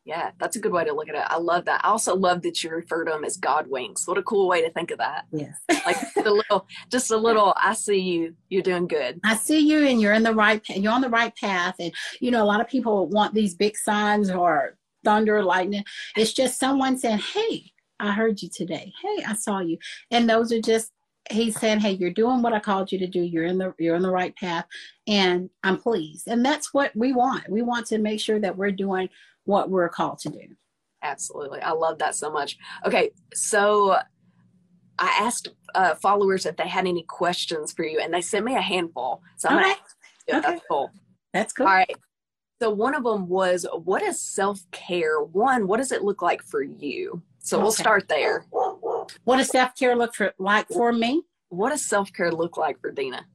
Yeah, 0.06 0.32
that's 0.38 0.58
a 0.58 0.60
good 0.60 0.74
way 0.74 0.84
to 0.84 0.94
look 0.94 1.08
at 1.08 1.16
it. 1.16 1.24
I 1.28 1.38
love 1.38 1.64
that. 1.66 1.82
I 1.84 1.88
also 1.88 2.14
love 2.14 2.42
that 2.42 2.62
you 2.62 2.70
refer 2.70 3.06
to 3.06 3.12
them 3.12 3.24
as 3.24 3.38
God 3.38 3.68
winks. 3.68 4.06
What 4.06 4.18
a 4.18 4.24
cool 4.24 4.50
way 4.50 4.62
to 4.62 4.70
think 4.70 4.92
of 4.92 4.98
that. 4.98 5.26
Yes. 5.32 5.62
like 5.86 5.98
the 6.16 6.32
little, 6.32 6.68
just 6.92 7.12
a 7.12 7.18
little, 7.18 7.54
I 7.56 7.74
see 7.74 8.00
you, 8.00 8.36
you're 8.50 8.64
doing 8.64 8.88
good. 8.88 9.22
I 9.24 9.36
see 9.38 9.60
you 9.60 9.88
and 9.88 10.02
you're 10.02 10.14
in 10.14 10.24
the 10.24 10.34
right, 10.34 10.62
you're 10.70 10.92
on 10.92 11.02
the 11.02 11.10
right 11.10 11.34
path. 11.38 11.76
And, 11.80 11.94
you 12.20 12.32
know, 12.32 12.44
a 12.44 12.46
lot 12.46 12.60
of 12.60 12.68
people 12.68 13.08
want 13.08 13.34
these 13.34 13.56
big 13.56 13.78
signs 13.78 14.30
or 14.30 14.78
thunder, 15.06 15.44
lightning. 15.44 15.86
It's 16.18 16.34
just 16.34 16.60
someone 16.60 16.98
saying, 16.98 17.20
Hey, 17.20 17.72
I 18.00 18.12
heard 18.12 18.42
you 18.42 18.50
today. 18.50 18.92
Hey, 19.02 19.24
I 19.26 19.34
saw 19.36 19.60
you. 19.60 19.78
And 20.12 20.30
those 20.30 20.52
are 20.52 20.62
just 20.62 20.92
he's 21.32 21.58
saying, 21.58 21.80
Hey, 21.80 21.92
you're 21.92 22.12
doing 22.12 22.42
what 22.42 22.54
I 22.54 22.60
called 22.60 22.92
you 22.92 23.00
to 23.00 23.08
do. 23.08 23.22
You're 23.22 23.46
in 23.46 23.58
the 23.58 23.74
you're 23.80 23.96
on 23.96 24.02
the 24.02 24.12
right 24.12 24.36
path 24.36 24.66
and 25.08 25.50
I'm 25.64 25.78
pleased. 25.78 26.28
And 26.28 26.46
that's 26.46 26.74
what 26.74 26.92
we 26.96 27.14
want. 27.14 27.50
We 27.50 27.62
want 27.62 27.88
to 27.88 27.98
make 27.98 28.20
sure 28.20 28.40
that 28.40 28.58
we're 28.58 28.72
doing 28.72 29.10
what 29.46 29.70
we're 29.70 29.90
called 29.90 30.20
to 30.20 30.30
do. 30.30 30.56
Absolutely. 31.02 31.60
I 31.62 31.72
love 31.72 32.00
that 32.00 32.16
so 32.16 32.32
much. 32.32 32.58
Okay, 32.86 33.12
so 33.34 33.98
I 35.00 35.18
asked 35.20 35.50
uh, 35.76 35.96
followers 35.96 36.46
if 36.46 36.56
they 36.56 36.68
had 36.68 36.88
any 36.88 37.04
questions 37.04 37.74
for 37.74 37.86
you, 37.86 38.00
and 38.00 38.14
they 38.14 38.22
sent 38.22 38.46
me 38.46 38.56
a 38.56 38.62
handful. 38.62 39.22
So 39.38 39.50
I'm 39.50 39.60
okay. 39.60 39.80
Okay. 40.30 40.42
That's 40.42 40.62
cool. 40.70 40.92
That's 41.34 41.54
cool. 41.54 41.68
All 41.68 41.74
right. 41.74 41.96
So 42.62 42.70
one 42.70 42.96
of 42.96 43.04
them 43.04 43.28
was, 43.28 43.66
what 43.84 44.02
is 44.02 44.22
self 44.22 44.62
care? 44.72 45.22
One, 45.22 45.68
what 45.68 45.78
does 45.78 45.92
it 45.92 46.04
look 46.04 46.22
like 46.22 46.42
for 46.44 46.62
you? 46.62 47.22
So 47.40 47.58
okay. 47.58 47.64
we'll 47.64 47.72
start 47.74 48.08
there. 48.08 48.46
What 49.26 49.38
does 49.38 49.50
self 49.50 49.76
care 49.76 49.96
look 49.96 50.16
for 50.16 50.34
like 50.38 50.68
for 50.70 50.94
me? 50.94 51.24
What 51.50 51.72
does 51.72 51.86
self 51.86 52.14
care 52.14 52.32
look 52.32 52.56
like 52.56 52.80
for 52.80 52.92
Dina? 52.92 53.26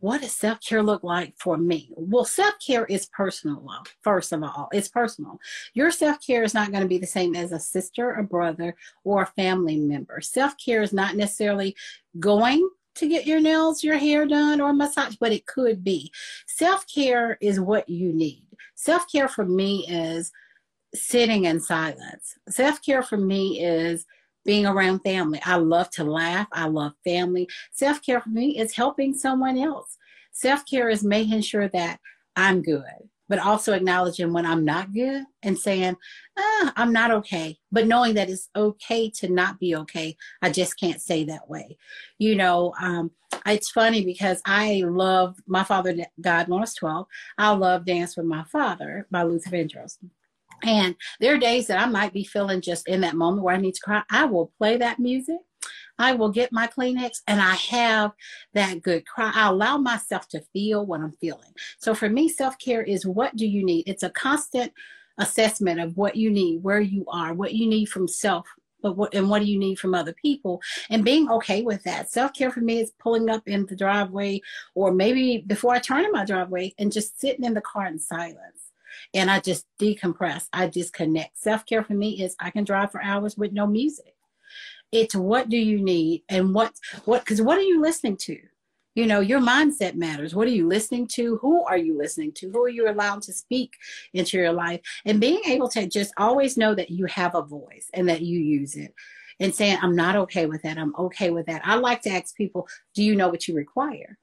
What 0.00 0.20
does 0.20 0.32
self 0.32 0.60
care 0.60 0.82
look 0.82 1.02
like 1.02 1.34
for 1.38 1.56
me? 1.56 1.90
Well, 1.96 2.24
self 2.24 2.54
care 2.64 2.84
is 2.86 3.06
personal, 3.06 3.64
first 4.02 4.32
of 4.32 4.42
all. 4.42 4.68
It's 4.72 4.88
personal. 4.88 5.40
Your 5.74 5.90
self 5.90 6.24
care 6.24 6.42
is 6.44 6.54
not 6.54 6.70
going 6.70 6.82
to 6.82 6.88
be 6.88 6.98
the 6.98 7.06
same 7.06 7.34
as 7.34 7.52
a 7.52 7.58
sister, 7.58 8.12
a 8.14 8.22
brother, 8.22 8.74
or 9.04 9.22
a 9.22 9.26
family 9.26 9.76
member. 9.76 10.20
Self 10.20 10.54
care 10.56 10.82
is 10.82 10.92
not 10.92 11.16
necessarily 11.16 11.74
going 12.18 12.68
to 12.96 13.08
get 13.08 13.26
your 13.26 13.40
nails, 13.40 13.84
your 13.84 13.96
hair 13.96 14.26
done, 14.26 14.60
or 14.60 14.70
a 14.70 14.74
massage, 14.74 15.16
but 15.16 15.32
it 15.32 15.46
could 15.46 15.82
be. 15.82 16.12
Self 16.46 16.84
care 16.92 17.38
is 17.40 17.60
what 17.60 17.88
you 17.88 18.12
need. 18.12 18.44
Self 18.74 19.10
care 19.10 19.28
for 19.28 19.44
me 19.44 19.86
is 19.88 20.32
sitting 20.94 21.44
in 21.44 21.60
silence. 21.60 22.36
Self 22.48 22.82
care 22.82 23.02
for 23.02 23.16
me 23.16 23.60
is 23.60 24.06
being 24.48 24.64
around 24.64 25.00
family. 25.00 25.38
I 25.44 25.56
love 25.56 25.90
to 25.90 26.04
laugh. 26.04 26.48
I 26.54 26.68
love 26.68 26.94
family. 27.04 27.46
Self 27.70 28.00
care 28.00 28.22
for 28.22 28.30
me 28.30 28.58
is 28.58 28.74
helping 28.74 29.12
someone 29.12 29.58
else. 29.58 29.98
Self 30.32 30.64
care 30.64 30.88
is 30.88 31.04
making 31.04 31.42
sure 31.42 31.68
that 31.68 32.00
I'm 32.34 32.62
good, 32.62 32.82
but 33.28 33.40
also 33.40 33.74
acknowledging 33.74 34.32
when 34.32 34.46
I'm 34.46 34.64
not 34.64 34.94
good 34.94 35.24
and 35.42 35.58
saying, 35.58 35.98
ah, 36.38 36.72
I'm 36.76 36.94
not 36.94 37.10
okay, 37.10 37.58
but 37.70 37.86
knowing 37.86 38.14
that 38.14 38.30
it's 38.30 38.48
okay 38.56 39.10
to 39.16 39.28
not 39.28 39.60
be 39.60 39.76
okay. 39.76 40.16
I 40.40 40.48
just 40.48 40.80
can't 40.80 41.02
say 41.02 41.24
that 41.24 41.50
way. 41.50 41.76
You 42.16 42.34
know, 42.34 42.72
um, 42.80 43.10
it's 43.44 43.70
funny 43.70 44.02
because 44.02 44.40
I 44.46 44.82
love 44.86 45.36
my 45.46 45.62
father 45.62 45.94
died 46.18 46.48
when 46.48 46.60
I 46.60 46.62
was 46.62 46.72
12. 46.72 47.06
I 47.36 47.50
love 47.50 47.84
Dance 47.84 48.16
with 48.16 48.24
My 48.24 48.44
Father 48.44 49.06
by 49.10 49.24
Luther 49.24 49.50
Vandross. 49.50 49.98
And 50.62 50.96
there 51.20 51.34
are 51.34 51.38
days 51.38 51.66
that 51.68 51.80
I 51.80 51.86
might 51.86 52.12
be 52.12 52.24
feeling 52.24 52.60
just 52.60 52.88
in 52.88 53.00
that 53.02 53.14
moment 53.14 53.44
where 53.44 53.54
I 53.54 53.60
need 53.60 53.74
to 53.74 53.80
cry. 53.80 54.02
I 54.10 54.24
will 54.24 54.52
play 54.58 54.76
that 54.76 54.98
music. 54.98 55.38
I 55.98 56.12
will 56.12 56.30
get 56.30 56.52
my 56.52 56.68
Kleenex 56.68 57.22
and 57.26 57.40
I 57.40 57.54
have 57.54 58.12
that 58.54 58.82
good 58.82 59.06
cry. 59.06 59.32
I 59.34 59.48
allow 59.48 59.78
myself 59.78 60.28
to 60.28 60.40
feel 60.52 60.86
what 60.86 61.00
I'm 61.00 61.16
feeling. 61.20 61.52
So 61.78 61.94
for 61.94 62.08
me, 62.08 62.28
self 62.28 62.58
care 62.58 62.82
is 62.82 63.06
what 63.06 63.34
do 63.36 63.46
you 63.46 63.64
need? 63.64 63.88
It's 63.88 64.04
a 64.04 64.10
constant 64.10 64.72
assessment 65.18 65.80
of 65.80 65.96
what 65.96 66.14
you 66.14 66.30
need, 66.30 66.62
where 66.62 66.80
you 66.80 67.04
are, 67.08 67.34
what 67.34 67.54
you 67.54 67.66
need 67.66 67.86
from 67.86 68.06
self, 68.06 68.46
but 68.82 68.96
what 68.96 69.14
and 69.14 69.28
what 69.28 69.40
do 69.40 69.46
you 69.46 69.58
need 69.58 69.78
from 69.78 69.94
other 69.94 70.12
people 70.12 70.60
and 70.90 71.04
being 71.04 71.30
okay 71.30 71.62
with 71.62 71.82
that 71.84 72.10
self-care 72.10 72.50
for 72.50 72.60
me 72.60 72.80
is 72.80 72.92
pulling 72.98 73.28
up 73.28 73.46
in 73.46 73.66
the 73.66 73.76
driveway 73.76 74.40
or 74.74 74.92
maybe 74.92 75.38
before 75.46 75.74
i 75.74 75.78
turn 75.78 76.04
in 76.04 76.12
my 76.12 76.24
driveway 76.24 76.72
and 76.78 76.92
just 76.92 77.20
sitting 77.20 77.44
in 77.44 77.54
the 77.54 77.60
car 77.60 77.86
in 77.86 77.98
silence 77.98 78.67
and 79.14 79.30
I 79.30 79.40
just 79.40 79.66
decompress. 79.80 80.46
I 80.52 80.66
disconnect. 80.66 81.38
Self 81.38 81.66
care 81.66 81.82
for 81.82 81.94
me 81.94 82.22
is 82.22 82.36
I 82.40 82.50
can 82.50 82.64
drive 82.64 82.92
for 82.92 83.02
hours 83.02 83.36
with 83.36 83.52
no 83.52 83.66
music. 83.66 84.14
It's 84.92 85.14
what 85.14 85.48
do 85.48 85.56
you 85.56 85.82
need 85.82 86.22
and 86.28 86.54
what 86.54 86.72
what 87.04 87.20
because 87.20 87.42
what 87.42 87.58
are 87.58 87.62
you 87.62 87.80
listening 87.80 88.16
to? 88.18 88.38
You 88.94 89.06
know, 89.06 89.20
your 89.20 89.40
mindset 89.40 89.94
matters. 89.94 90.34
What 90.34 90.48
are 90.48 90.52
you 90.52 90.66
listening 90.66 91.06
to? 91.08 91.36
Who 91.36 91.64
are 91.64 91.76
you 91.76 91.96
listening 91.96 92.32
to? 92.36 92.50
Who 92.50 92.64
are 92.64 92.68
you 92.68 92.90
allowed 92.90 93.22
to 93.22 93.32
speak 93.32 93.74
into 94.12 94.38
your 94.38 94.52
life? 94.52 94.80
And 95.04 95.20
being 95.20 95.40
able 95.46 95.68
to 95.70 95.86
just 95.86 96.12
always 96.16 96.56
know 96.56 96.74
that 96.74 96.90
you 96.90 97.06
have 97.06 97.36
a 97.36 97.42
voice 97.42 97.88
and 97.94 98.08
that 98.08 98.22
you 98.22 98.40
use 98.40 98.74
it 98.74 98.92
and 99.38 99.54
saying, 99.54 99.78
I'm 99.82 99.94
not 99.94 100.16
okay 100.16 100.46
with 100.46 100.62
that. 100.62 100.78
I'm 100.78 100.96
okay 100.96 101.30
with 101.30 101.46
that. 101.46 101.62
I 101.64 101.76
like 101.76 102.02
to 102.02 102.10
ask 102.10 102.34
people, 102.34 102.66
do 102.94 103.04
you 103.04 103.14
know 103.14 103.28
what 103.28 103.46
you 103.46 103.54
require? 103.54 104.18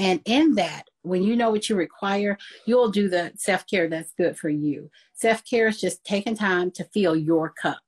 And 0.00 0.22
in 0.24 0.54
that, 0.54 0.88
when 1.02 1.22
you 1.22 1.36
know 1.36 1.50
what 1.50 1.68
you 1.68 1.76
require, 1.76 2.38
you'll 2.64 2.90
do 2.90 3.10
the 3.10 3.32
self 3.36 3.66
care 3.66 3.86
that's 3.86 4.14
good 4.14 4.36
for 4.36 4.48
you. 4.48 4.90
Self 5.12 5.44
care 5.44 5.68
is 5.68 5.78
just 5.78 6.02
taking 6.04 6.34
time 6.34 6.70
to 6.72 6.84
fill 6.84 7.14
your 7.14 7.50
cup. 7.50 7.78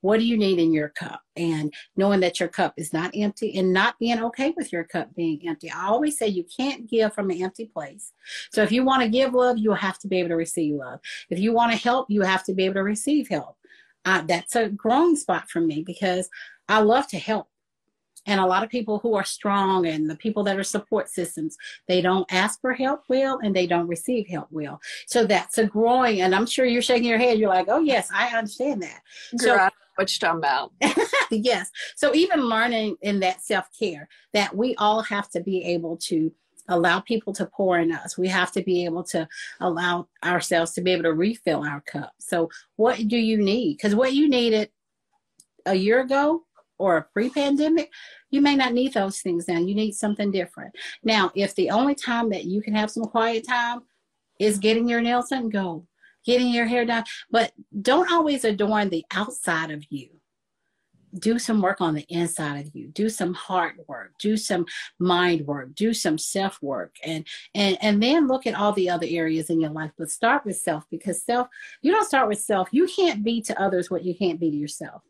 What 0.00 0.18
do 0.18 0.24
you 0.24 0.38
need 0.38 0.58
in 0.58 0.72
your 0.72 0.88
cup? 0.88 1.20
And 1.36 1.72
knowing 1.96 2.20
that 2.20 2.40
your 2.40 2.48
cup 2.48 2.72
is 2.78 2.94
not 2.94 3.10
empty 3.14 3.58
and 3.58 3.74
not 3.74 3.98
being 3.98 4.22
okay 4.24 4.54
with 4.56 4.72
your 4.72 4.84
cup 4.84 5.14
being 5.14 5.46
empty. 5.46 5.70
I 5.70 5.88
always 5.88 6.16
say 6.16 6.28
you 6.28 6.46
can't 6.56 6.88
give 6.88 7.12
from 7.12 7.28
an 7.28 7.42
empty 7.42 7.66
place. 7.66 8.12
So 8.50 8.62
if 8.62 8.72
you 8.72 8.82
want 8.82 9.02
to 9.02 9.10
give 9.10 9.34
love, 9.34 9.58
you'll 9.58 9.74
have 9.74 9.98
to 9.98 10.08
be 10.08 10.18
able 10.18 10.30
to 10.30 10.36
receive 10.36 10.76
love. 10.76 11.00
If 11.28 11.38
you 11.38 11.52
want 11.52 11.72
to 11.72 11.78
help, 11.78 12.06
you 12.08 12.22
have 12.22 12.42
to 12.44 12.54
be 12.54 12.64
able 12.64 12.76
to 12.76 12.82
receive 12.82 13.28
help. 13.28 13.56
Uh, 14.06 14.22
that's 14.22 14.56
a 14.56 14.70
growing 14.70 15.14
spot 15.14 15.50
for 15.50 15.60
me 15.60 15.82
because 15.86 16.30
I 16.70 16.80
love 16.80 17.06
to 17.08 17.18
help 17.18 17.49
and 18.26 18.40
a 18.40 18.46
lot 18.46 18.62
of 18.62 18.70
people 18.70 18.98
who 18.98 19.14
are 19.14 19.24
strong 19.24 19.86
and 19.86 20.08
the 20.08 20.16
people 20.16 20.42
that 20.44 20.58
are 20.58 20.64
support 20.64 21.08
systems 21.08 21.56
they 21.88 22.00
don't 22.00 22.30
ask 22.32 22.60
for 22.60 22.72
help 22.72 23.02
well 23.08 23.38
and 23.42 23.54
they 23.54 23.66
don't 23.66 23.88
receive 23.88 24.26
help 24.28 24.48
well. 24.50 24.80
So 25.06 25.24
that's 25.24 25.58
a 25.58 25.66
growing 25.66 26.20
and 26.20 26.34
i'm 26.34 26.46
sure 26.46 26.64
you're 26.64 26.82
shaking 26.82 27.08
your 27.08 27.18
head. 27.18 27.38
You're 27.38 27.48
like 27.48 27.68
oh 27.68 27.80
yes 27.80 28.08
i 28.14 28.28
understand 28.36 28.82
that. 28.82 29.00
So 29.36 29.56
right. 29.56 29.72
what 29.96 30.12
you 30.12 30.18
talking 30.18 30.38
about. 30.38 30.72
Yes. 31.30 31.70
So 31.94 32.12
even 32.12 32.40
learning 32.40 32.96
in 33.02 33.20
that 33.20 33.40
self-care 33.40 34.08
that 34.32 34.56
we 34.56 34.74
all 34.76 35.00
have 35.02 35.30
to 35.30 35.40
be 35.40 35.64
able 35.64 35.96
to 35.98 36.32
allow 36.68 37.00
people 37.00 37.32
to 37.34 37.46
pour 37.46 37.78
in 37.78 37.92
us. 37.92 38.16
We 38.16 38.28
have 38.28 38.52
to 38.52 38.62
be 38.62 38.84
able 38.84 39.02
to 39.04 39.28
allow 39.60 40.08
ourselves 40.24 40.72
to 40.72 40.80
be 40.80 40.92
able 40.92 41.04
to 41.04 41.12
refill 41.12 41.64
our 41.64 41.80
cup. 41.82 42.12
So 42.18 42.48
what 42.76 42.96
do 43.08 43.16
you 43.16 43.38
need? 43.38 43.76
Because 43.76 43.94
what 43.94 44.12
you 44.12 44.28
needed 44.28 44.70
a 45.66 45.74
year 45.74 46.00
ago 46.00 46.44
or 46.80 46.96
a 46.96 47.02
pre-pandemic, 47.02 47.92
you 48.30 48.40
may 48.40 48.56
not 48.56 48.72
need 48.72 48.94
those 48.94 49.20
things 49.20 49.46
now. 49.46 49.58
You 49.58 49.74
need 49.74 49.92
something 49.92 50.30
different. 50.30 50.74
Now, 51.04 51.30
if 51.34 51.54
the 51.54 51.70
only 51.70 51.94
time 51.94 52.30
that 52.30 52.46
you 52.46 52.62
can 52.62 52.74
have 52.74 52.90
some 52.90 53.04
quiet 53.04 53.46
time 53.46 53.82
is 54.38 54.58
getting 54.58 54.88
your 54.88 55.02
nails 55.02 55.28
done, 55.28 55.50
go. 55.50 55.86
Getting 56.24 56.48
your 56.48 56.66
hair 56.66 56.84
done. 56.84 57.04
But 57.30 57.52
don't 57.82 58.10
always 58.10 58.44
adorn 58.44 58.88
the 58.88 59.04
outside 59.10 59.70
of 59.70 59.84
you. 59.90 60.08
Do 61.18 61.38
some 61.38 61.60
work 61.60 61.80
on 61.80 61.94
the 61.94 62.06
inside 62.08 62.66
of 62.66 62.74
you. 62.74 62.88
Do 62.88 63.08
some 63.08 63.34
heart 63.34 63.74
work. 63.88 64.12
Do 64.20 64.36
some 64.36 64.64
mind 64.98 65.46
work. 65.46 65.74
Do 65.74 65.92
some 65.92 66.18
self 66.18 66.62
work. 66.62 66.94
And 67.04 67.26
and 67.54 67.76
and 67.80 68.02
then 68.02 68.28
look 68.28 68.46
at 68.46 68.54
all 68.54 68.72
the 68.72 68.90
other 68.90 69.06
areas 69.08 69.50
in 69.50 69.60
your 69.60 69.70
life. 69.70 69.90
But 69.98 70.10
start 70.10 70.44
with 70.44 70.56
self 70.56 70.84
because 70.88 71.24
self, 71.24 71.48
you 71.82 71.90
don't 71.90 72.06
start 72.06 72.28
with 72.28 72.38
self. 72.38 72.68
You 72.70 72.86
can't 72.86 73.24
be 73.24 73.42
to 73.42 73.60
others 73.60 73.90
what 73.90 74.04
you 74.04 74.14
can't 74.14 74.38
be 74.38 74.50
to 74.50 74.56
yourself 74.56 75.02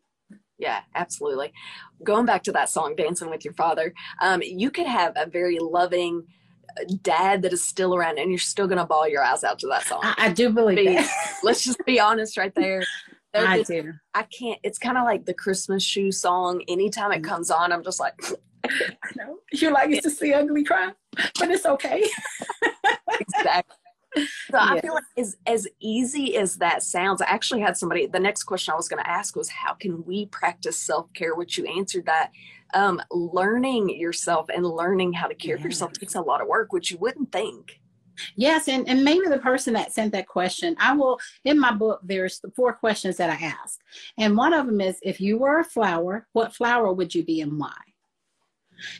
yeah, 0.60 0.82
absolutely. 0.94 1.52
Going 2.04 2.26
back 2.26 2.42
to 2.44 2.52
that 2.52 2.68
song, 2.68 2.94
Dancing 2.94 3.30
with 3.30 3.44
Your 3.44 3.54
Father, 3.54 3.94
um, 4.20 4.42
you 4.42 4.70
could 4.70 4.86
have 4.86 5.14
a 5.16 5.26
very 5.26 5.58
loving 5.58 6.24
uh, 6.78 6.84
dad 7.02 7.42
that 7.42 7.52
is 7.52 7.64
still 7.64 7.94
around 7.94 8.18
and 8.18 8.30
you're 8.30 8.38
still 8.38 8.66
going 8.66 8.78
to 8.78 8.84
bawl 8.84 9.08
your 9.08 9.22
eyes 9.22 9.42
out 9.42 9.58
to 9.60 9.66
that 9.68 9.84
song. 9.84 10.00
I, 10.02 10.14
I 10.18 10.32
do 10.32 10.50
believe 10.50 10.76
be, 10.76 10.94
that. 10.94 11.38
let's 11.42 11.64
just 11.64 11.84
be 11.86 11.98
honest 11.98 12.36
right 12.36 12.54
there. 12.54 12.84
I 13.34 13.58
just, 13.58 13.70
do. 13.70 13.92
I 14.12 14.24
can't, 14.24 14.58
it's 14.62 14.78
kind 14.78 14.98
of 14.98 15.04
like 15.04 15.24
the 15.24 15.34
Christmas 15.34 15.82
shoe 15.82 16.12
song. 16.12 16.62
Anytime 16.68 17.12
it 17.12 17.22
mm. 17.22 17.24
comes 17.24 17.50
on, 17.50 17.72
I'm 17.72 17.82
just 17.82 18.00
like, 18.00 18.14
I 18.64 19.10
know. 19.16 19.38
You're 19.52 19.72
like, 19.72 19.90
it's 19.90 20.02
just 20.02 20.20
the 20.20 20.34
ugly 20.34 20.64
cry, 20.64 20.90
but 21.38 21.50
it's 21.50 21.64
okay. 21.64 22.04
exactly. 23.20 23.76
So 24.16 24.22
yes. 24.54 24.70
I 24.70 24.80
feel 24.80 24.94
like 24.94 25.04
as 25.16 25.36
as 25.46 25.68
easy 25.78 26.36
as 26.36 26.56
that 26.56 26.82
sounds, 26.82 27.22
I 27.22 27.26
actually 27.26 27.60
had 27.60 27.76
somebody. 27.76 28.06
The 28.06 28.18
next 28.18 28.44
question 28.44 28.72
I 28.72 28.76
was 28.76 28.88
going 28.88 29.02
to 29.02 29.08
ask 29.10 29.36
was, 29.36 29.48
how 29.48 29.74
can 29.74 30.04
we 30.04 30.26
practice 30.26 30.76
self 30.76 31.12
care? 31.12 31.34
Which 31.34 31.56
you 31.58 31.64
answered 31.66 32.06
that. 32.06 32.32
Um, 32.72 33.02
learning 33.10 33.98
yourself 33.98 34.48
and 34.54 34.64
learning 34.64 35.12
how 35.12 35.26
to 35.26 35.34
care 35.34 35.56
yes. 35.56 35.62
for 35.62 35.68
yourself 35.68 35.92
takes 35.92 36.14
a 36.14 36.20
lot 36.20 36.40
of 36.40 36.46
work, 36.46 36.72
which 36.72 36.90
you 36.92 36.98
wouldn't 36.98 37.32
think. 37.32 37.80
Yes, 38.36 38.68
and, 38.68 38.88
and 38.88 39.04
maybe 39.04 39.26
the 39.26 39.38
person 39.38 39.74
that 39.74 39.92
sent 39.92 40.12
that 40.12 40.28
question, 40.28 40.76
I 40.78 40.94
will 40.94 41.18
in 41.44 41.58
my 41.58 41.72
book, 41.72 42.00
there's 42.02 42.40
the 42.40 42.50
four 42.50 42.72
questions 42.72 43.16
that 43.16 43.30
I 43.30 43.44
ask. 43.44 43.80
And 44.18 44.36
one 44.36 44.52
of 44.52 44.66
them 44.66 44.80
is 44.80 44.98
if 45.02 45.20
you 45.20 45.38
were 45.38 45.60
a 45.60 45.64
flower, 45.64 46.26
what 46.32 46.54
flower 46.54 46.92
would 46.92 47.14
you 47.14 47.24
be 47.24 47.40
and 47.40 47.58
why? 47.58 47.74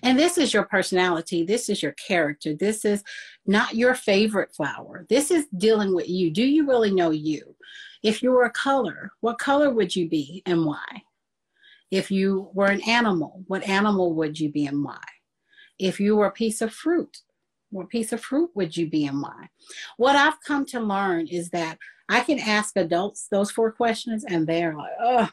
And 0.03 0.19
this 0.19 0.39
is 0.39 0.53
your 0.53 0.65
personality. 0.65 1.45
This 1.45 1.69
is 1.69 1.83
your 1.83 1.93
character. 1.93 2.55
This 2.55 2.85
is 2.85 3.03
not 3.47 3.75
your 3.75 3.95
favorite 3.95 4.55
flower. 4.55 5.07
This 5.09 5.31
is 5.31 5.47
dealing 5.57 5.95
with 5.95 6.09
you. 6.09 6.31
Do 6.31 6.45
you 6.45 6.67
really 6.67 6.93
know 6.93 7.11
you? 7.11 7.57
If 8.03 8.23
you 8.23 8.31
were 8.31 8.45
a 8.45 8.51
color, 8.51 9.13
what 9.21 9.39
color 9.39 9.71
would 9.71 9.95
you 9.95 10.09
be 10.09 10.43
and 10.47 10.65
why? 10.65 11.03
If 11.91 12.11
you 12.11 12.51
were 12.55 12.69
an 12.69 12.83
animal, 12.83 13.43
what 13.47 13.69
animal 13.69 14.15
would 14.15 14.39
you 14.39 14.51
be 14.51 14.67
and 14.67 14.85
why? 14.85 15.03
If 15.79 15.99
you 15.99 16.17
were 16.17 16.27
a 16.27 16.33
piece 16.33 16.61
of 16.61 16.73
fruit, 16.73 17.19
what 17.71 17.89
piece 17.89 18.13
of 18.13 18.21
fruit 18.21 18.51
would 18.55 18.77
you 18.77 18.89
be 18.89 19.07
and 19.07 19.21
why? 19.23 19.49
What 19.97 20.17
I've 20.17 20.41
come 20.43 20.65
to 20.67 20.81
learn 20.81 21.27
is 21.27 21.51
that 21.51 21.79
I 22.09 22.21
can 22.21 22.39
ask 22.39 22.77
adults 22.77 23.29
those 23.31 23.51
four 23.51 23.71
questions 23.73 24.25
and 24.25 24.47
they're 24.47 24.77
like, 24.77 24.93
oh, 25.01 25.29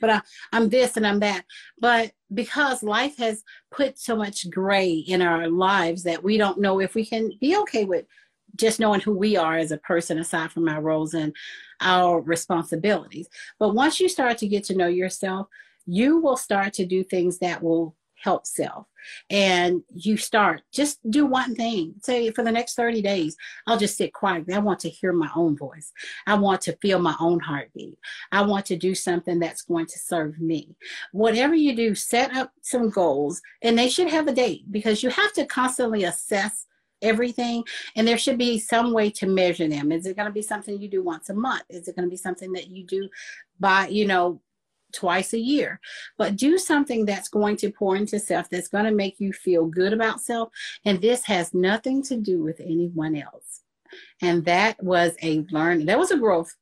but 0.00 0.10
I, 0.10 0.20
I'm 0.52 0.68
this 0.68 0.96
and 0.96 1.06
I'm 1.06 1.20
that. 1.20 1.44
But 1.80 2.12
because 2.32 2.82
life 2.82 3.16
has 3.18 3.42
put 3.70 3.98
so 3.98 4.16
much 4.16 4.50
gray 4.50 4.92
in 4.92 5.22
our 5.22 5.48
lives 5.48 6.02
that 6.04 6.22
we 6.22 6.36
don't 6.36 6.60
know 6.60 6.80
if 6.80 6.94
we 6.94 7.04
can 7.04 7.32
be 7.40 7.56
okay 7.58 7.84
with 7.84 8.06
just 8.56 8.80
knowing 8.80 9.00
who 9.00 9.12
we 9.12 9.36
are 9.36 9.56
as 9.56 9.72
a 9.72 9.78
person 9.78 10.18
aside 10.18 10.50
from 10.50 10.68
our 10.68 10.80
roles 10.80 11.14
and 11.14 11.34
our 11.80 12.20
responsibilities. 12.20 13.28
But 13.58 13.74
once 13.74 14.00
you 14.00 14.08
start 14.08 14.38
to 14.38 14.48
get 14.48 14.64
to 14.64 14.76
know 14.76 14.88
yourself, 14.88 15.48
you 15.86 16.18
will 16.18 16.36
start 16.36 16.74
to 16.74 16.86
do 16.86 17.02
things 17.02 17.38
that 17.38 17.62
will 17.62 17.94
help 18.22 18.46
self. 18.46 18.86
And 19.30 19.82
you 19.94 20.16
start, 20.16 20.62
just 20.72 20.98
do 21.10 21.24
one 21.24 21.54
thing. 21.54 21.94
Say 22.02 22.30
for 22.30 22.44
the 22.44 22.52
next 22.52 22.74
30 22.74 23.00
days, 23.00 23.36
I'll 23.66 23.78
just 23.78 23.96
sit 23.96 24.12
quietly. 24.12 24.54
I 24.54 24.58
want 24.58 24.80
to 24.80 24.90
hear 24.90 25.12
my 25.12 25.30
own 25.34 25.56
voice. 25.56 25.92
I 26.26 26.34
want 26.34 26.60
to 26.62 26.76
feel 26.82 26.98
my 26.98 27.14
own 27.20 27.40
heartbeat. 27.40 27.98
I 28.32 28.42
want 28.42 28.66
to 28.66 28.76
do 28.76 28.94
something 28.94 29.38
that's 29.38 29.62
going 29.62 29.86
to 29.86 29.98
serve 29.98 30.38
me. 30.40 30.76
Whatever 31.12 31.54
you 31.54 31.74
do, 31.74 31.94
set 31.94 32.36
up 32.36 32.52
some 32.62 32.90
goals 32.90 33.40
and 33.62 33.78
they 33.78 33.88
should 33.88 34.08
have 34.08 34.28
a 34.28 34.34
date 34.34 34.70
because 34.70 35.02
you 35.02 35.10
have 35.10 35.32
to 35.34 35.46
constantly 35.46 36.04
assess 36.04 36.66
everything 37.00 37.62
and 37.96 38.06
there 38.06 38.18
should 38.18 38.38
be 38.38 38.58
some 38.58 38.92
way 38.92 39.08
to 39.08 39.26
measure 39.26 39.68
them 39.68 39.92
is 39.92 40.04
it 40.04 40.16
going 40.16 40.26
to 40.26 40.32
be 40.32 40.42
something 40.42 40.80
you 40.80 40.88
do 40.88 41.00
once 41.00 41.28
a 41.28 41.34
month 41.34 41.62
is 41.68 41.86
it 41.86 41.94
going 41.94 42.04
to 42.04 42.10
be 42.10 42.16
something 42.16 42.50
that 42.52 42.66
you 42.66 42.84
do 42.84 43.08
by 43.60 43.86
you 43.86 44.04
know 44.04 44.40
twice 44.92 45.32
a 45.32 45.38
year. 45.38 45.80
But 46.16 46.36
do 46.36 46.58
something 46.58 47.04
that's 47.04 47.28
going 47.28 47.56
to 47.58 47.70
pour 47.70 47.96
into 47.96 48.18
self, 48.18 48.48
that's 48.50 48.68
going 48.68 48.84
to 48.84 48.90
make 48.90 49.20
you 49.20 49.32
feel 49.32 49.66
good 49.66 49.92
about 49.92 50.20
self. 50.20 50.50
And 50.84 51.00
this 51.00 51.24
has 51.24 51.54
nothing 51.54 52.02
to 52.04 52.16
do 52.16 52.42
with 52.42 52.60
anyone 52.60 53.16
else. 53.16 53.62
And 54.20 54.44
that 54.44 54.82
was 54.82 55.12
a 55.22 55.44
learn, 55.50 55.86
that 55.86 55.98
was 55.98 56.10
a 56.10 56.18
growth 56.18 56.54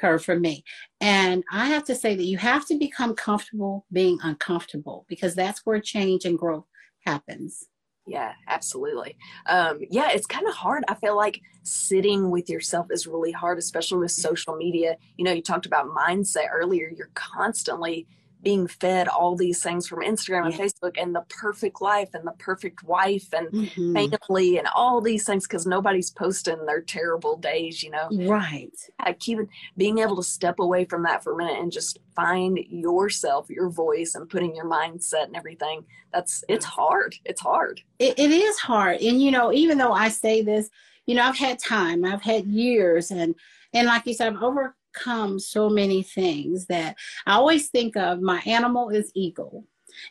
curve 0.00 0.24
for 0.24 0.38
me. 0.38 0.64
And 1.00 1.44
I 1.52 1.66
have 1.66 1.84
to 1.84 1.94
say 1.94 2.14
that 2.14 2.24
you 2.24 2.38
have 2.38 2.66
to 2.66 2.78
become 2.78 3.14
comfortable 3.14 3.86
being 3.92 4.18
uncomfortable 4.22 5.04
because 5.08 5.34
that's 5.34 5.66
where 5.66 5.80
change 5.80 6.24
and 6.24 6.38
growth 6.38 6.66
happens 7.04 7.66
yeah 8.10 8.32
absolutely. 8.48 9.16
Um 9.46 9.80
yeah 9.88 10.10
it's 10.10 10.26
kind 10.26 10.46
of 10.46 10.54
hard 10.54 10.82
i 10.88 10.94
feel 10.94 11.16
like 11.16 11.40
sitting 11.62 12.30
with 12.30 12.48
yourself 12.50 12.86
is 12.90 13.06
really 13.06 13.32
hard 13.32 13.58
especially 13.58 13.98
with 13.98 14.10
social 14.10 14.56
media. 14.56 14.96
You 15.16 15.24
know 15.24 15.32
you 15.32 15.42
talked 15.42 15.66
about 15.66 15.86
mindset 15.88 16.46
earlier 16.52 16.92
you're 16.96 17.10
constantly 17.14 18.06
being 18.42 18.66
fed 18.66 19.08
all 19.08 19.36
these 19.36 19.62
things 19.62 19.86
from 19.86 20.00
Instagram 20.00 20.46
and 20.46 20.54
yeah. 20.54 20.64
Facebook 20.64 21.00
and 21.00 21.14
the 21.14 21.24
perfect 21.28 21.82
life 21.82 22.08
and 22.14 22.26
the 22.26 22.32
perfect 22.32 22.82
wife 22.82 23.28
and 23.32 23.48
mm-hmm. 23.48 23.94
family 23.94 24.58
and 24.58 24.66
all 24.74 25.00
these 25.00 25.24
things 25.24 25.46
because 25.46 25.66
nobody's 25.66 26.10
posting 26.10 26.64
their 26.66 26.80
terrible 26.80 27.36
days, 27.36 27.82
you 27.82 27.90
know. 27.90 28.08
Right. 28.10 28.70
I 28.98 29.12
keep 29.12 29.38
being 29.76 29.98
able 29.98 30.16
to 30.16 30.22
step 30.22 30.58
away 30.58 30.84
from 30.84 31.02
that 31.04 31.22
for 31.22 31.32
a 31.32 31.36
minute 31.36 31.58
and 31.58 31.70
just 31.70 31.98
find 32.16 32.58
yourself, 32.68 33.50
your 33.50 33.68
voice, 33.68 34.14
and 34.14 34.28
putting 34.28 34.54
your 34.54 34.66
mindset 34.66 35.24
and 35.24 35.36
everything. 35.36 35.84
That's 36.12 36.42
it's 36.48 36.64
hard. 36.64 37.14
It's 37.24 37.40
hard. 37.40 37.80
it, 37.98 38.18
it 38.18 38.30
is 38.30 38.58
hard, 38.58 39.00
and 39.00 39.22
you 39.22 39.30
know, 39.30 39.52
even 39.52 39.78
though 39.78 39.92
I 39.92 40.08
say 40.08 40.42
this, 40.42 40.68
you 41.06 41.14
know, 41.14 41.22
I've 41.22 41.36
had 41.36 41.58
time, 41.58 42.04
I've 42.04 42.22
had 42.22 42.46
years, 42.46 43.10
and 43.10 43.34
and 43.72 43.86
like 43.86 44.06
you 44.06 44.14
said, 44.14 44.32
I've 44.32 44.42
over 44.42 44.74
come 44.92 45.38
so 45.38 45.68
many 45.68 46.02
things 46.02 46.66
that 46.66 46.96
I 47.26 47.34
always 47.34 47.68
think 47.68 47.96
of 47.96 48.20
my 48.20 48.40
animal 48.46 48.90
is 48.90 49.12
eagle. 49.14 49.64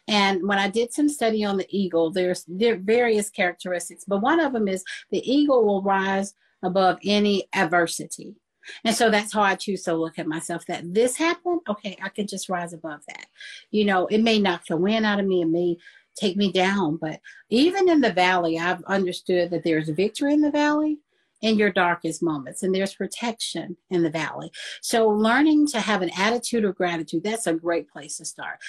And 0.08 0.48
when 0.48 0.60
I 0.60 0.70
did 0.70 0.94
some 0.94 1.10
study 1.10 1.44
on 1.44 1.58
the 1.58 1.68
eagle, 1.70 2.12
there's 2.12 2.44
there 2.48 2.78
various 2.78 3.30
characteristics, 3.30 4.04
but 4.08 4.22
one 4.22 4.40
of 4.40 4.54
them 4.54 4.68
is 4.68 4.84
the 5.10 5.32
eagle 5.32 5.66
will 5.66 5.82
rise 5.82 6.34
above 6.64 7.00
any 7.04 7.48
adversity. 7.54 8.36
And 8.84 8.96
so 8.96 9.10
that's 9.10 9.34
how 9.34 9.42
I 9.42 9.56
choose 9.56 9.84
to 9.84 9.94
look 9.94 10.20
at 10.20 10.28
myself 10.28 10.66
that 10.68 10.94
this 10.94 11.18
happened, 11.18 11.62
okay, 11.68 11.98
I 12.04 12.10
can 12.10 12.28
just 12.28 12.50
rise 12.50 12.74
above 12.74 13.02
that. 13.08 13.26
You 13.72 13.86
know, 13.86 14.06
it 14.08 14.20
may 14.20 14.40
knock 14.40 14.66
the 14.68 14.78
wind 14.78 15.06
out 15.06 15.20
of 15.20 15.26
me, 15.26 15.42
it 15.42 15.50
may 15.50 15.78
take 16.16 16.36
me 16.36 16.52
down, 16.52 16.98
but 16.98 17.20
even 17.50 17.90
in 17.90 18.02
the 18.02 18.12
valley, 18.12 18.60
I've 18.60 18.84
understood 18.84 19.50
that 19.52 19.64
there's 19.64 19.90
victory 19.90 20.34
in 20.34 20.42
the 20.42 20.52
valley 20.52 21.00
in 21.42 21.58
your 21.58 21.72
darkest 21.72 22.22
moments 22.22 22.64
and 22.64 22.74
there's 22.74 22.94
protection 22.94 23.78
in 23.90 24.04
the 24.04 24.10
valley. 24.10 24.52
So 24.82 25.08
learning 25.10 25.68
to 25.68 25.80
have 25.80 26.02
an 26.02 26.12
attitude 26.18 26.66
of 26.66 26.76
gratitude 26.76 27.24
that's 27.24 27.48
a 27.48 27.54
great 27.54 27.90
place 27.90 28.18
to 28.18 28.26
start 28.26 28.60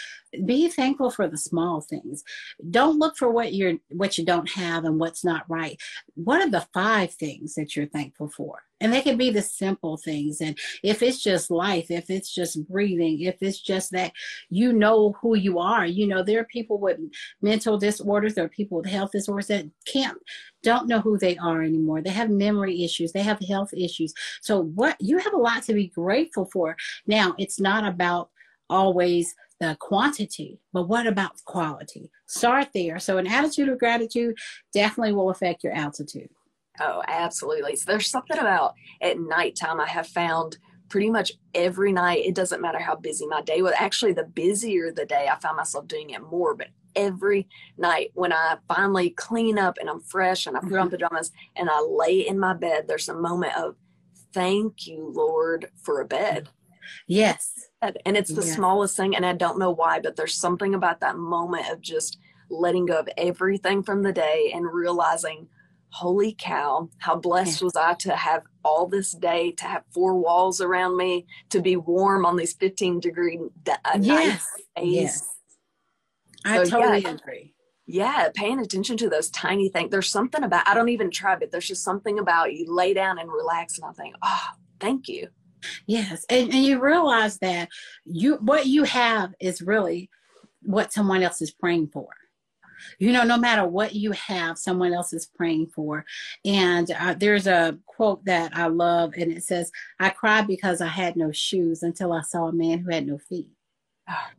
be 0.45 0.69
thankful 0.69 1.11
for 1.11 1.29
the 1.29 1.39
small 1.39 1.81
things 1.81 2.23
don't 2.71 2.99
look 2.99 3.17
for 3.17 3.31
what 3.31 3.53
you're 3.53 3.75
what 3.91 4.17
you 4.17 4.25
don't 4.25 4.51
have 4.51 4.85
and 4.85 4.99
what's 4.99 5.25
not 5.25 5.45
right 5.49 5.81
what 6.15 6.41
are 6.41 6.51
the 6.51 6.67
five 6.73 7.13
things 7.13 7.55
that 7.55 7.75
you're 7.75 7.87
thankful 7.87 8.29
for 8.29 8.63
and 8.81 8.93
they 8.93 9.03
can 9.03 9.17
be 9.17 9.31
the 9.31 9.43
simple 9.43 9.97
things. 9.97 10.41
And 10.41 10.59
if 10.83 11.03
it's 11.03 11.23
just 11.23 11.51
life, 11.51 11.91
if 11.91 12.09
it's 12.09 12.35
just 12.35 12.67
breathing, 12.67 13.21
if 13.21 13.37
it's 13.43 13.61
just 13.61 13.93
that 13.93 14.13
you 14.49 14.73
know 14.73 15.15
who 15.21 15.37
you 15.37 15.59
are, 15.59 15.85
you 15.85 16.07
know, 16.07 16.23
there 16.23 16.41
are 16.41 16.45
people 16.45 16.79
with 16.79 16.99
mental 17.43 17.79
disorders, 17.79 18.35
there 18.35 18.47
are 18.47 18.49
people 18.49 18.79
with 18.79 18.87
health 18.87 19.13
disorders 19.13 19.49
that 19.49 19.67
can't, 19.85 20.17
don't 20.63 20.89
know 20.89 21.01
who 21.01 21.19
they 21.19 21.37
are 21.37 21.63
anymore. 21.63 22.01
They 22.01 22.11
have 22.11 22.31
memory 22.31 22.83
issues, 22.83 23.13
they 23.13 23.23
have 23.23 23.41
health 23.47 23.73
issues. 23.75 24.15
So, 24.41 24.63
what 24.63 24.97
you 24.99 25.19
have 25.19 25.35
a 25.35 25.39
lot 25.39 25.63
to 25.65 25.75
be 25.75 25.89
grateful 25.89 26.47
for. 26.47 26.77
Now, 27.07 27.35
it's 27.39 27.61
not 27.61 27.87
about 27.87 28.31
always 28.71 29.35
the 29.61 29.77
quantity, 29.79 30.59
but 30.73 30.89
what 30.89 31.07
about 31.07 31.33
quality? 31.45 32.11
Start 32.27 32.69
there. 32.75 32.99
So, 32.99 33.19
an 33.19 33.27
attitude 33.27 33.69
of 33.69 33.79
gratitude 33.79 34.37
definitely 34.73 35.13
will 35.13 35.31
affect 35.31 35.63
your 35.63 35.75
altitude. 35.75 36.31
Oh, 36.81 37.03
absolutely. 37.07 37.77
So 37.77 37.91
there's 37.91 38.09
something 38.09 38.39
about 38.39 38.75
at 39.03 39.21
nighttime 39.21 39.81
I 39.81 39.87
have 39.87 40.07
found 40.07 40.57
pretty 40.89 41.11
much 41.11 41.33
every 41.55 41.93
night. 41.93 42.25
It 42.25 42.35
doesn't 42.35 42.63
matter 42.63 42.79
how 42.79 42.97
busy 42.97 43.27
my 43.27 43.43
day 43.43 43.61
was. 43.61 43.75
Actually, 43.79 44.13
the 44.13 44.25
busier 44.25 44.91
the 44.91 45.05
day, 45.05 45.29
I 45.31 45.39
found 45.39 45.59
myself 45.59 45.87
doing 45.87 46.11
it 46.11 46.23
more. 46.23 46.55
But 46.55 46.69
every 46.97 47.49
night 47.77 48.11
when 48.15 48.33
I 48.33 48.57
finally 48.67 49.11
clean 49.11 49.59
up 49.59 49.77
and 49.79 49.91
I'm 49.91 50.01
fresh 50.01 50.47
and 50.47 50.57
I 50.57 50.61
put 50.61 50.73
on 50.73 50.89
mm-hmm. 50.89 50.97
pajamas 50.97 51.33
and 51.57 51.69
I 51.71 51.81
lay 51.81 52.27
in 52.27 52.39
my 52.39 52.55
bed, 52.55 52.87
there's 52.89 53.09
a 53.09 53.15
moment 53.15 53.57
of 53.57 53.77
thank 54.33 54.87
you, 54.87 55.13
Lord, 55.15 55.71
for 55.83 56.01
a 56.01 56.07
bed. 56.07 56.49
Yes. 57.07 57.69
And 57.83 58.17
it's 58.17 58.33
the 58.33 58.45
yes. 58.45 58.55
smallest 58.55 58.97
thing. 58.97 59.17
And 59.17 59.25
I 59.25 59.33
don't 59.33 59.59
know 59.59 59.71
why, 59.71 60.01
but 60.01 60.17
there's 60.17 60.35
something 60.35 60.75
about 60.75 61.01
that 61.01 61.17
moment 61.17 61.71
of 61.71 61.81
just 61.81 62.19
letting 62.51 62.87
go 62.87 62.99
of 62.99 63.09
everything 63.17 63.83
from 63.83 64.03
the 64.03 64.13
day 64.13 64.51
and 64.55 64.67
realizing 64.73 65.49
holy 65.91 66.35
cow, 66.39 66.89
how 66.99 67.17
blessed 67.17 67.63
was 67.63 67.77
I 67.77 67.95
to 67.95 68.15
have 68.15 68.43
all 68.65 68.87
this 68.87 69.13
day, 69.13 69.53
to 69.53 69.65
have 69.65 69.83
four 69.93 70.17
walls 70.17 70.61
around 70.61 70.97
me, 70.97 71.27
to 71.51 71.61
be 71.61 71.77
warm 71.77 72.25
on 72.25 72.37
these 72.37 72.55
15 72.55 73.01
degree 73.01 73.39
uh, 73.69 73.99
yes. 74.01 74.47
days. 74.77 74.95
Yes. 74.95 75.29
I 76.45 76.65
so, 76.65 76.71
totally 76.71 77.01
yeah, 77.01 77.11
agree. 77.11 77.55
Yeah, 77.87 78.29
paying 78.35 78.61
attention 78.61 78.97
to 78.99 79.11
those 79.11 79.31
tiny 79.31 79.69
things. 79.69 79.91
There's 79.91 80.11
something 80.11 80.45
about, 80.45 80.69
I 80.69 80.75
don't 80.75 80.89
even 80.91 81.11
try, 81.11 81.37
but 81.37 81.51
there's 81.51 81.67
just 81.67 81.83
something 81.83 82.19
about 82.19 82.55
you 82.55 82.73
lay 82.73 82.95
down 82.95 83.19
and 83.19 83.31
relax 83.31 83.79
and 83.79 83.85
I 83.85 83.93
think, 83.93 84.15
oh, 84.23 84.47
thank 84.79 85.09
you. 85.09 85.29
Yes. 85.87 86.25
And, 86.29 86.53
and 86.53 86.65
you 86.65 86.81
realize 86.81 87.39
that 87.39 87.69
you, 88.05 88.37
what 88.37 88.67
you 88.67 88.85
have 88.85 89.35
is 89.41 89.63
really 89.63 90.11
what 90.63 90.93
someone 90.93 91.23
else 91.23 91.41
is 91.41 91.51
praying 91.51 91.89
for 91.89 92.09
you 92.99 93.13
know, 93.13 93.23
no 93.23 93.37
matter 93.37 93.67
what 93.67 93.95
you 93.95 94.13
have, 94.13 94.59
someone 94.59 94.93
else 94.93 95.13
is 95.13 95.27
praying 95.27 95.69
for. 95.69 96.05
And 96.45 96.91
uh, 96.91 97.15
there's 97.15 97.47
a 97.47 97.79
quote 97.87 98.25
that 98.25 98.57
I 98.57 98.67
love, 98.67 99.15
and 99.17 99.33
it 99.33 99.45
says, 99.45 99.71
I 99.99 100.11
cried 100.11 100.47
because 100.47 100.81
I 100.81 100.89
had 100.89 101.17
no 101.17 101.33
shoes 101.33 101.83
until 101.83 102.13
I 102.13 102.23
saw 102.23 102.47
a 102.47 102.53
man 102.53 102.79
who 102.79 102.91
had 102.91 103.07
no 103.07 103.19
feet. 103.19 103.49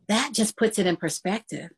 That 0.08 0.34
just 0.34 0.58
puts 0.58 0.80
it 0.80 0.86
in 0.86 0.98
perspective. 0.98 1.70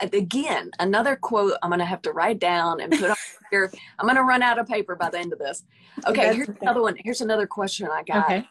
Again, 0.00 0.70
another 0.78 1.16
quote 1.16 1.54
I'm 1.62 1.70
going 1.70 1.78
to 1.78 1.84
have 1.84 2.02
to 2.02 2.12
write 2.12 2.40
down 2.40 2.80
and 2.80 2.92
put 2.92 3.10
on 3.10 3.16
here. 3.50 3.72
I'm 3.98 4.06
going 4.06 4.16
to 4.16 4.22
run 4.22 4.42
out 4.42 4.58
of 4.58 4.66
paper 4.66 4.96
by 4.96 5.10
the 5.10 5.18
end 5.18 5.32
of 5.32 5.38
this. 5.38 5.64
Okay, 6.06 6.34
here's 6.34 6.48
another 6.60 6.82
one. 6.82 6.96
Here's 6.98 7.20
another 7.20 7.46
question 7.46 7.88
I 7.90 8.02
got. 8.02 8.24
Okay 8.24 8.46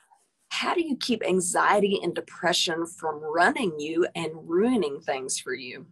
how 0.49 0.73
do 0.73 0.81
you 0.81 0.95
keep 0.97 1.23
anxiety 1.25 1.99
and 2.01 2.15
depression 2.15 2.85
from 2.85 3.19
running 3.21 3.79
you 3.79 4.07
and 4.15 4.31
ruining 4.45 4.99
things 5.01 5.39
for 5.39 5.53
you? 5.53 5.85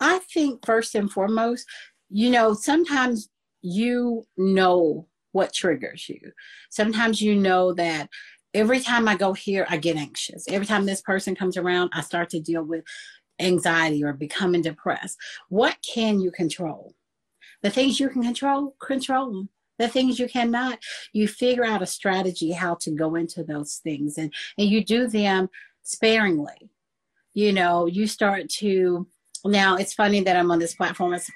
I 0.00 0.18
think 0.32 0.66
first 0.66 0.94
and 0.94 1.10
foremost, 1.10 1.66
you 2.10 2.30
know, 2.30 2.54
sometimes 2.54 3.28
you 3.62 4.24
know 4.36 5.06
what 5.30 5.54
triggers 5.54 6.08
you. 6.08 6.32
Sometimes 6.70 7.22
you 7.22 7.36
know 7.36 7.72
that 7.74 8.10
every 8.52 8.80
time 8.80 9.08
I 9.08 9.16
go 9.16 9.32
here, 9.32 9.64
I 9.70 9.76
get 9.76 9.96
anxious. 9.96 10.44
Every 10.48 10.66
time 10.66 10.84
this 10.84 11.00
person 11.00 11.36
comes 11.36 11.56
around, 11.56 11.90
I 11.94 12.02
start 12.02 12.30
to 12.30 12.40
deal 12.40 12.64
with 12.64 12.84
anxiety 13.40 14.04
or 14.04 14.12
becoming 14.12 14.62
depressed, 14.62 15.18
what 15.48 15.76
can 15.82 16.20
you 16.20 16.30
control? 16.30 16.94
The 17.62 17.70
things 17.70 18.00
you 18.00 18.08
can 18.08 18.22
control, 18.22 18.74
control 18.80 19.32
them. 19.32 19.48
The 19.78 19.88
things 19.88 20.18
you 20.18 20.28
cannot, 20.28 20.78
you 21.12 21.26
figure 21.26 21.64
out 21.64 21.82
a 21.82 21.86
strategy 21.86 22.52
how 22.52 22.76
to 22.82 22.90
go 22.90 23.14
into 23.16 23.42
those 23.42 23.76
things 23.82 24.18
and, 24.18 24.32
and 24.58 24.68
you 24.68 24.84
do 24.84 25.08
them 25.08 25.48
sparingly. 25.82 26.70
You 27.34 27.52
know, 27.52 27.86
you 27.86 28.06
start 28.06 28.48
to 28.60 29.08
now 29.44 29.76
it's 29.76 29.94
funny 29.94 30.20
that 30.20 30.36
I'm 30.36 30.50
on 30.50 30.58
this 30.58 30.74
platform. 30.74 31.14
It's 31.14 31.30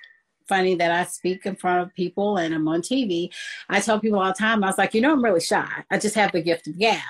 funny 0.49 0.74
that 0.76 0.90
I 0.90 1.05
speak 1.05 1.44
in 1.47 1.57
front 1.57 1.82
of 1.82 1.94
people 1.94 2.36
and 2.36 2.55
I'm 2.55 2.68
on 2.68 2.82
TV. 2.82 3.30
I 3.68 3.80
tell 3.80 3.99
people 3.99 4.20
all 4.20 4.28
the 4.28 4.34
time, 4.34 4.62
I 4.62 4.68
was 4.68 4.78
like, 4.78 4.94
you 4.94 5.01
know, 5.01 5.12
I'm 5.12 5.24
really 5.24 5.40
shy. 5.40 5.68
I 5.90 5.99
just 5.99 6.14
have 6.14 6.32
the 6.32 6.42
gift 6.42 6.68
of 6.68 6.78
gab. 6.78 7.01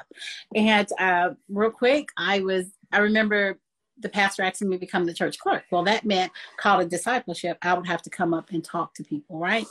And 0.54 0.88
uh, 0.98 1.30
real 1.48 1.70
quick, 1.70 2.08
I 2.16 2.40
was, 2.40 2.66
I 2.92 2.98
remember 2.98 3.58
the 3.98 4.08
pastor 4.08 4.42
asking 4.42 4.68
me 4.68 4.76
to 4.76 4.80
become 4.80 5.04
the 5.04 5.14
church 5.14 5.38
clerk. 5.38 5.64
Well, 5.70 5.84
that 5.84 6.04
meant 6.04 6.32
call 6.56 6.78
to 6.78 6.86
discipleship. 6.86 7.58
I 7.62 7.74
would 7.74 7.86
have 7.86 8.02
to 8.02 8.10
come 8.10 8.34
up 8.34 8.50
and 8.50 8.62
talk 8.62 8.94
to 8.94 9.04
people, 9.04 9.38
right? 9.38 9.66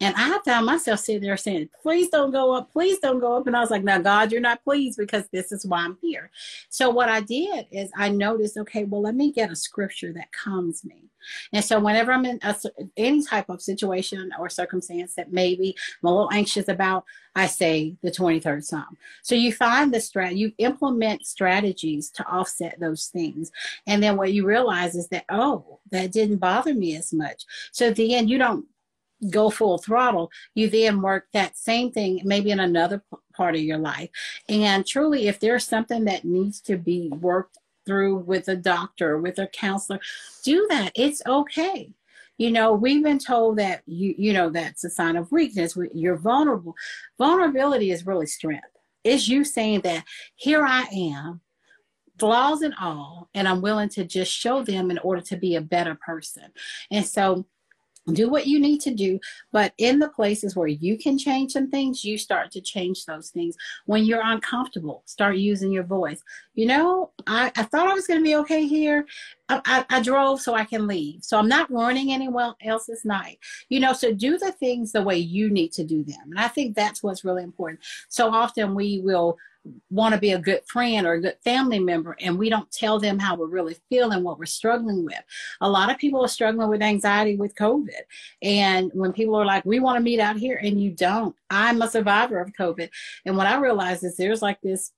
And 0.00 0.14
I 0.16 0.38
found 0.44 0.66
myself 0.66 1.00
sitting 1.00 1.22
there 1.22 1.36
saying, 1.36 1.70
please 1.82 2.08
don't 2.08 2.30
go 2.30 2.52
up, 2.52 2.72
please 2.72 2.98
don't 2.98 3.20
go 3.20 3.36
up. 3.36 3.46
And 3.46 3.56
I 3.56 3.60
was 3.60 3.70
like, 3.70 3.84
now, 3.84 3.98
God, 3.98 4.32
you're 4.32 4.40
not 4.40 4.64
pleased 4.64 4.98
because 4.98 5.24
this 5.32 5.52
is 5.52 5.66
why 5.66 5.80
I'm 5.80 5.98
here. 6.00 6.30
So 6.68 6.90
what 6.90 7.08
I 7.08 7.20
did 7.20 7.66
is 7.70 7.90
I 7.96 8.08
noticed, 8.08 8.56
okay, 8.58 8.84
well, 8.84 9.02
let 9.02 9.14
me 9.14 9.32
get 9.32 9.50
a 9.50 9.56
scripture 9.56 10.12
that 10.12 10.32
calms 10.32 10.84
me. 10.84 11.04
And 11.52 11.64
so 11.64 11.80
whenever 11.80 12.12
I'm 12.12 12.24
in 12.24 12.38
a, 12.42 12.54
any 12.96 13.22
type 13.22 13.48
of 13.48 13.62
situation 13.62 14.30
or 14.38 14.48
circumstance 14.48 15.14
that 15.14 15.32
maybe 15.32 15.74
I'm 16.02 16.08
a 16.08 16.12
little 16.12 16.32
anxious 16.32 16.68
about, 16.68 17.04
I 17.34 17.46
say 17.46 17.96
the 18.02 18.10
23rd 18.10 18.64
Psalm. 18.64 18.96
So 19.22 19.34
you 19.34 19.52
find 19.52 19.92
the 19.92 19.98
strat, 19.98 20.36
you 20.36 20.52
implement 20.58 21.26
strategies 21.26 22.10
to 22.10 22.26
offset 22.26 22.78
those 22.78 23.06
things. 23.06 23.50
And 23.86 24.02
then 24.02 24.16
what 24.16 24.32
you 24.32 24.46
realize 24.46 24.94
is 24.94 25.08
that, 25.08 25.24
oh, 25.30 25.80
that 25.90 26.12
didn't 26.12 26.36
bother 26.36 26.74
me 26.74 26.96
as 26.96 27.12
much. 27.12 27.44
So 27.72 27.88
at 27.88 27.96
the 27.96 28.14
end, 28.14 28.30
you 28.30 28.38
don't 28.38 28.66
go 29.30 29.50
full 29.50 29.78
throttle, 29.78 30.30
you 30.54 30.68
then 30.68 31.00
work 31.00 31.26
that 31.32 31.56
same 31.56 31.90
thing 31.92 32.20
maybe 32.24 32.50
in 32.50 32.60
another 32.60 33.02
part 33.34 33.54
of 33.54 33.60
your 33.60 33.78
life. 33.78 34.10
And 34.48 34.86
truly, 34.86 35.28
if 35.28 35.40
there's 35.40 35.66
something 35.66 36.04
that 36.04 36.24
needs 36.24 36.60
to 36.62 36.76
be 36.76 37.08
worked 37.08 37.58
through 37.86 38.16
with 38.16 38.48
a 38.48 38.56
doctor, 38.56 39.18
with 39.18 39.38
a 39.38 39.46
counselor, 39.46 40.00
do 40.42 40.66
that. 40.70 40.92
It's 40.94 41.22
okay. 41.26 41.90
You 42.38 42.50
know, 42.50 42.72
we've 42.72 43.02
been 43.02 43.18
told 43.18 43.58
that 43.58 43.82
you 43.86 44.14
you 44.18 44.32
know 44.32 44.50
that's 44.50 44.82
a 44.84 44.90
sign 44.90 45.16
of 45.16 45.30
weakness. 45.30 45.78
You're 45.92 46.16
vulnerable. 46.16 46.74
Vulnerability 47.16 47.90
is 47.90 48.06
really 48.06 48.26
strength. 48.26 48.66
It's 49.04 49.28
you 49.28 49.44
saying 49.44 49.82
that 49.82 50.04
here 50.34 50.64
I 50.64 50.82
am, 50.92 51.40
flaws 52.18 52.62
and 52.62 52.74
all, 52.80 53.28
and 53.34 53.46
I'm 53.46 53.60
willing 53.60 53.90
to 53.90 54.04
just 54.04 54.32
show 54.32 54.64
them 54.64 54.90
in 54.90 54.98
order 54.98 55.20
to 55.22 55.36
be 55.36 55.54
a 55.54 55.60
better 55.60 55.94
person. 55.94 56.44
And 56.90 57.06
so 57.06 57.46
do 58.12 58.28
what 58.28 58.46
you 58.46 58.60
need 58.60 58.80
to 58.80 58.92
do 58.92 59.18
but 59.52 59.72
in 59.78 59.98
the 59.98 60.08
places 60.08 60.54
where 60.54 60.68
you 60.68 60.98
can 60.98 61.16
change 61.16 61.52
some 61.52 61.70
things 61.70 62.04
you 62.04 62.18
start 62.18 62.50
to 62.50 62.60
change 62.60 63.06
those 63.06 63.30
things. 63.30 63.56
When 63.86 64.04
you're 64.04 64.22
uncomfortable 64.22 65.02
start 65.06 65.36
using 65.36 65.72
your 65.72 65.84
voice. 65.84 66.22
You 66.54 66.66
know 66.66 67.10
i, 67.26 67.50
I 67.56 67.62
thought 67.62 67.88
i 67.88 67.94
was 67.94 68.06
going 68.06 68.20
to 68.20 68.24
be 68.24 68.36
okay 68.36 68.66
here. 68.66 69.06
I, 69.48 69.60
I, 69.64 69.96
I, 69.98 70.02
drove 70.02 70.40
so 70.40 70.54
i 70.54 70.64
can 70.64 70.86
leave. 70.86 71.24
So 71.24 71.38
i'm 71.38 71.48
not 71.48 71.70
ruining 71.70 72.12
anyone 72.12 72.54
else's 72.62 73.04
night. 73.04 73.38
You 73.68 73.80
know 73.80 73.92
so 73.92 74.12
do 74.12 74.38
the 74.38 74.52
things 74.52 74.92
the 74.92 75.02
way 75.02 75.16
you 75.16 75.50
need 75.50 75.72
to 75.72 75.84
do 75.84 76.04
them. 76.04 76.30
And 76.30 76.38
i 76.38 76.48
think 76.48 76.74
that's 76.74 77.02
what's 77.02 77.24
really 77.24 77.42
important. 77.42 77.80
So 78.08 78.28
often 78.28 78.74
we 78.74 79.00
will 79.00 79.38
want 79.90 80.14
to 80.14 80.20
be 80.20 80.32
a 80.32 80.38
good 80.38 80.60
friend 80.66 81.06
or 81.06 81.14
a 81.14 81.20
good 81.20 81.36
family 81.42 81.78
member 81.78 82.16
and 82.20 82.38
we 82.38 82.50
don't 82.50 82.70
tell 82.70 82.98
them 82.98 83.18
how 83.18 83.34
we're 83.34 83.46
really 83.46 83.76
feeling 83.88 84.22
what 84.22 84.38
we're 84.38 84.44
struggling 84.44 85.04
with. 85.04 85.22
A 85.60 85.68
lot 85.68 85.90
of 85.90 85.98
people 85.98 86.22
are 86.22 86.28
struggling 86.28 86.68
with 86.68 86.82
anxiety 86.82 87.36
with 87.36 87.54
covid. 87.54 88.02
And 88.42 88.90
when 88.94 89.12
people 89.12 89.36
are 89.36 89.46
like 89.46 89.64
we 89.64 89.80
want 89.80 89.96
to 89.96 90.02
meet 90.02 90.20
out 90.20 90.36
here 90.36 90.60
and 90.62 90.80
you 90.80 90.90
don't. 90.90 91.34
I'm 91.50 91.80
a 91.82 91.88
survivor 91.88 92.40
of 92.40 92.52
covid. 92.52 92.90
And 93.24 93.36
what 93.36 93.46
i 93.46 93.56
realize 93.56 94.02
is 94.02 94.16
there's 94.16 94.42
like 94.42 94.60
this 94.60 94.92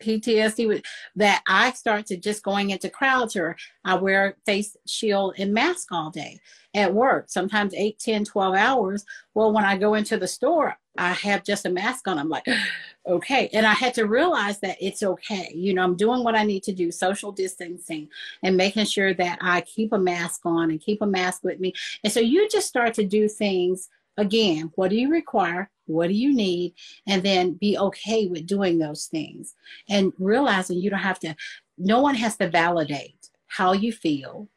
PTSD 0.00 0.82
that 1.16 1.42
I 1.46 1.72
start 1.72 2.06
to 2.06 2.16
just 2.16 2.42
going 2.42 2.70
into 2.70 2.90
crowds 2.90 3.36
or 3.36 3.56
I 3.84 3.94
wear 3.94 4.36
face 4.46 4.76
shield 4.86 5.34
and 5.38 5.52
mask 5.54 5.88
all 5.92 6.10
day 6.10 6.40
at 6.74 6.94
work, 6.94 7.28
sometimes 7.28 7.74
8, 7.74 7.98
10, 7.98 8.24
12 8.24 8.54
hours. 8.54 9.04
Well, 9.34 9.52
when 9.52 9.64
I 9.64 9.76
go 9.76 9.94
into 9.94 10.16
the 10.16 10.28
store, 10.28 10.76
I 10.96 11.12
have 11.12 11.44
just 11.44 11.66
a 11.66 11.70
mask 11.70 12.06
on. 12.06 12.18
I'm 12.18 12.28
like, 12.28 12.46
okay. 13.06 13.48
And 13.52 13.66
I 13.66 13.72
had 13.72 13.94
to 13.94 14.06
realize 14.06 14.60
that 14.60 14.76
it's 14.80 15.02
okay. 15.02 15.50
You 15.54 15.74
know, 15.74 15.82
I'm 15.82 15.96
doing 15.96 16.22
what 16.22 16.36
I 16.36 16.44
need 16.44 16.62
to 16.64 16.72
do, 16.72 16.92
social 16.92 17.32
distancing 17.32 18.08
and 18.42 18.56
making 18.56 18.86
sure 18.86 19.14
that 19.14 19.38
I 19.40 19.62
keep 19.62 19.92
a 19.92 19.98
mask 19.98 20.42
on 20.44 20.70
and 20.70 20.80
keep 20.80 21.02
a 21.02 21.06
mask 21.06 21.42
with 21.44 21.58
me. 21.58 21.72
And 22.04 22.12
so 22.12 22.20
you 22.20 22.48
just 22.48 22.68
start 22.68 22.94
to 22.94 23.04
do 23.04 23.28
things 23.28 23.88
again. 24.16 24.70
What 24.74 24.90
do 24.90 24.96
you 24.96 25.10
require? 25.10 25.70
What 25.90 26.08
do 26.08 26.14
you 26.14 26.34
need? 26.34 26.74
And 27.06 27.22
then 27.22 27.54
be 27.54 27.78
okay 27.78 28.26
with 28.26 28.46
doing 28.46 28.78
those 28.78 29.06
things 29.06 29.54
and 29.88 30.12
realizing 30.18 30.78
you 30.78 30.90
don't 30.90 30.98
have 31.00 31.20
to, 31.20 31.34
no 31.78 32.00
one 32.00 32.14
has 32.14 32.36
to 32.38 32.48
validate 32.48 33.30
how 33.46 33.72
you 33.72 33.92
feel. 33.92 34.48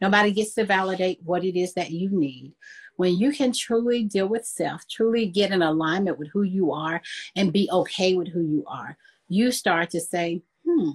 Nobody 0.00 0.32
gets 0.32 0.54
to 0.54 0.64
validate 0.64 1.20
what 1.24 1.44
it 1.44 1.58
is 1.58 1.74
that 1.74 1.90
you 1.90 2.10
need 2.10 2.52
when 2.96 3.16
you 3.16 3.32
can 3.32 3.52
truly 3.52 4.04
deal 4.04 4.28
with 4.28 4.46
self, 4.46 4.86
truly 4.88 5.26
get 5.26 5.50
in 5.50 5.62
alignment 5.62 6.18
with 6.18 6.28
who 6.28 6.42
you 6.42 6.72
are 6.72 7.02
and 7.36 7.52
be 7.52 7.68
okay 7.72 8.14
with 8.14 8.28
who 8.28 8.42
you 8.42 8.64
are, 8.66 8.96
you 9.28 9.50
start 9.50 9.90
to 9.90 10.00
say, 10.00 10.42
hmm, 10.64 10.90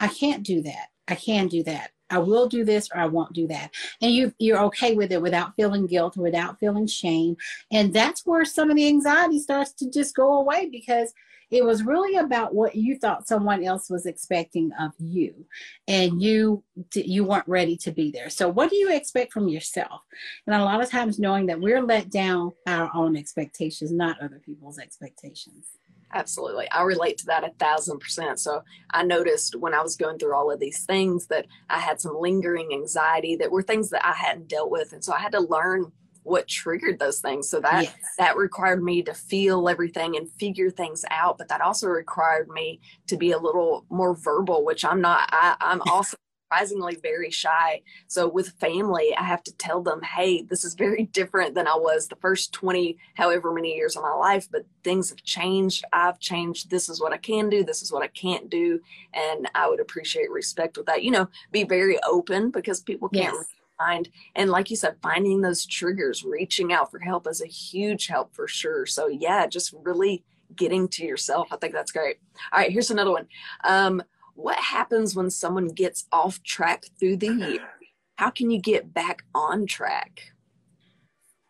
I 0.00 0.08
can't 0.08 0.42
do 0.42 0.62
that. 0.62 0.88
I 1.08 1.14
can 1.14 1.48
do 1.48 1.62
that. 1.64 1.90
I 2.10 2.18
will 2.18 2.48
do 2.48 2.64
this 2.64 2.88
or 2.94 3.00
I 3.00 3.06
won't 3.06 3.32
do 3.32 3.46
that. 3.48 3.70
And 4.00 4.12
you 4.12 4.32
you're 4.38 4.60
okay 4.64 4.94
with 4.94 5.12
it 5.12 5.22
without 5.22 5.54
feeling 5.56 5.86
guilt, 5.86 6.16
without 6.16 6.58
feeling 6.60 6.86
shame. 6.86 7.36
And 7.70 7.92
that's 7.92 8.24
where 8.26 8.44
some 8.44 8.70
of 8.70 8.76
the 8.76 8.86
anxiety 8.86 9.38
starts 9.40 9.72
to 9.74 9.90
just 9.90 10.14
go 10.14 10.38
away 10.38 10.68
because 10.70 11.12
it 11.50 11.64
was 11.64 11.84
really 11.84 12.16
about 12.16 12.54
what 12.54 12.74
you 12.74 12.98
thought 12.98 13.28
someone 13.28 13.62
else 13.62 13.88
was 13.88 14.06
expecting 14.06 14.72
of 14.80 14.92
you 14.98 15.46
and 15.86 16.20
you 16.20 16.62
you 16.94 17.24
weren't 17.24 17.46
ready 17.46 17.76
to 17.76 17.92
be 17.92 18.10
there 18.10 18.30
so 18.30 18.48
what 18.48 18.70
do 18.70 18.76
you 18.76 18.92
expect 18.92 19.32
from 19.32 19.48
yourself 19.48 20.02
and 20.46 20.56
a 20.56 20.64
lot 20.64 20.82
of 20.82 20.90
times 20.90 21.18
knowing 21.18 21.46
that 21.46 21.60
we're 21.60 21.82
let 21.82 22.10
down 22.10 22.50
our 22.66 22.90
own 22.94 23.16
expectations 23.16 23.92
not 23.92 24.20
other 24.20 24.40
people's 24.44 24.78
expectations 24.78 25.66
absolutely. 26.14 26.70
I 26.70 26.82
relate 26.82 27.18
to 27.18 27.26
that 27.26 27.44
a 27.44 27.50
thousand 27.58 27.98
percent. 27.98 28.40
So 28.40 28.62
i 28.90 29.02
noticed 29.02 29.56
when 29.56 29.74
i 29.74 29.82
was 29.82 29.96
going 29.96 30.18
through 30.18 30.34
all 30.34 30.50
of 30.50 30.60
these 30.60 30.84
things 30.84 31.26
that 31.26 31.46
i 31.70 31.78
had 31.78 32.00
some 32.00 32.16
lingering 32.18 32.72
anxiety 32.72 33.36
that 33.36 33.50
were 33.50 33.62
things 33.62 33.90
that 33.90 34.06
i 34.06 34.12
hadn't 34.12 34.48
dealt 34.48 34.70
with. 34.70 34.92
And 34.92 35.04
so 35.04 35.12
i 35.12 35.18
had 35.18 35.32
to 35.32 35.40
learn 35.40 35.92
what 36.22 36.48
triggered 36.48 36.98
those 36.98 37.20
things. 37.20 37.50
So 37.50 37.60
that 37.60 37.84
yes. 37.84 37.94
that 38.18 38.36
required 38.36 38.82
me 38.82 39.02
to 39.02 39.12
feel 39.14 39.68
everything 39.68 40.16
and 40.16 40.30
figure 40.32 40.70
things 40.70 41.04
out 41.10 41.38
but 41.38 41.48
that 41.48 41.60
also 41.60 41.88
required 41.88 42.48
me 42.48 42.80
to 43.08 43.16
be 43.16 43.32
a 43.32 43.38
little 43.38 43.84
more 43.90 44.14
verbal 44.14 44.64
which 44.64 44.84
i'm 44.84 45.00
not. 45.00 45.28
I, 45.32 45.56
i'm 45.60 45.82
also 45.82 46.16
surprisingly 46.54 46.96
very 46.96 47.30
shy. 47.30 47.82
So 48.06 48.28
with 48.28 48.50
family 48.60 49.14
i 49.18 49.22
have 49.22 49.42
to 49.42 49.54
tell 49.56 49.82
them 49.82 50.00
hey 50.02 50.42
this 50.42 50.64
is 50.64 50.74
very 50.74 51.04
different 51.12 51.54
than 51.54 51.66
i 51.66 51.74
was 51.74 52.08
the 52.08 52.16
first 52.16 52.52
20 52.52 52.96
however 53.14 53.52
many 53.52 53.74
years 53.74 53.96
of 53.96 54.02
my 54.02 54.12
life 54.12 54.48
but 54.50 54.64
things 54.82 55.10
have 55.10 55.22
changed. 55.22 55.84
I've 55.92 56.18
changed. 56.18 56.70
This 56.70 56.88
is 56.88 57.00
what 57.00 57.12
i 57.12 57.16
can 57.16 57.48
do. 57.48 57.64
This 57.64 57.82
is 57.82 57.92
what 57.92 58.02
i 58.02 58.08
can't 58.08 58.48
do. 58.50 58.80
And 59.12 59.48
i 59.54 59.68
would 59.68 59.80
appreciate 59.80 60.30
respect 60.30 60.76
with 60.76 60.86
that. 60.86 61.02
You 61.02 61.10
know 61.10 61.28
be 61.50 61.64
very 61.64 61.98
open 62.04 62.50
because 62.50 62.80
people 62.80 63.08
can't 63.08 63.34
yes. 63.34 63.46
find 63.78 64.08
and 64.36 64.50
like 64.50 64.70
you 64.70 64.76
said 64.76 64.96
finding 65.02 65.40
those 65.40 65.66
triggers 65.66 66.24
reaching 66.24 66.72
out 66.72 66.90
for 66.90 66.98
help 66.98 67.26
is 67.26 67.42
a 67.42 67.46
huge 67.46 68.06
help 68.06 68.34
for 68.34 68.46
sure. 68.46 68.86
So 68.86 69.08
yeah 69.08 69.46
just 69.46 69.74
really 69.82 70.24
getting 70.54 70.86
to 70.88 71.04
yourself. 71.04 71.48
I 71.50 71.56
think 71.56 71.72
that's 71.72 71.92
great. 71.92 72.16
All 72.52 72.60
right 72.60 72.70
here's 72.70 72.90
another 72.90 73.12
one. 73.12 73.26
Um, 73.64 74.02
what 74.34 74.58
happens 74.58 75.14
when 75.14 75.30
someone 75.30 75.68
gets 75.68 76.06
off 76.12 76.42
track 76.42 76.84
through 76.98 77.16
the 77.16 77.32
year? 77.32 77.68
How 78.16 78.30
can 78.30 78.50
you 78.50 78.60
get 78.60 78.92
back 78.92 79.24
on 79.34 79.66
track? 79.66 80.32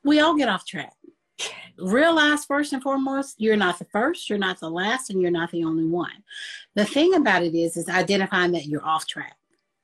We 0.04 0.20
all 0.20 0.36
get 0.36 0.48
off 0.48 0.66
track. 0.66 0.92
Realize 1.78 2.44
first 2.44 2.72
and 2.72 2.82
foremost 2.82 3.34
you're 3.38 3.56
not 3.56 3.78
the 3.78 3.86
first 3.86 4.30
you're 4.30 4.38
not 4.38 4.60
the 4.60 4.70
last 4.70 5.10
and 5.10 5.20
you're 5.20 5.30
not 5.30 5.50
the 5.50 5.64
only 5.64 5.86
one. 5.86 6.22
The 6.74 6.84
thing 6.84 7.14
about 7.14 7.42
it 7.42 7.54
is 7.54 7.76
is 7.76 7.88
identifying 7.88 8.52
that 8.52 8.66
you're 8.66 8.84
off 8.84 9.06
track. 9.06 9.36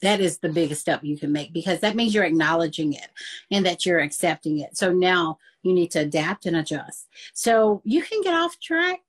That 0.02 0.20
is 0.20 0.38
the 0.38 0.48
biggest 0.48 0.80
step 0.80 1.02
you 1.02 1.18
can 1.18 1.32
make 1.32 1.52
because 1.52 1.80
that 1.80 1.96
means 1.96 2.14
you're 2.14 2.24
acknowledging 2.24 2.92
it 2.92 3.08
and 3.50 3.66
that 3.66 3.84
you're 3.84 3.98
accepting 3.98 4.60
it. 4.60 4.76
So 4.76 4.92
now 4.92 5.38
you 5.62 5.74
need 5.74 5.90
to 5.90 6.00
adapt 6.00 6.46
and 6.46 6.56
adjust. 6.56 7.08
So 7.34 7.82
you 7.84 8.02
can 8.02 8.22
get 8.22 8.34
off 8.34 8.58
track 8.60 9.00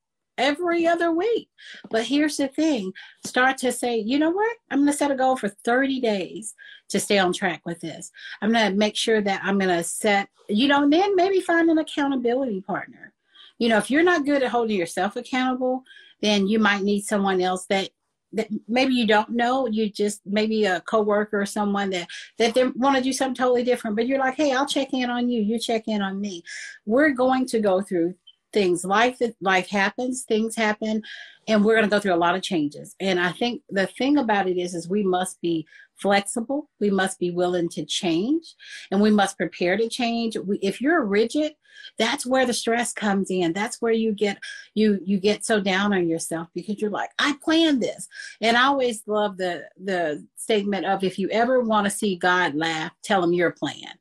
every 0.41 0.87
other 0.87 1.11
week. 1.11 1.49
But 1.89 2.05
here's 2.05 2.37
the 2.37 2.47
thing 2.47 2.91
start 3.25 3.57
to 3.59 3.71
say, 3.71 3.97
you 3.97 4.19
know 4.19 4.31
what? 4.31 4.57
I'm 4.69 4.79
going 4.79 4.91
to 4.91 4.97
set 4.97 5.11
a 5.11 5.15
goal 5.15 5.37
for 5.37 5.49
30 5.49 6.01
days 6.01 6.53
to 6.89 6.99
stay 6.99 7.19
on 7.19 7.31
track 7.31 7.61
with 7.65 7.79
this. 7.79 8.11
I'm 8.41 8.51
going 8.51 8.71
to 8.71 8.77
make 8.77 8.95
sure 8.95 9.21
that 9.21 9.41
I'm 9.43 9.57
going 9.57 9.75
to 9.75 9.83
set, 9.83 10.29
you 10.49 10.67
know, 10.67 10.83
and 10.83 10.91
then 10.91 11.15
maybe 11.15 11.39
find 11.39 11.69
an 11.69 11.77
accountability 11.77 12.61
partner. 12.61 13.13
You 13.59 13.69
know, 13.69 13.77
if 13.77 13.91
you're 13.91 14.03
not 14.03 14.25
good 14.25 14.43
at 14.43 14.51
holding 14.51 14.77
yourself 14.77 15.15
accountable, 15.15 15.83
then 16.21 16.47
you 16.47 16.59
might 16.59 16.81
need 16.81 17.01
someone 17.01 17.41
else 17.41 17.65
that 17.67 17.89
that 18.33 18.47
maybe 18.67 18.93
you 18.93 19.05
don't 19.05 19.29
know 19.29 19.67
you 19.67 19.89
just 19.89 20.21
maybe 20.25 20.65
a 20.65 20.81
coworker 20.81 21.41
or 21.41 21.45
someone 21.45 21.89
that 21.89 22.07
that 22.37 22.53
they 22.53 22.65
want 22.69 22.95
to 22.95 23.03
do 23.03 23.11
something 23.11 23.35
totally 23.35 23.63
different 23.63 23.95
but 23.95 24.07
you're 24.07 24.19
like 24.19 24.35
hey 24.35 24.53
i'll 24.53 24.65
check 24.65 24.93
in 24.93 25.09
on 25.09 25.29
you 25.29 25.41
you 25.41 25.59
check 25.59 25.83
in 25.87 26.01
on 26.01 26.19
me 26.19 26.41
we're 26.85 27.11
going 27.11 27.45
to 27.45 27.59
go 27.59 27.81
through 27.81 28.13
things 28.53 28.83
life 28.83 29.19
life 29.41 29.69
happens 29.69 30.23
things 30.23 30.55
happen 30.55 31.01
and 31.47 31.63
we're 31.63 31.75
going 31.75 31.89
to 31.89 31.89
go 31.89 31.99
through 31.99 32.13
a 32.13 32.15
lot 32.15 32.35
of 32.35 32.41
changes. 32.41 32.95
And 32.99 33.19
i 33.19 33.31
think 33.31 33.61
the 33.69 33.87
thing 33.87 34.17
about 34.17 34.47
it 34.47 34.57
is 34.57 34.73
is 34.73 34.89
we 34.89 35.03
must 35.03 35.41
be 35.41 35.65
flexible. 35.95 36.67
We 36.79 36.89
must 36.89 37.19
be 37.19 37.29
willing 37.29 37.69
to 37.69 37.85
change 37.85 38.55
and 38.89 38.99
we 39.01 39.11
must 39.11 39.37
prepare 39.37 39.77
to 39.77 39.87
change. 39.87 40.35
We, 40.35 40.57
if 40.57 40.81
you're 40.81 41.05
rigid 41.05 41.53
that's 41.97 42.25
where 42.25 42.45
the 42.45 42.53
stress 42.53 42.93
comes 42.93 43.31
in. 43.31 43.53
That's 43.53 43.81
where 43.81 43.91
you 43.91 44.11
get 44.13 44.39
you 44.73 44.99
you 45.03 45.19
get 45.19 45.45
so 45.45 45.59
down 45.59 45.93
on 45.93 46.07
yourself 46.07 46.47
because 46.53 46.81
you're 46.81 46.91
like 46.91 47.11
i 47.19 47.35
planned 47.43 47.81
this. 47.81 48.07
And 48.41 48.57
i 48.57 48.65
always 48.65 49.03
love 49.07 49.37
the 49.37 49.63
the 49.81 50.25
statement 50.35 50.85
of 50.85 51.03
if 51.03 51.17
you 51.17 51.29
ever 51.29 51.61
want 51.61 51.85
to 51.85 51.91
see 51.91 52.15
god 52.15 52.55
laugh 52.55 52.91
tell 53.03 53.23
him 53.23 53.33
your 53.33 53.51
plan 53.51 53.93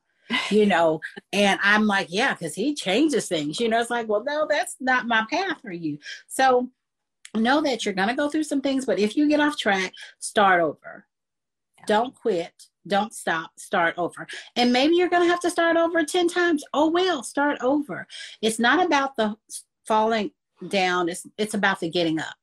you 0.51 0.67
know 0.67 1.01
and 1.33 1.59
i'm 1.63 1.87
like 1.87 2.07
yeah 2.11 2.35
because 2.35 2.55
he 2.55 2.75
changes 2.75 3.29
things 3.29 3.59
you 3.61 3.69
know 3.69 3.81
it's 3.81 3.91
like 3.91 4.09
well 4.09 4.23
no 4.25 4.47
that's 4.49 4.77
not 4.81 5.07
my 5.07 5.25
path 5.31 5.61
for 5.61 5.73
you. 5.73 5.99
So 6.27 6.69
know 7.37 7.61
that 7.63 7.85
you're 7.85 7.95
going 7.95 8.09
to 8.09 8.15
go 8.15 8.29
through 8.29 8.43
some 8.43 8.61
things 8.61 8.85
but 8.85 8.99
if 8.99 9.17
you 9.17 9.29
get 9.29 9.41
off 9.41 9.57
track 9.57 9.93
start 10.19 10.61
over. 10.61 11.07
Don't 11.87 12.15
quit. 12.15 12.53
Don't 12.87 13.15
stop. 13.15 13.53
Start 13.57 13.95
over. 13.97 14.27
And 14.55 14.73
maybe 14.73 14.97
you're 14.97 15.09
going 15.09 15.23
to 15.23 15.29
have 15.29 15.41
to 15.41 15.51
start 15.51 15.79
over 15.79 16.05
10 16.05 16.29
times. 16.29 16.63
Oh 16.75 16.91
well 16.91 17.23
start 17.23 17.59
over. 17.63 18.07
It's 18.43 18.59
not 18.59 18.85
about 18.85 19.17
the 19.17 19.37
falling 19.87 20.31
down. 20.69 21.09
It's 21.09 21.27
it's 21.39 21.55
about 21.55 21.81
the 21.81 21.89
getting 21.89 22.19
up 22.19 22.35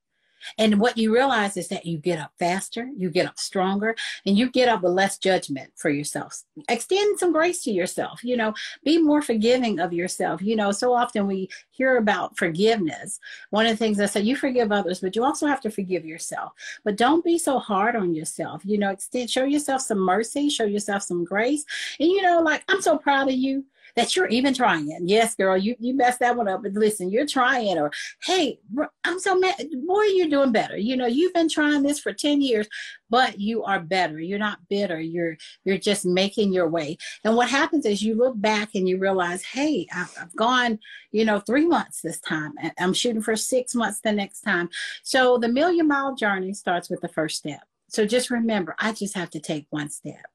and 0.58 0.80
what 0.80 0.98
you 0.98 1.14
realize 1.14 1.58
is 1.58 1.68
that 1.70 1.86
you 1.86 1.98
get 1.98 2.20
up 2.20 2.32
faster, 2.40 2.90
you 2.96 3.10
get 3.10 3.28
up 3.28 3.38
stronger, 3.38 3.96
and 4.26 4.38
you 4.38 4.50
get 4.50 4.70
up 4.70 4.82
with 4.82 4.94
less 4.94 5.18
judgment 5.18 5.72
for 5.76 5.90
yourself. 5.90 6.44
Extend 6.70 7.20
some 7.20 7.32
grace 7.32 7.64
to 7.64 7.72
yourself, 7.72 8.24
you 8.24 8.38
know, 8.38 8.54
be 8.84 9.02
more 9.02 9.22
forgiving 9.22 9.80
of 9.80 9.94
yourself. 9.94 10.42
You 10.42 10.56
know, 10.56 10.72
so 10.72 10.94
often 10.94 11.28
we 11.28 11.50
hear 11.72 11.98
about 11.98 12.38
forgiveness. 12.38 13.20
One 13.50 13.66
of 13.66 13.72
the 13.72 13.78
things 13.78 14.00
I 14.00 14.06
say, 14.06 14.22
you 14.22 14.36
forgive 14.36 14.72
others, 14.72 15.00
but 15.00 15.16
you 15.16 15.24
also 15.24 15.48
have 15.48 15.62
to 15.62 15.72
forgive 15.72 16.06
yourself. 16.06 16.54
But 16.84 16.98
don't 16.98 17.24
be 17.24 17.38
so 17.38 17.60
hard 17.60 17.96
on 17.96 18.16
yourself. 18.16 18.62
You 18.66 18.78
know, 18.78 18.92
extend, 18.92 19.30
show 19.30 19.44
yourself 19.44 19.82
some 19.82 20.00
mercy, 20.00 20.50
show 20.50 20.66
yourself 20.66 21.04
some 21.04 21.24
grace. 21.24 21.66
And, 22.00 22.10
you 22.10 22.22
know, 22.22 22.42
like, 22.42 22.64
I'm 22.68 22.82
so 22.82 22.98
proud 22.98 23.28
of 23.28 23.36
you 23.36 23.66
that 23.98 24.16
you're 24.16 24.28
even 24.28 24.54
trying. 24.54 24.96
Yes, 25.06 25.34
girl, 25.34 25.58
you, 25.58 25.76
you 25.80 25.96
messed 25.96 26.20
that 26.20 26.38
one 26.38 26.48
up, 26.48 26.62
but 26.62 26.74
listen, 26.74 27.10
you're 27.10 27.26
trying. 27.26 27.80
Or, 27.80 27.92
hey, 28.24 28.60
I'm 29.04 29.20
so 29.20 29.38
mad. 29.38 29.56
Boy, 29.88 30.04
you're 30.14 30.30
doing 30.30 30.52
better. 30.52 30.78
You 30.78 30.96
know, 30.96 31.08
you've 31.08 31.34
been 31.34 31.50
trying 31.50 31.82
this 31.82 32.00
for 32.00 32.14
10 32.14 32.40
years, 32.40 32.68
but 33.10 33.40
you 33.40 33.64
are 33.64 33.80
better. 33.80 34.20
You're 34.20 34.38
not 34.38 34.60
bitter. 34.70 35.02
You're 35.02 35.36
you're 35.66 35.80
just 35.80 36.06
making 36.06 36.54
your 36.54 36.70
way. 36.70 37.00
And 37.24 37.36
what 37.36 37.50
happens 37.50 37.88
is 37.88 38.04
you 38.04 38.16
look 38.16 38.40
back 38.40 38.76
and 38.76 38.88
you 38.88 39.00
realize, 39.00 39.44
hey, 39.44 39.88
I've, 39.92 40.16
I've 40.22 40.36
gone, 40.36 40.78
you 41.12 41.26
know, 41.26 41.40
three 41.40 41.66
months 41.66 42.02
this 42.02 42.20
time. 42.20 42.54
I'm 42.78 42.94
shooting 42.94 43.24
for 43.24 43.36
six 43.36 43.74
months 43.74 44.00
the 44.02 44.12
next 44.12 44.42
time. 44.42 44.70
So 45.02 45.40
the 45.40 45.48
million 45.48 45.88
mile 45.88 46.14
journey 46.14 46.54
starts 46.54 46.88
with 46.88 47.02
the 47.02 47.08
first 47.08 47.38
step. 47.38 47.62
So 47.90 48.06
just 48.06 48.30
remember, 48.30 48.76
I 48.78 48.94
just 48.94 49.16
have 49.16 49.32
to 49.32 49.40
take 49.40 49.66
one 49.72 49.90
step 49.90 50.26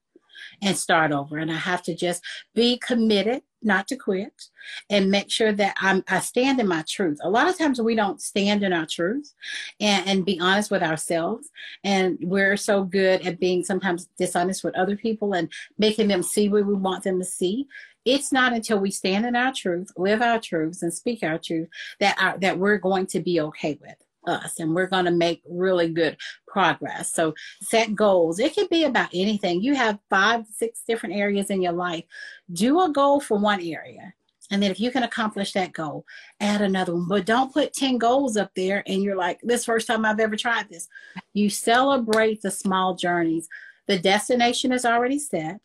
and 0.60 0.76
start 0.76 1.12
over. 1.12 1.38
And 1.38 1.50
I 1.50 1.56
have 1.56 1.82
to 1.84 1.94
just 1.94 2.22
be 2.54 2.78
committed 2.78 3.42
not 3.62 3.86
to 3.88 3.96
quit 3.96 4.48
and 4.90 5.10
make 5.10 5.30
sure 5.30 5.52
that 5.52 5.74
I'm, 5.80 6.02
I 6.08 6.20
stand 6.20 6.60
in 6.60 6.66
my 6.66 6.84
truth. 6.88 7.18
A 7.22 7.30
lot 7.30 7.48
of 7.48 7.56
times 7.56 7.80
we 7.80 7.94
don't 7.94 8.20
stand 8.20 8.62
in 8.62 8.72
our 8.72 8.86
truth 8.86 9.32
and, 9.80 10.06
and 10.08 10.26
be 10.26 10.40
honest 10.40 10.70
with 10.70 10.82
ourselves. 10.82 11.48
And 11.84 12.18
we're 12.22 12.56
so 12.56 12.84
good 12.84 13.26
at 13.26 13.40
being 13.40 13.64
sometimes 13.64 14.08
dishonest 14.18 14.64
with 14.64 14.76
other 14.76 14.96
people 14.96 15.34
and 15.34 15.50
making 15.78 16.08
them 16.08 16.22
see 16.22 16.48
what 16.48 16.66
we 16.66 16.74
want 16.74 17.04
them 17.04 17.18
to 17.18 17.24
see. 17.24 17.66
It's 18.04 18.32
not 18.32 18.52
until 18.52 18.80
we 18.80 18.90
stand 18.90 19.26
in 19.26 19.36
our 19.36 19.52
truth, 19.52 19.92
live 19.96 20.22
our 20.22 20.40
truths, 20.40 20.82
and 20.82 20.92
speak 20.92 21.22
our 21.22 21.38
truth 21.38 21.68
that 22.00 22.16
our, 22.20 22.38
that 22.38 22.58
we're 22.58 22.78
going 22.78 23.06
to 23.06 23.20
be 23.20 23.40
okay 23.40 23.78
with 23.80 23.96
us 24.26 24.58
and 24.58 24.74
we're 24.74 24.86
going 24.86 25.04
to 25.04 25.10
make 25.10 25.42
really 25.48 25.88
good 25.88 26.16
progress. 26.46 27.12
So 27.12 27.34
set 27.60 27.94
goals. 27.94 28.38
It 28.38 28.54
can 28.54 28.66
be 28.70 28.84
about 28.84 29.10
anything. 29.12 29.62
You 29.62 29.74
have 29.74 29.98
five, 30.10 30.46
six 30.46 30.82
different 30.86 31.14
areas 31.14 31.50
in 31.50 31.62
your 31.62 31.72
life. 31.72 32.04
Do 32.52 32.80
a 32.80 32.90
goal 32.90 33.20
for 33.20 33.38
one 33.38 33.60
area. 33.60 34.14
And 34.50 34.62
then 34.62 34.70
if 34.70 34.78
you 34.78 34.90
can 34.90 35.02
accomplish 35.02 35.52
that 35.52 35.72
goal, 35.72 36.04
add 36.40 36.60
another 36.60 36.94
one. 36.94 37.08
But 37.08 37.24
don't 37.24 37.52
put 37.52 37.72
10 37.72 37.96
goals 37.96 38.36
up 38.36 38.50
there 38.54 38.82
and 38.86 39.02
you're 39.02 39.16
like, 39.16 39.40
this 39.42 39.64
first 39.64 39.86
time 39.86 40.04
I've 40.04 40.20
ever 40.20 40.36
tried 40.36 40.68
this. 40.68 40.88
You 41.32 41.48
celebrate 41.48 42.42
the 42.42 42.50
small 42.50 42.94
journeys. 42.94 43.48
The 43.88 43.98
destination 43.98 44.72
is 44.72 44.84
already 44.84 45.18
set. 45.18 45.60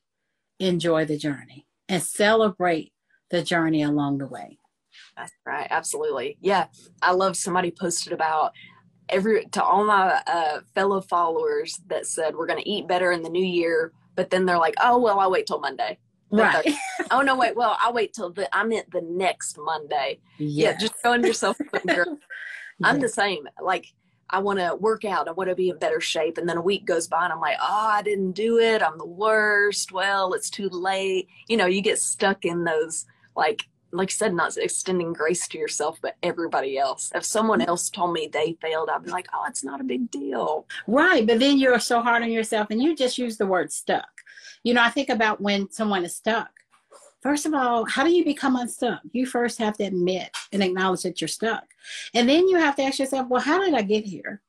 Enjoy 0.60 1.06
the 1.06 1.18
journey 1.18 1.68
and 1.90 2.02
celebrate 2.02 2.94
the 3.30 3.44
journey 3.44 3.84
along 3.84 4.20
the 4.20 4.28
way. 4.28 4.58
That's 5.16 5.32
right. 5.46 5.68
Absolutely. 5.70 6.38
Yeah. 6.42 6.68
I 7.02 7.12
love 7.12 7.36
somebody 7.36 7.72
posted 7.72 8.14
about 8.14 8.54
every 9.10 9.46
to 9.46 9.64
all 9.64 9.86
my 9.86 10.22
uh, 10.28 10.62
fellow 10.76 11.02
followers 11.02 11.80
that 11.88 12.06
said 12.06 12.36
we're 12.36 12.48
going 12.48 12.62
to 12.62 12.70
eat 12.70 12.88
better 12.88 13.12
in 13.12 13.22
the 13.22 13.30
new 13.30 13.44
year, 13.46 13.94
but 14.16 14.30
then 14.30 14.46
they're 14.46 14.58
like, 14.58 14.76
oh 14.82 15.00
well, 15.00 15.20
I'll 15.20 15.32
wait 15.32 15.48
till 15.48 15.60
Monday. 15.60 15.98
Right. 16.30 16.68
oh 17.12 17.22
no, 17.22 17.36
wait. 17.36 17.56
Well, 17.56 17.78
I'll 17.80 17.94
wait 17.94 18.14
till 18.14 18.32
the 18.32 18.54
I 18.56 18.64
meant 18.66 18.92
the 18.92 19.02
next 19.02 19.58
Monday. 19.58 20.20
Yes. 20.38 20.74
Yeah, 20.74 20.78
just 20.78 20.94
showing 21.02 21.24
yourself. 21.24 21.58
girl. 21.86 22.18
I'm 22.84 23.00
the 23.00 23.10
same. 23.10 23.48
Like 23.62 23.88
I 24.30 24.40
want 24.40 24.60
to 24.60 24.76
work 24.76 25.06
out. 25.06 25.28
I 25.28 25.32
want 25.32 25.50
to 25.50 25.56
be 25.56 25.70
in 25.70 25.78
better 25.78 26.02
shape. 26.02 26.38
And 26.38 26.48
then 26.48 26.58
a 26.58 26.62
week 26.62 26.86
goes 26.86 27.08
by 27.08 27.24
and 27.24 27.34
I'm 27.34 27.40
like, 27.40 27.58
oh, 27.62 27.90
I 27.92 28.02
didn't 28.02 28.34
do 28.34 28.60
it. 28.60 28.82
I'm 28.82 28.98
the 28.98 29.06
worst. 29.06 29.92
Well, 29.92 30.34
it's 30.34 30.50
too 30.50 30.70
late. 30.70 31.30
You 31.48 31.58
know, 31.58 31.66
you 31.66 31.82
get 31.82 32.00
stuck 32.00 32.44
in 32.44 32.66
those 32.66 33.06
like 33.36 33.64
like 33.92 34.10
you 34.10 34.16
said, 34.16 34.34
not 34.34 34.58
extending 34.58 35.14
grace 35.14 35.48
to 35.48 35.58
yourself, 35.58 36.00
but 36.02 36.16
everybody 36.24 36.78
else. 36.78 37.12
If 37.16 37.24
someone 37.26 37.62
else 37.62 37.90
told 37.90 38.14
me 38.14 38.28
they 38.28 38.58
failed, 38.62 38.90
I'd 38.90 39.04
be 39.04 39.12
like, 39.12 39.28
oh, 39.34 39.46
it's 39.48 39.64
not 39.64 39.82
a 39.82 39.86
big 39.86 40.12
deal. 40.12 40.66
Right. 40.88 41.26
But 41.26 41.40
then 41.40 41.58
you're 41.58 41.80
so 41.80 42.02
hard 42.02 42.24
on 42.24 42.32
yourself 42.32 42.68
and 42.70 42.82
you 42.82 42.96
just 42.96 43.18
use 43.18 43.38
the 43.38 43.48
word 43.48 43.72
stuck. 43.72 44.10
You 44.64 44.74
know, 44.74 44.84
I 44.84 44.90
think 44.90 45.10
about 45.10 45.42
when 45.42 45.72
someone 45.72 46.04
is 46.04 46.16
stuck. 46.16 46.50
First 47.22 47.46
of 47.46 47.54
all, 47.54 47.86
how 47.86 48.04
do 48.04 48.12
you 48.12 48.24
become 48.24 48.56
unstuck? 48.56 49.02
You 49.12 49.26
first 49.26 49.58
have 49.58 49.78
to 49.78 49.84
admit 49.84 50.30
and 50.52 50.64
acknowledge 50.64 51.02
that 51.02 51.20
you're 51.20 51.28
stuck. 51.28 51.64
And 52.14 52.30
then 52.30 52.48
you 52.48 52.58
have 52.58 52.76
to 52.76 52.84
ask 52.84 53.00
yourself, 53.00 53.28
well, 53.28 53.42
how 53.42 53.64
did 53.64 53.74
I 53.74 53.82
get 53.82 54.06
here? 54.06 54.42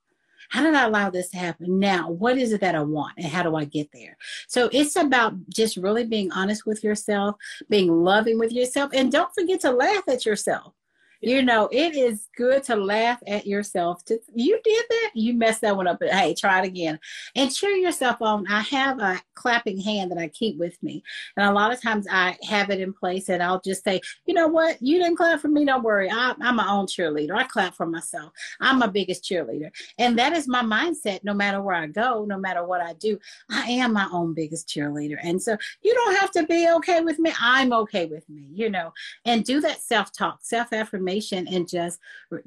How 0.48 0.62
did 0.62 0.74
I 0.74 0.84
allow 0.84 1.10
this 1.10 1.30
to 1.30 1.36
happen? 1.36 1.78
Now, 1.78 2.10
what 2.10 2.38
is 2.38 2.52
it 2.52 2.60
that 2.62 2.74
I 2.74 2.82
want 2.82 3.14
and 3.18 3.26
how 3.26 3.42
do 3.42 3.54
I 3.54 3.64
get 3.64 3.90
there? 3.92 4.16
So 4.48 4.68
it's 4.72 4.96
about 4.96 5.34
just 5.50 5.76
really 5.76 6.04
being 6.04 6.32
honest 6.32 6.66
with 6.66 6.82
yourself, 6.82 7.36
being 7.68 8.04
loving 8.04 8.38
with 8.38 8.52
yourself, 8.52 8.90
and 8.94 9.12
don't 9.12 9.34
forget 9.34 9.60
to 9.60 9.70
laugh 9.70 10.04
at 10.08 10.24
yourself. 10.24 10.72
You 11.20 11.42
know, 11.42 11.68
it 11.72 11.96
is 11.96 12.28
good 12.36 12.62
to 12.64 12.76
laugh 12.76 13.20
at 13.26 13.46
yourself. 13.46 14.04
To, 14.04 14.20
you 14.34 14.60
did 14.62 14.84
that, 14.88 15.10
you 15.14 15.34
messed 15.34 15.62
that 15.62 15.76
one 15.76 15.88
up. 15.88 15.98
But 15.98 16.10
hey, 16.10 16.34
try 16.34 16.60
it 16.60 16.66
again 16.66 16.98
and 17.34 17.52
cheer 17.52 17.72
yourself 17.72 18.22
on. 18.22 18.46
I 18.48 18.60
have 18.60 19.00
a 19.00 19.20
clapping 19.34 19.80
hand 19.80 20.10
that 20.12 20.18
I 20.18 20.28
keep 20.28 20.58
with 20.58 20.80
me, 20.82 21.02
and 21.36 21.48
a 21.48 21.52
lot 21.52 21.72
of 21.72 21.82
times 21.82 22.06
I 22.10 22.36
have 22.48 22.70
it 22.70 22.80
in 22.80 22.92
place, 22.92 23.28
and 23.28 23.42
I'll 23.42 23.60
just 23.60 23.82
say, 23.82 24.00
you 24.26 24.34
know 24.34 24.46
what, 24.46 24.80
you 24.80 24.98
didn't 24.98 25.16
clap 25.16 25.40
for 25.40 25.48
me. 25.48 25.64
Don't 25.64 25.82
worry, 25.82 26.08
I, 26.10 26.34
I'm 26.40 26.56
my 26.56 26.68
own 26.68 26.86
cheerleader. 26.86 27.32
I 27.32 27.44
clap 27.44 27.74
for 27.74 27.86
myself. 27.86 28.32
I'm 28.60 28.78
my 28.78 28.86
biggest 28.86 29.24
cheerleader, 29.24 29.70
and 29.98 30.16
that 30.18 30.32
is 30.32 30.46
my 30.46 30.62
mindset. 30.62 31.24
No 31.24 31.34
matter 31.34 31.60
where 31.60 31.76
I 31.76 31.88
go, 31.88 32.24
no 32.26 32.38
matter 32.38 32.64
what 32.64 32.80
I 32.80 32.92
do, 32.94 33.18
I 33.50 33.62
am 33.70 33.92
my 33.92 34.08
own 34.12 34.34
biggest 34.34 34.68
cheerleader. 34.68 35.18
And 35.22 35.42
so 35.42 35.56
you 35.82 35.94
don't 35.94 36.16
have 36.16 36.30
to 36.32 36.44
be 36.44 36.68
okay 36.76 37.00
with 37.00 37.18
me. 37.18 37.32
I'm 37.40 37.72
okay 37.72 38.06
with 38.06 38.28
me. 38.28 38.48
You 38.52 38.70
know, 38.70 38.92
and 39.24 39.44
do 39.44 39.60
that 39.62 39.82
self 39.82 40.12
talk, 40.12 40.40
self 40.42 40.72
affirmation 40.72 41.07
affirmation 41.08 41.48
and 41.48 41.68
just 41.68 41.98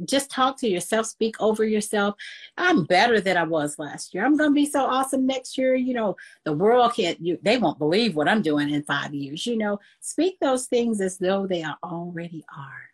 just 0.06 0.30
talk 0.30 0.58
to 0.58 0.70
yourself 0.70 1.06
speak 1.06 1.36
over 1.40 1.64
yourself. 1.64 2.16
I'm 2.58 2.86
better 2.86 3.20
than 3.20 3.38
i 3.38 3.44
was 3.44 3.80
last 3.80 4.14
year. 4.14 4.26
I'm 4.26 4.38
going 4.38 4.52
to 4.52 4.56
be 4.56 4.66
so 4.66 4.86
awesome 4.86 5.26
next 5.26 5.58
year. 5.58 5.76
You 5.76 5.94
know 5.94 6.16
the 6.46 6.54
world 6.54 6.94
can't 6.94 7.20
you 7.22 7.38
they 7.42 7.58
won't 7.58 7.80
believe 7.80 8.16
what 8.16 8.28
i'm 8.28 8.42
doing 8.42 8.70
in 8.70 8.84
five 8.84 9.14
years 9.14 9.46
you 9.46 9.58
know. 9.58 9.80
Speak 10.00 10.38
those 10.40 10.68
things 10.68 11.02
as 11.02 11.18
though 11.18 11.48
they 11.48 11.64
are 11.64 11.78
already 11.84 12.44
are. 12.56 12.90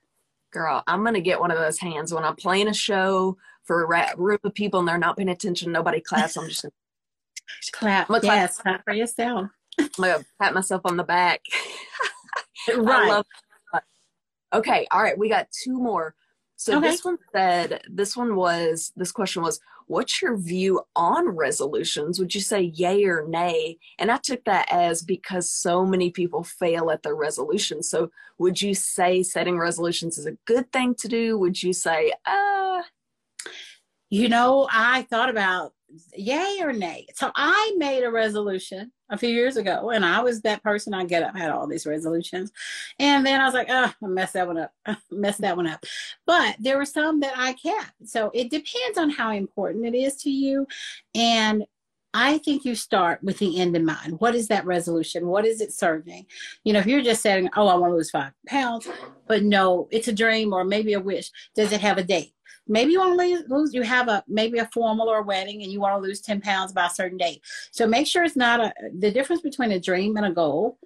Girl 0.52 0.84
i'm 0.88 1.02
going 1.02 1.14
to 1.14 1.22
get 1.22 1.40
one 1.40 1.52
of 1.52 1.58
those 1.58 1.80
hands 1.80 2.14
when 2.14 2.24
i'm 2.24 2.36
playing 2.36 2.68
a 2.68 2.74
show 2.74 3.38
for 3.64 3.84
a 3.94 4.16
group 4.16 4.46
of 4.46 4.54
people 4.54 4.80
and 4.80 4.88
they're 4.88 4.98
not 4.98 5.18
paying 5.18 5.30
attention 5.30 5.72
nobody 5.72 6.00
claps. 6.00 6.38
I'm 6.38 6.48
just 6.48 6.64
gonna 6.64 6.72
clap 8.08 8.24
yes 8.24 8.58
clap 8.58 8.84
for 8.84 8.94
yourself. 8.94 9.50
I'm 9.80 9.90
to 10.04 10.26
pat 10.42 10.54
myself 10.54 10.82
on 10.86 10.98
the 10.98 11.04
back. 11.04 11.42
Right 12.76 13.24
Okay, 14.54 14.88
all 14.92 15.02
right, 15.02 15.18
we 15.18 15.30
got 15.30 15.48
two 15.52 15.78
more. 15.78 16.16
So 16.56 16.78
okay. 16.78 16.90
this 16.90 17.06
one 17.06 17.18
said, 17.34 17.82
this 17.88 18.18
one 18.18 18.36
was, 18.36 18.92
this 18.96 19.12
question 19.12 19.44
was, 19.44 19.60
what's 19.86 20.22
your 20.22 20.36
view 20.38 20.82
on 20.96 21.30
resolutions? 21.30 22.20
Would 22.20 22.34
you 22.34 22.42
say 22.42 22.62
yay 22.62 23.06
or 23.06 23.28
nay? 23.28 23.78
And 24.00 24.12
I 24.12 24.18
took 24.18 24.44
that 24.46 24.68
as 24.72 25.04
because 25.04 25.52
so 25.52 25.86
many 25.86 26.10
people 26.10 26.44
fail 26.44 26.90
at 26.90 27.04
their 27.04 27.16
resolutions. 27.16 27.90
So 27.90 28.10
would 28.40 28.60
you 28.62 28.74
say 28.74 29.22
setting 29.22 29.60
resolutions 29.60 30.18
is 30.18 30.26
a 30.26 30.38
good 30.46 30.72
thing 30.72 30.96
to 30.96 31.08
do? 31.08 31.38
Would 31.38 31.62
you 31.62 31.74
say, 31.74 32.12
uh, 32.26 32.82
you 34.10 34.28
know, 34.28 34.68
I 34.72 35.04
thought 35.04 35.30
about 35.30 35.74
yay 36.16 36.60
or 36.62 36.74
nay. 36.74 37.08
So 37.16 37.32
I 37.36 37.74
made 37.78 38.04
a 38.04 38.12
resolution 38.12 38.92
a 39.10 39.18
few 39.18 39.30
years 39.30 39.58
ago, 39.58 39.92
and 39.92 40.06
I 40.06 40.22
was 40.22 40.42
that 40.42 40.64
person. 40.64 40.94
I 40.94 41.06
get 41.06 41.24
up, 41.24 41.36
had 41.36 41.52
all 41.52 41.68
these 41.68 41.86
resolutions, 41.86 42.52
and 43.00 43.26
then 43.26 43.42
I 43.42 43.46
was 43.46 43.54
like, 43.54 43.68
oh, 43.70 43.94
I 44.02 44.08
messed 44.08 44.34
that 44.34 44.48
one 44.48 44.58
up, 44.58 44.74
messed 45.12 45.42
that 45.42 45.58
one 45.58 45.68
up. 45.68 45.84
But 46.26 46.56
there 46.60 46.78
were 46.78 46.86
some 46.86 47.20
that 47.22 47.34
I 47.36 47.54
kept. 47.54 47.92
So 48.06 48.32
it 48.34 48.50
depends 48.50 48.98
on 48.98 49.10
how 49.10 49.32
important 49.32 49.86
it 49.86 49.96
is 49.98 50.16
to 50.24 50.30
you, 50.30 50.68
and 51.16 51.66
I 52.14 52.40
think 52.40 52.66
you 52.66 52.74
start 52.74 53.24
with 53.24 53.38
the 53.38 53.60
end 53.60 53.76
in 53.76 53.86
mind. 53.86 54.20
What 54.20 54.34
is 54.34 54.48
that 54.48 54.66
resolution? 54.66 55.28
What 55.28 55.46
is 55.46 55.62
it 55.62 55.72
serving? 55.72 56.26
You 56.64 56.74
know, 56.74 56.80
if 56.80 56.88
you're 56.88 57.02
just 57.02 57.22
saying, 57.22 57.50
oh, 57.56 57.68
I 57.68 57.76
want 57.76 57.92
to 57.92 57.96
lose 57.96 58.10
five 58.10 58.32
pounds, 58.48 58.88
but 59.28 59.44
no, 59.44 59.88
it's 59.92 60.08
a 60.08 60.14
dream 60.14 60.52
or 60.52 60.64
maybe 60.64 60.94
a 60.94 61.00
wish. 61.00 61.30
Does 61.56 61.72
it 61.72 61.82
have 61.82 61.98
a 61.98 62.04
date? 62.04 62.34
Maybe 62.68 62.92
you 62.92 63.00
want 63.00 63.20
to 63.20 63.54
lose, 63.54 63.74
you 63.74 63.82
have 63.84 64.08
a 64.08 64.24
maybe 64.28 64.60
a 64.60 64.70
formal 64.74 65.10
or 65.10 65.20
a 65.20 65.24
wedding 65.24 65.64
and 65.64 65.72
you 65.72 65.80
want 65.80 66.02
to 66.02 66.08
lose 66.08 66.22
10 66.22 66.42
pounds 66.42 66.74
by 66.74 66.88
a 66.88 66.90
certain 66.90 67.18
date. 67.18 67.42
So 67.72 67.88
make 67.88 68.08
sure 68.08 68.24
it's 68.24 68.36
not 68.36 68.60
a 68.60 68.74
the 69.00 69.12
difference 69.12 69.42
between 69.42 69.72
a 69.72 69.80
dream 69.80 70.18
and 70.18 70.26
a 70.26 70.32
goal 70.32 70.78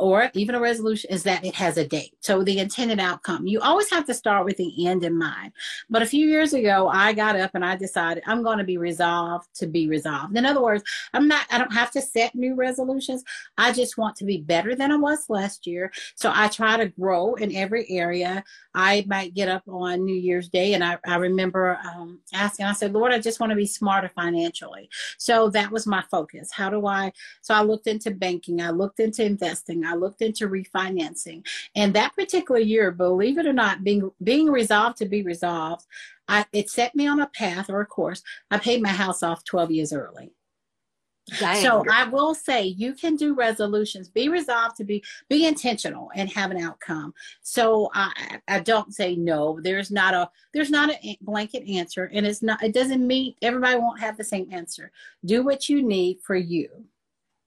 or 0.00 0.30
even 0.32 0.54
a 0.54 0.60
resolution 0.60 1.10
is 1.10 1.22
that 1.24 1.44
it 1.44 1.54
has 1.54 1.76
a 1.76 1.86
date. 1.86 2.16
So 2.20 2.42
the 2.42 2.58
intended 2.58 2.98
outcome. 2.98 3.46
You 3.46 3.60
always 3.60 3.90
have 3.90 4.06
to 4.06 4.14
start 4.14 4.46
with 4.46 4.56
the 4.56 4.86
end 4.86 5.04
in 5.04 5.16
mind. 5.16 5.52
But 5.90 6.00
a 6.00 6.06
few 6.06 6.26
years 6.26 6.54
ago, 6.54 6.88
I 6.88 7.12
got 7.12 7.38
up 7.38 7.50
and 7.54 7.64
I 7.64 7.76
decided 7.76 8.22
I'm 8.26 8.42
going 8.42 8.56
to 8.56 8.64
be 8.64 8.78
resolved 8.78 9.48
to 9.56 9.66
be 9.66 9.88
resolved. 9.88 10.36
In 10.36 10.46
other 10.46 10.62
words, 10.62 10.82
I'm 11.12 11.28
not, 11.28 11.46
I 11.50 11.58
don't 11.58 11.72
have 11.72 11.90
to 11.92 12.00
set 12.00 12.34
new 12.34 12.54
resolutions. 12.54 13.22
I 13.58 13.72
just 13.72 13.98
want 13.98 14.16
to 14.16 14.24
be 14.24 14.38
better 14.38 14.74
than 14.74 14.90
I 14.90 14.96
was 14.96 15.28
last 15.28 15.66
year. 15.66 15.92
So 16.14 16.32
I 16.34 16.48
try 16.48 16.78
to 16.78 16.88
grow 16.88 17.34
in 17.34 17.54
every 17.54 17.88
area. 17.90 18.42
I 18.74 19.04
might 19.06 19.34
get 19.34 19.48
up 19.48 19.64
on 19.68 20.06
New 20.06 20.14
Year's 20.14 20.48
Day 20.48 20.72
and 20.72 20.82
I, 20.82 20.96
I 21.06 21.16
remember 21.16 21.78
um, 21.84 22.20
asking, 22.32 22.64
I 22.64 22.72
said, 22.72 22.94
Lord, 22.94 23.12
I 23.12 23.18
just 23.18 23.38
want 23.38 23.50
to 23.50 23.56
be 23.56 23.66
smarter 23.66 24.10
financially. 24.14 24.88
So 25.18 25.50
that 25.50 25.70
was 25.70 25.86
my 25.86 26.02
focus. 26.10 26.50
How 26.50 26.70
do 26.70 26.86
I? 26.86 27.12
So 27.42 27.52
I 27.52 27.62
looked 27.62 27.86
into 27.86 28.10
banking, 28.10 28.62
I 28.62 28.70
looked 28.70 29.00
into 29.00 29.24
investing. 29.24 29.84
I 29.90 29.94
looked 29.94 30.22
into 30.22 30.48
refinancing. 30.48 31.46
And 31.74 31.94
that 31.94 32.14
particular 32.14 32.60
year, 32.60 32.90
believe 32.90 33.38
it 33.38 33.46
or 33.46 33.52
not, 33.52 33.84
being 33.84 34.10
being 34.22 34.48
resolved 34.50 34.98
to 34.98 35.06
be 35.06 35.22
resolved, 35.22 35.86
I, 36.28 36.46
it 36.52 36.70
set 36.70 36.94
me 36.94 37.06
on 37.06 37.20
a 37.20 37.26
path 37.26 37.68
or 37.68 37.80
a 37.80 37.86
course. 37.86 38.22
I 38.50 38.58
paid 38.58 38.82
my 38.82 38.90
house 38.90 39.22
off 39.22 39.44
12 39.44 39.70
years 39.72 39.92
early. 39.92 40.32
Dang. 41.38 41.62
So 41.62 41.84
I 41.90 42.04
will 42.04 42.34
say 42.34 42.64
you 42.64 42.94
can 42.94 43.14
do 43.14 43.34
resolutions, 43.34 44.08
be 44.08 44.28
resolved 44.28 44.76
to 44.76 44.84
be 44.84 45.04
be 45.28 45.46
intentional 45.46 46.10
and 46.14 46.28
have 46.30 46.50
an 46.50 46.58
outcome. 46.58 47.14
So 47.42 47.90
I 47.94 48.38
I 48.48 48.60
don't 48.60 48.94
say 48.94 49.14
no. 49.14 49.60
There's 49.60 49.90
not 49.90 50.14
a 50.14 50.30
there's 50.52 50.70
not 50.70 50.90
a 50.90 51.18
blanket 51.20 51.68
answer 51.68 52.10
and 52.12 52.26
it's 52.26 52.42
not 52.42 52.62
it 52.62 52.74
doesn't 52.74 53.06
mean 53.06 53.34
everybody 53.42 53.78
won't 53.78 54.00
have 54.00 54.16
the 54.16 54.24
same 54.24 54.48
answer. 54.50 54.90
Do 55.24 55.44
what 55.44 55.68
you 55.68 55.82
need 55.82 56.20
for 56.22 56.36
you. 56.36 56.68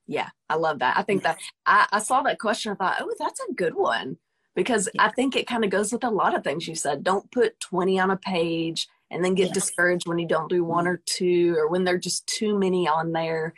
Yeah, 0.06 0.28
I 0.48 0.56
love 0.56 0.80
that. 0.80 0.96
I 0.98 1.02
think 1.02 1.22
that 1.22 1.38
I, 1.66 1.86
I 1.92 1.98
saw 1.98 2.22
that 2.22 2.38
question. 2.38 2.72
I 2.72 2.74
thought, 2.74 2.96
oh, 3.00 3.14
that's 3.18 3.40
a 3.40 3.54
good 3.54 3.74
one 3.74 4.18
because 4.54 4.88
yeah. 4.94 5.04
I 5.04 5.10
think 5.10 5.34
it 5.34 5.46
kind 5.46 5.64
of 5.64 5.70
goes 5.70 5.92
with 5.92 6.04
a 6.04 6.10
lot 6.10 6.34
of 6.34 6.44
things 6.44 6.68
you 6.68 6.74
said. 6.74 7.04
Don't 7.04 7.30
put 7.30 7.58
20 7.60 7.98
on 7.98 8.10
a 8.10 8.16
page 8.16 8.86
and 9.10 9.24
then 9.24 9.34
get 9.34 9.54
discouraged 9.54 10.06
when 10.06 10.18
you 10.18 10.26
don't 10.26 10.50
do 10.50 10.64
one 10.64 10.86
or 10.86 11.00
two 11.06 11.54
or 11.56 11.68
when 11.68 11.84
there 11.84 11.94
are 11.94 11.98
just 11.98 12.26
too 12.26 12.58
many 12.58 12.88
on 12.88 13.12
there. 13.12 13.54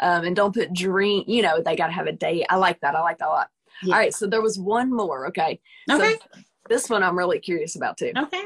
Um, 0.00 0.24
and 0.24 0.36
don't 0.36 0.54
put 0.54 0.72
dream, 0.72 1.24
you 1.26 1.42
know, 1.42 1.60
they 1.60 1.74
got 1.74 1.88
to 1.88 1.92
have 1.92 2.06
a 2.06 2.12
date. 2.12 2.46
I 2.48 2.56
like 2.56 2.80
that. 2.80 2.94
I 2.94 3.00
like 3.00 3.18
that 3.18 3.28
a 3.28 3.30
lot. 3.30 3.48
Yeah. 3.82 3.94
All 3.94 4.00
right. 4.00 4.14
So 4.14 4.26
there 4.26 4.42
was 4.42 4.58
one 4.58 4.94
more. 4.94 5.26
Okay. 5.28 5.60
Okay. 5.90 6.12
So 6.12 6.40
this 6.68 6.88
one 6.88 7.02
I'm 7.02 7.18
really 7.18 7.40
curious 7.40 7.74
about 7.74 7.96
too. 7.96 8.12
Okay. 8.16 8.44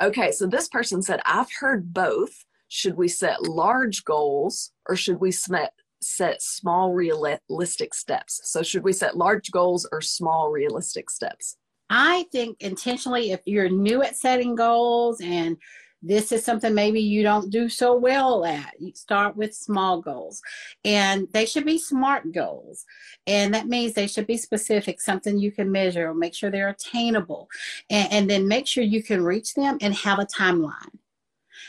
Okay. 0.00 0.32
So 0.32 0.46
this 0.46 0.68
person 0.68 1.02
said, 1.02 1.20
I've 1.24 1.50
heard 1.58 1.92
both. 1.92 2.44
Should 2.68 2.96
we 2.96 3.08
set 3.08 3.42
large 3.42 4.04
goals 4.04 4.70
or 4.88 4.96
should 4.96 5.20
we 5.20 5.30
set 5.30 5.74
set 6.02 6.42
small 6.42 6.92
realistic 6.92 7.94
steps. 7.94 8.40
So 8.44 8.62
should 8.62 8.84
we 8.84 8.92
set 8.92 9.16
large 9.16 9.50
goals 9.50 9.88
or 9.92 10.00
small 10.00 10.50
realistic 10.50 11.10
steps? 11.10 11.56
I 11.90 12.26
think 12.32 12.56
intentionally 12.60 13.32
if 13.32 13.40
you're 13.44 13.68
new 13.68 14.02
at 14.02 14.16
setting 14.16 14.54
goals 14.54 15.20
and 15.20 15.56
this 16.02 16.32
is 16.32 16.44
something 16.44 16.74
maybe 16.74 17.00
you 17.00 17.22
don't 17.22 17.50
do 17.50 17.68
so 17.68 17.94
well 17.94 18.44
at. 18.44 18.74
You 18.80 18.92
start 18.94 19.36
with 19.36 19.54
small 19.54 20.00
goals 20.00 20.42
and 20.84 21.28
they 21.32 21.46
should 21.46 21.64
be 21.64 21.78
smart 21.78 22.32
goals. 22.32 22.84
And 23.26 23.54
that 23.54 23.68
means 23.68 23.92
they 23.92 24.08
should 24.08 24.26
be 24.26 24.36
specific, 24.36 25.00
something 25.00 25.38
you 25.38 25.52
can 25.52 25.70
measure, 25.70 26.12
make 26.12 26.34
sure 26.34 26.50
they're 26.50 26.70
attainable, 26.70 27.48
and, 27.88 28.12
and 28.12 28.30
then 28.30 28.48
make 28.48 28.66
sure 28.66 28.82
you 28.82 29.02
can 29.02 29.22
reach 29.22 29.54
them 29.54 29.78
and 29.80 29.94
have 29.94 30.18
a 30.18 30.26
timeline. 30.26 30.98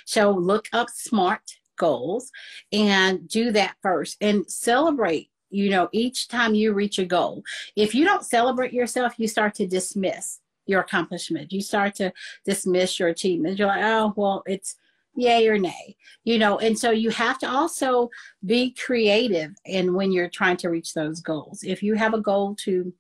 So 0.06 0.32
look 0.32 0.68
up 0.74 0.90
SMART 0.90 1.58
goals 1.78 2.32
and 2.72 3.28
do 3.28 3.52
that 3.52 3.76
first 3.82 4.18
and 4.22 4.50
celebrate 4.50 5.30
you 5.50 5.70
know 5.70 5.88
each 5.92 6.28
time 6.28 6.56
you 6.56 6.74
reach 6.74 6.98
a 7.00 7.06
goal. 7.06 7.44
If 7.76 7.94
you 7.94 8.06
don't 8.06 8.26
celebrate 8.26 8.74
yourself 8.74 9.14
you 9.18 9.28
start 9.28 9.54
to 9.56 9.68
dismiss 9.68 10.40
your 10.66 10.82
accomplishment. 10.82 11.52
You 11.52 11.62
start 11.62 11.96
to 11.96 12.14
dismiss 12.46 13.00
your 13.00 13.10
achievements. 13.10 13.60
You're 13.60 13.68
like 13.68 13.84
oh 13.84 14.14
well 14.16 14.44
it's 14.46 14.76
yay 15.16 15.48
or 15.48 15.60
nay 15.60 15.96
you 16.24 16.40
know 16.40 16.58
and 16.58 16.78
so 16.78 16.90
you 16.90 17.12
have 17.12 17.38
to 17.38 17.48
also 17.48 18.10
be 18.48 18.72
creative 18.72 19.52
in 19.66 19.94
when 19.94 20.12
you're 20.12 20.28
trying 20.28 20.58
to 20.58 20.70
reach 20.70 20.94
those 20.94 21.20
goals. 21.22 21.64
If 21.64 21.84
you 21.84 21.94
have 21.96 22.14
a 22.14 22.22
goal 22.22 22.56
to 22.64 22.92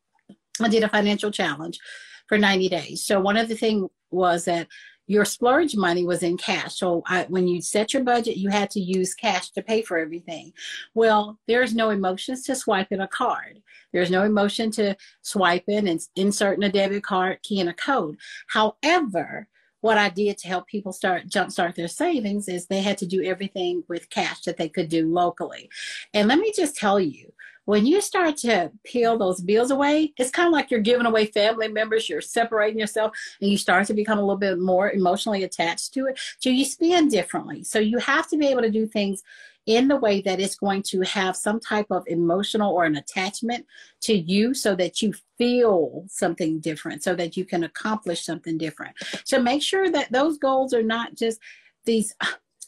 i 0.61 0.67
did 0.67 0.83
a 0.83 0.89
financial 0.89 1.31
challenge 1.31 1.79
for 2.27 2.37
90 2.37 2.69
days. 2.69 3.03
So 3.03 3.19
one 3.19 3.37
of 3.37 3.47
the 3.47 3.55
things 3.55 3.89
was 4.11 4.45
that 4.45 4.67
your 5.07 5.25
splurge 5.25 5.75
money 5.75 6.05
was 6.05 6.23
in 6.23 6.37
cash. 6.37 6.75
So 6.75 7.03
I, 7.05 7.25
when 7.29 7.47
you 7.47 7.61
set 7.61 7.93
your 7.93 8.03
budget, 8.03 8.37
you 8.37 8.49
had 8.49 8.69
to 8.71 8.79
use 8.79 9.13
cash 9.13 9.51
to 9.51 9.61
pay 9.61 9.81
for 9.81 9.97
everything. 9.97 10.53
Well, 10.93 11.39
there's 11.47 11.75
no 11.75 11.89
emotions 11.89 12.43
to 12.43 12.55
swiping 12.55 13.01
a 13.01 13.07
card. 13.07 13.61
There's 13.91 14.11
no 14.11 14.23
emotion 14.23 14.71
to 14.71 14.95
swiping 15.21 15.87
and 15.87 16.01
inserting 16.15 16.63
a 16.63 16.71
debit 16.71 17.03
card 17.03 17.41
key 17.43 17.59
in 17.59 17.67
a 17.67 17.73
code. 17.73 18.17
However, 18.47 19.47
what 19.81 19.97
I 19.97 20.07
did 20.07 20.37
to 20.37 20.47
help 20.47 20.67
people 20.67 20.93
start 20.93 21.27
jumpstart 21.27 21.75
their 21.75 21.89
savings 21.89 22.47
is 22.47 22.65
they 22.65 22.81
had 22.81 22.97
to 22.99 23.05
do 23.05 23.21
everything 23.21 23.83
with 23.89 24.09
cash 24.09 24.39
that 24.43 24.55
they 24.55 24.69
could 24.69 24.87
do 24.87 25.13
locally. 25.13 25.69
And 26.13 26.29
let 26.29 26.39
me 26.39 26.53
just 26.55 26.77
tell 26.77 27.01
you, 27.01 27.33
when 27.65 27.85
you 27.85 28.01
start 28.01 28.37
to 28.37 28.71
peel 28.83 29.17
those 29.17 29.39
bills 29.41 29.71
away, 29.71 30.13
it's 30.17 30.31
kind 30.31 30.47
of 30.47 30.53
like 30.53 30.69
you're 30.69 30.79
giving 30.79 31.05
away 31.05 31.25
family 31.27 31.67
members, 31.67 32.09
you're 32.09 32.21
separating 32.21 32.79
yourself, 32.79 33.17
and 33.41 33.49
you 33.49 33.57
start 33.57 33.87
to 33.87 33.93
become 33.93 34.17
a 34.17 34.21
little 34.21 34.37
bit 34.37 34.59
more 34.59 34.91
emotionally 34.91 35.43
attached 35.43 35.93
to 35.93 36.07
it. 36.07 36.19
So 36.39 36.49
you 36.49 36.65
spend 36.65 37.11
differently. 37.11 37.63
So 37.63 37.79
you 37.79 37.97
have 37.99 38.27
to 38.29 38.37
be 38.37 38.47
able 38.47 38.63
to 38.63 38.71
do 38.71 38.85
things 38.85 39.23
in 39.65 39.87
the 39.87 39.95
way 39.95 40.19
that 40.19 40.41
it's 40.41 40.55
going 40.55 40.83
to 40.83 40.99
have 41.01 41.37
some 41.37 41.57
type 41.57 41.87
of 41.89 42.03
emotional 42.07 42.73
or 42.73 42.83
an 42.83 42.97
attachment 42.97 43.65
to 44.01 44.13
you 44.13 44.53
so 44.53 44.75
that 44.75 45.01
you 45.01 45.13
feel 45.37 46.03
something 46.09 46.59
different, 46.59 47.01
so 47.01 47.15
that 47.15 47.37
you 47.37 47.45
can 47.45 47.63
accomplish 47.63 48.25
something 48.25 48.57
different. 48.57 48.93
So 49.23 49.41
make 49.41 49.61
sure 49.61 49.89
that 49.89 50.11
those 50.11 50.37
goals 50.37 50.73
are 50.73 50.83
not 50.83 51.15
just 51.15 51.39
these 51.85 52.13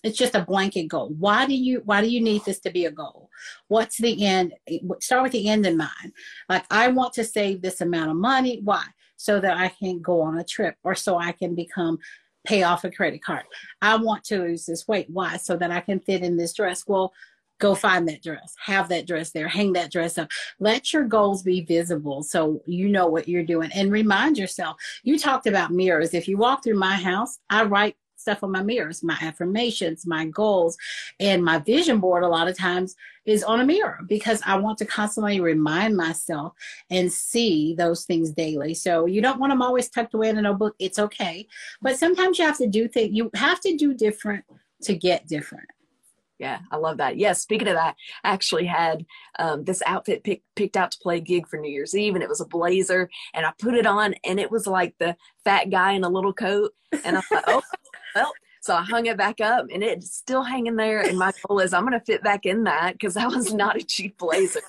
it's 0.03 0.17
just 0.17 0.35
a 0.35 0.41
blanket 0.41 0.87
goal. 0.87 1.09
Why 1.17 1.45
do 1.45 1.55
you 1.55 1.81
why 1.85 2.01
do 2.01 2.07
you 2.07 2.21
need 2.21 2.43
this 2.45 2.59
to 2.61 2.71
be 2.71 2.85
a 2.85 2.91
goal? 2.91 3.29
What's 3.67 3.97
the 3.97 4.25
end? 4.25 4.53
Start 4.99 5.23
with 5.23 5.31
the 5.31 5.49
end 5.49 5.65
in 5.65 5.77
mind. 5.77 6.13
Like 6.49 6.65
I 6.71 6.89
want 6.89 7.13
to 7.13 7.23
save 7.23 7.61
this 7.61 7.81
amount 7.81 8.11
of 8.11 8.17
money. 8.17 8.61
Why? 8.63 8.83
So 9.17 9.39
that 9.39 9.57
I 9.57 9.69
can 9.69 10.01
go 10.01 10.21
on 10.21 10.37
a 10.37 10.43
trip 10.43 10.75
or 10.83 10.95
so 10.95 11.17
I 11.17 11.31
can 11.31 11.55
become 11.55 11.99
pay 12.45 12.63
off 12.63 12.83
a 12.83 12.91
credit 12.91 13.23
card. 13.23 13.43
I 13.81 13.95
want 13.95 14.23
to 14.25 14.39
lose 14.39 14.65
this 14.65 14.87
weight. 14.87 15.07
Why? 15.09 15.37
So 15.37 15.57
that 15.57 15.71
I 15.71 15.81
can 15.81 15.99
fit 15.99 16.21
in 16.21 16.37
this 16.37 16.53
dress. 16.53 16.83
Well, 16.87 17.11
go 17.59 17.73
find 17.73 18.07
that 18.07 18.21
dress, 18.21 18.53
have 18.63 18.89
that 18.89 19.07
dress 19.07 19.31
there, 19.31 19.47
hang 19.47 19.73
that 19.73 19.91
dress 19.91 20.17
up. 20.17 20.29
Let 20.59 20.93
your 20.93 21.05
goals 21.05 21.43
be 21.43 21.61
visible 21.61 22.23
so 22.23 22.61
you 22.65 22.89
know 22.89 23.07
what 23.07 23.27
you're 23.27 23.43
doing 23.43 23.71
and 23.73 23.91
remind 23.91 24.37
yourself. 24.37 24.77
You 25.03 25.17
talked 25.17 25.47
about 25.47 25.71
mirrors. 25.71 26.13
If 26.13 26.27
you 26.27 26.37
walk 26.37 26.63
through 26.63 26.77
my 26.77 26.95
house, 26.95 27.39
I 27.49 27.63
write 27.63 27.95
stuff 28.25 28.43
on 28.43 28.51
my 28.51 28.63
mirrors, 28.63 29.03
my 29.03 29.17
affirmations, 29.21 30.07
my 30.07 30.25
goals, 30.25 30.77
and 31.19 31.45
my 31.45 31.59
vision 31.59 31.99
board 31.99 32.23
a 32.23 32.27
lot 32.27 32.47
of 32.47 32.57
times 32.57 32.95
is 33.25 33.43
on 33.43 33.61
a 33.61 33.65
mirror 33.65 33.99
because 34.07 34.41
I 34.45 34.57
want 34.57 34.79
to 34.79 34.85
constantly 34.85 35.39
remind 35.39 35.95
myself 35.95 36.53
and 36.89 37.13
see 37.13 37.75
those 37.75 38.05
things 38.05 38.31
daily. 38.31 38.73
So 38.73 39.05
you 39.05 39.21
don't 39.21 39.39
want 39.39 39.51
them 39.51 39.61
always 39.61 39.89
tucked 39.89 40.15
away 40.15 40.29
in 40.29 40.39
a 40.39 40.41
notebook. 40.41 40.75
It's 40.79 40.97
okay. 40.97 41.47
But 41.83 41.99
sometimes 41.99 42.39
you 42.39 42.45
have 42.45 42.57
to 42.57 42.67
do 42.67 42.87
things, 42.87 43.15
you 43.15 43.29
have 43.35 43.59
to 43.61 43.77
do 43.77 43.93
different 43.93 44.43
to 44.83 44.95
get 44.95 45.27
different. 45.27 45.67
Yeah, 46.37 46.59
I 46.69 46.75
love 46.77 46.97
that. 46.97 47.15
Yes, 47.15 47.29
yeah, 47.29 47.33
speaking 47.33 47.67
of 47.69 47.75
that, 47.75 47.95
I 48.23 48.33
actually 48.33 48.65
had 48.65 49.05
um, 49.39 49.63
this 49.63 49.81
outfit 49.85 50.23
pick, 50.23 50.43
picked 50.55 50.75
out 50.75 50.91
to 50.91 50.99
play 50.99 51.17
a 51.17 51.21
gig 51.21 51.47
for 51.47 51.57
New 51.57 51.71
Year's 51.71 51.95
Eve, 51.95 52.13
and 52.13 52.23
it 52.23 52.27
was 52.27 52.41
a 52.41 52.45
blazer, 52.45 53.09
and 53.33 53.45
I 53.45 53.53
put 53.57 53.73
it 53.73 53.85
on, 53.85 54.15
and 54.25 54.37
it 54.37 54.51
was 54.51 54.67
like 54.67 54.95
the 54.99 55.15
fat 55.45 55.69
guy 55.69 55.93
in 55.93 56.03
a 56.03 56.09
little 56.09 56.33
coat, 56.33 56.73
and 57.05 57.17
I 57.17 57.21
thought, 57.21 57.43
oh, 57.47 57.61
well, 58.15 58.31
so 58.61 58.75
I 58.75 58.81
hung 58.81 59.05
it 59.05 59.17
back 59.17 59.41
up 59.41 59.67
and 59.71 59.83
it's 59.83 60.15
still 60.15 60.41
hanging 60.41 60.75
there. 60.75 61.01
And 61.01 61.19
my 61.19 61.31
goal 61.47 61.59
is 61.59 61.73
I'm 61.73 61.85
going 61.85 61.99
to 61.99 62.03
fit 62.03 62.23
back 62.23 62.45
in 62.45 62.63
that 62.63 62.93
because 62.93 63.13
that 63.13 63.29
was 63.29 63.53
not 63.53 63.75
a 63.75 63.83
cheap 63.83 64.17
blazer. 64.17 64.61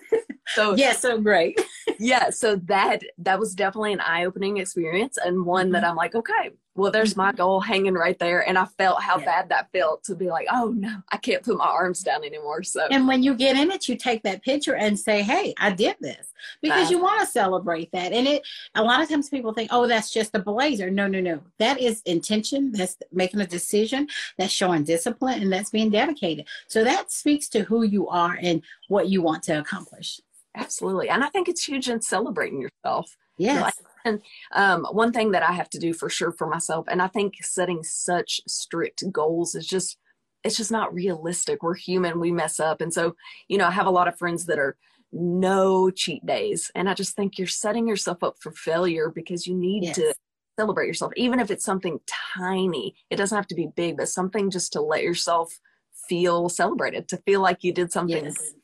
So 0.48 0.74
yeah, 0.76 0.92
so 0.92 1.18
great. 1.18 1.58
yeah. 1.98 2.28
So 2.30 2.56
that, 2.66 3.00
that 3.18 3.38
was 3.38 3.54
definitely 3.54 3.94
an 3.94 4.00
eye 4.00 4.26
opening 4.26 4.58
experience 4.58 5.16
and 5.16 5.46
one 5.46 5.66
mm-hmm. 5.66 5.72
that 5.72 5.84
I'm 5.84 5.96
like, 5.96 6.14
okay, 6.14 6.50
Well, 6.76 6.92
there's 6.92 7.16
my 7.16 7.32
goal 7.32 7.60
hanging 7.60 7.94
right 7.94 8.18
there. 8.18 8.46
And 8.46 8.58
I 8.58 8.66
felt 8.66 9.02
how 9.02 9.18
yeah. 9.18 9.24
bad 9.24 9.48
that 9.48 9.72
felt 9.72 10.04
to 10.04 10.14
be 10.14 10.28
like, 10.28 10.46
oh 10.52 10.74
no, 10.76 11.02
I 11.10 11.16
can't 11.16 11.42
put 11.42 11.56
my 11.56 11.66
arms 11.66 12.02
down 12.02 12.24
anymore. 12.24 12.62
So, 12.62 12.86
and 12.90 13.08
when 13.08 13.22
you 13.22 13.34
get 13.34 13.56
in 13.56 13.70
it, 13.70 13.88
you 13.88 13.96
take 13.96 14.22
that 14.24 14.42
picture 14.42 14.76
and 14.76 14.98
say, 14.98 15.22
hey, 15.22 15.54
I 15.58 15.72
did 15.72 15.96
this 16.00 16.32
because 16.60 16.88
uh, 16.88 16.90
you 16.90 17.02
want 17.02 17.20
to 17.20 17.26
celebrate 17.26 17.90
that. 17.92 18.12
And 18.12 18.26
it, 18.26 18.46
a 18.74 18.82
lot 18.82 19.02
of 19.02 19.08
times 19.08 19.28
people 19.28 19.52
think, 19.52 19.70
oh, 19.72 19.86
that's 19.86 20.12
just 20.12 20.34
a 20.34 20.38
blazer. 20.38 20.90
No, 20.90 21.06
no, 21.06 21.20
no. 21.20 21.40
That 21.58 21.80
is 21.80 22.02
intention. 22.04 22.72
That's 22.72 22.96
making 23.12 23.40
a 23.40 23.46
decision. 23.46 24.08
That's 24.38 24.52
showing 24.52 24.84
discipline 24.84 25.42
and 25.42 25.52
that's 25.52 25.70
being 25.70 25.90
dedicated. 25.90 26.46
So 26.68 26.84
that 26.84 27.10
speaks 27.10 27.48
to 27.50 27.62
who 27.62 27.82
you 27.82 28.08
are 28.08 28.38
and 28.40 28.62
what 28.88 29.08
you 29.08 29.22
want 29.22 29.42
to 29.44 29.58
accomplish. 29.58 30.20
Absolutely. 30.54 31.08
And 31.08 31.22
I 31.22 31.28
think 31.28 31.48
it's 31.48 31.64
huge 31.64 31.88
in 31.88 32.00
celebrating 32.00 32.60
yourself. 32.60 33.16
Yes. 33.38 33.62
Like, 33.62 33.74
and 34.06 34.22
um, 34.52 34.86
one 34.92 35.12
thing 35.12 35.32
that 35.32 35.42
I 35.42 35.52
have 35.52 35.68
to 35.70 35.78
do 35.78 35.92
for 35.92 36.08
sure 36.08 36.32
for 36.32 36.46
myself, 36.46 36.86
and 36.88 37.02
I 37.02 37.08
think 37.08 37.34
setting 37.42 37.82
such 37.82 38.40
strict 38.48 39.04
goals 39.12 39.54
is 39.54 39.66
just, 39.66 39.98
it's 40.44 40.56
just 40.56 40.70
not 40.70 40.94
realistic. 40.94 41.62
We're 41.62 41.74
human, 41.74 42.20
we 42.20 42.32
mess 42.32 42.58
up. 42.60 42.80
And 42.80 42.94
so, 42.94 43.16
you 43.48 43.58
know, 43.58 43.66
I 43.66 43.72
have 43.72 43.86
a 43.86 43.90
lot 43.90 44.08
of 44.08 44.18
friends 44.18 44.46
that 44.46 44.58
are 44.58 44.76
no 45.12 45.90
cheat 45.90 46.24
days. 46.24 46.70
And 46.74 46.88
I 46.88 46.94
just 46.94 47.14
think 47.16 47.38
you're 47.38 47.46
setting 47.46 47.86
yourself 47.86 48.22
up 48.22 48.36
for 48.40 48.52
failure 48.52 49.10
because 49.14 49.46
you 49.46 49.54
need 49.54 49.84
yes. 49.84 49.96
to 49.96 50.14
celebrate 50.58 50.86
yourself, 50.86 51.12
even 51.16 51.40
if 51.40 51.50
it's 51.50 51.64
something 51.64 52.00
tiny. 52.36 52.94
It 53.10 53.16
doesn't 53.16 53.36
have 53.36 53.46
to 53.48 53.54
be 53.54 53.68
big, 53.76 53.96
but 53.96 54.08
something 54.08 54.50
just 54.50 54.72
to 54.72 54.80
let 54.80 55.02
yourself 55.02 55.60
feel 56.08 56.48
celebrated, 56.48 57.08
to 57.08 57.16
feel 57.18 57.40
like 57.40 57.64
you 57.64 57.72
did 57.72 57.92
something 57.92 58.24
yes. 58.24 58.54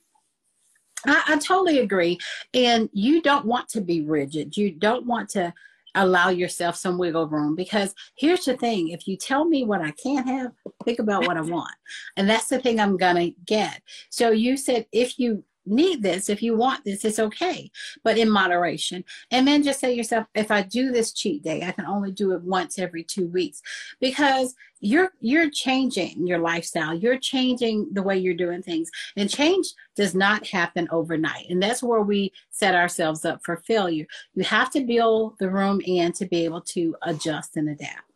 I, 1.07 1.23
I 1.29 1.39
totally 1.39 1.81
agree. 1.81 2.19
And 2.55 2.89
you 2.93 3.23
don't 3.23 3.47
want 3.47 3.69
to 3.71 3.81
be 3.81 4.03
rigid. 4.03 4.57
You 4.57 4.73
don't 4.73 5.07
want 5.07 5.29
to 5.31 5.53
allow 5.95 6.31
yourself 6.31 6.77
some 6.77 6.97
wiggle 6.97 7.29
room 7.29 7.55
because 7.55 7.95
here's 8.17 8.45
the 8.45 8.57
thing 8.57 8.89
if 8.89 9.07
you 9.07 9.17
tell 9.17 9.45
me 9.45 9.65
what 9.65 9.83
I 9.83 9.91
can't 9.93 10.27
have, 10.27 10.53
think 10.85 10.99
about 10.99 11.27
what 11.27 11.37
I 11.37 11.43
want. 11.43 11.75
And 12.17 12.29
that's 12.29 12.49
the 12.49 12.59
thing 12.59 12.81
I'm 12.81 12.97
going 12.97 13.17
to 13.17 13.41
get. 13.45 13.83
So 14.09 14.31
you 14.31 14.57
said 14.57 14.87
if 14.93 15.19
you 15.19 15.45
need 15.67 16.03
this, 16.03 16.29
if 16.29 16.43
you 16.43 16.57
want 16.57 16.85
this, 16.85 17.05
it's 17.05 17.19
okay, 17.19 17.71
but 18.03 18.19
in 18.19 18.29
moderation. 18.29 19.05
And 19.31 19.47
then 19.47 19.63
just 19.63 19.81
say 19.81 19.91
to 19.91 19.97
yourself, 19.97 20.27
if 20.35 20.51
I 20.51 20.63
do 20.63 20.91
this 20.91 21.13
cheat 21.13 21.43
day, 21.43 21.63
I 21.63 21.73
can 21.73 21.87
only 21.87 22.11
do 22.11 22.33
it 22.33 22.43
once 22.43 22.79
every 22.79 23.05
two 23.05 23.27
weeks 23.29 23.63
because 24.01 24.55
you're 24.81 25.13
you're 25.21 25.49
changing 25.49 26.27
your 26.27 26.41
lifestyle. 26.41 26.93
You're 26.93 27.19
changing 27.19 27.89
the 27.93 28.03
way 28.03 28.19
you're 28.19 28.35
doing 28.35 28.63
things. 28.63 28.91
And 29.17 29.31
change 29.31 29.69
does 29.95 30.15
not 30.15 30.47
happen 30.47 30.89
overnight. 30.91 31.49
And 31.49 31.63
that's 31.63 31.83
where 31.83 32.03
we 32.03 32.33
set 32.51 32.75
ourselves 32.75 33.25
up 33.25 33.41
for 33.45 33.59
failure. 33.59 34.07
You 34.35 34.43
have 34.45 34.71
to 34.73 34.81
build 34.81 35.35
the 35.39 35.51
room 35.51 35.81
in 35.85 36.13
to 36.15 36.27
be 36.27 36.45
able 36.45 36.63
to 36.63 36.97
adjust 37.03 37.57
and 37.57 37.69
adapt. 37.69 38.11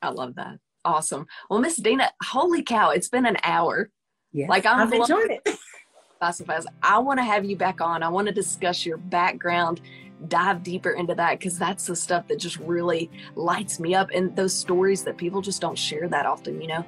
I 0.00 0.08
love 0.08 0.34
that. 0.36 0.58
Awesome. 0.86 1.26
Well, 1.50 1.60
Miss 1.60 1.76
Dina, 1.76 2.10
holy 2.22 2.62
cow, 2.62 2.90
it's 2.90 3.08
been 3.08 3.26
an 3.26 3.36
hour. 3.42 3.90
Yeah, 4.32 4.46
like 4.48 4.64
I'm 4.64 4.80
I've 4.80 4.92
enjoyed 4.92 5.30
it. 5.30 5.58
classifies. 6.18 6.66
I 6.82 6.98
want 6.98 7.18
to 7.18 7.24
have 7.24 7.44
you 7.44 7.56
back 7.56 7.80
on. 7.80 8.02
I 8.02 8.08
want 8.08 8.28
to 8.28 8.34
discuss 8.34 8.84
your 8.86 8.96
background, 8.96 9.80
dive 10.28 10.62
deeper 10.62 10.90
into 10.90 11.14
that 11.14 11.38
because 11.38 11.58
that's 11.58 11.86
the 11.86 11.96
stuff 11.96 12.26
that 12.28 12.38
just 12.38 12.58
really 12.58 13.10
lights 13.34 13.78
me 13.80 13.94
up 13.94 14.10
and 14.14 14.34
those 14.36 14.54
stories 14.54 15.02
that 15.04 15.16
people 15.16 15.40
just 15.40 15.60
don't 15.60 15.78
share 15.78 16.08
that 16.08 16.26
often, 16.26 16.60
you 16.60 16.68
know. 16.68 16.84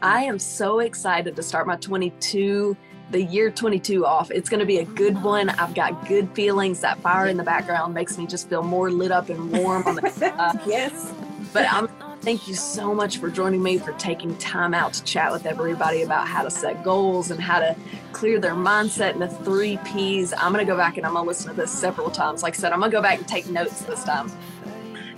I 0.00 0.24
am 0.24 0.38
so 0.38 0.80
excited 0.80 1.36
to 1.36 1.42
start 1.42 1.66
my 1.66 1.76
22 1.76 2.76
the 3.10 3.22
year 3.22 3.50
22 3.50 4.06
off. 4.06 4.30
It's 4.30 4.48
going 4.48 4.60
to 4.60 4.66
be 4.66 4.78
a 4.78 4.84
good 4.84 5.22
one. 5.22 5.50
I've 5.50 5.74
got 5.74 6.08
good 6.08 6.34
feelings. 6.34 6.80
That 6.80 6.98
fire 7.00 7.26
in 7.26 7.36
the 7.36 7.42
background 7.42 7.92
makes 7.92 8.16
me 8.16 8.26
just 8.26 8.48
feel 8.48 8.62
more 8.62 8.90
lit 8.90 9.12
up 9.12 9.28
and 9.28 9.52
warm 9.52 9.86
on 9.86 9.96
the 9.96 10.34
uh, 10.38 10.52
yes. 10.66 11.12
But 11.52 11.70
I'm 11.70 11.88
Thank 12.22 12.46
you 12.46 12.54
so 12.54 12.94
much 12.94 13.18
for 13.18 13.28
joining 13.28 13.64
me, 13.64 13.78
for 13.78 13.90
taking 13.94 14.36
time 14.36 14.74
out 14.74 14.92
to 14.92 15.02
chat 15.02 15.32
with 15.32 15.44
everybody 15.44 16.02
about 16.02 16.28
how 16.28 16.44
to 16.44 16.52
set 16.52 16.84
goals 16.84 17.32
and 17.32 17.40
how 17.40 17.58
to 17.58 17.74
clear 18.12 18.38
their 18.38 18.54
mindset 18.54 19.14
and 19.14 19.22
the 19.22 19.28
three 19.28 19.76
P's. 19.84 20.32
I'm 20.32 20.52
going 20.52 20.64
to 20.64 20.72
go 20.72 20.76
back 20.76 20.96
and 20.96 21.04
I'm 21.04 21.14
going 21.14 21.24
to 21.24 21.28
listen 21.28 21.50
to 21.50 21.56
this 21.60 21.72
several 21.72 22.12
times. 22.12 22.44
Like 22.44 22.54
I 22.54 22.58
said, 22.58 22.72
I'm 22.72 22.78
going 22.78 22.92
to 22.92 22.96
go 22.96 23.02
back 23.02 23.18
and 23.18 23.26
take 23.26 23.48
notes 23.48 23.82
this 23.82 24.04
time. 24.04 24.30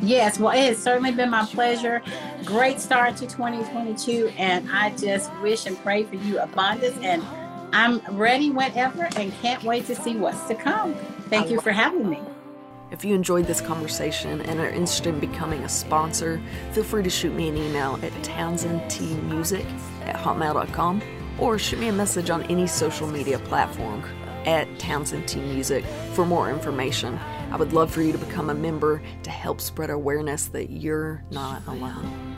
Yes, 0.00 0.38
well, 0.38 0.57
it 0.57 0.64
has 0.64 0.82
certainly 0.82 1.12
been 1.12 1.28
my 1.28 1.44
pleasure. 1.44 2.00
Great 2.42 2.80
start 2.80 3.18
to 3.18 3.26
2022, 3.26 4.32
and 4.38 4.66
I 4.72 4.96
just 4.96 5.30
wish 5.42 5.66
and 5.66 5.76
pray 5.82 6.05
for 6.05 6.14
you 6.14 6.38
abundance. 6.38 6.96
And 7.02 7.22
I'm 7.74 8.00
ready 8.16 8.48
whenever 8.48 9.11
and 9.16 9.30
can't 9.42 9.62
wait 9.62 9.84
to 9.88 9.94
see 9.94 10.16
what's 10.16 10.42
to 10.48 10.55
come. 10.55 10.94
Thank 11.28 11.50
you 11.50 11.61
for 11.61 11.72
having 11.72 12.09
me. 12.09 12.22
If 12.95 13.05
you 13.05 13.12
enjoyed 13.16 13.47
this 13.47 13.61
conversation 13.61 14.40
and 14.42 14.61
are 14.61 14.68
interested 14.68 15.09
in 15.09 15.18
becoming 15.18 15.64
a 15.64 15.68
sponsor, 15.68 16.40
feel 16.70 16.84
free 16.84 17.03
to 17.03 17.11
shoot 17.11 17.34
me 17.34 17.49
an 17.49 17.57
email 17.57 17.99
at 18.05 18.12
townsendtmusic 18.22 19.64
at 20.05 20.14
hotmail.com 20.14 21.03
or 21.40 21.59
shoot 21.59 21.80
me 21.80 21.88
a 21.88 21.92
message 21.92 22.30
on 22.30 22.45
any 22.45 22.68
social 22.68 23.09
media 23.09 23.40
platform 23.40 24.05
at 24.47 24.68
Townsend 24.78 25.26
T 25.26 25.40
Music 25.40 25.84
for 26.12 26.24
more 26.24 26.49
information. 26.51 27.18
I 27.51 27.57
would 27.57 27.72
love 27.72 27.90
for 27.90 28.01
you 28.01 28.12
to 28.12 28.18
become 28.18 28.49
a 28.49 28.55
member 28.55 29.03
to 29.24 29.30
help 29.30 29.61
spread 29.61 29.90
awareness 29.90 30.47
that 30.47 30.70
you're 30.70 31.24
not 31.32 31.66
alone. 31.66 32.34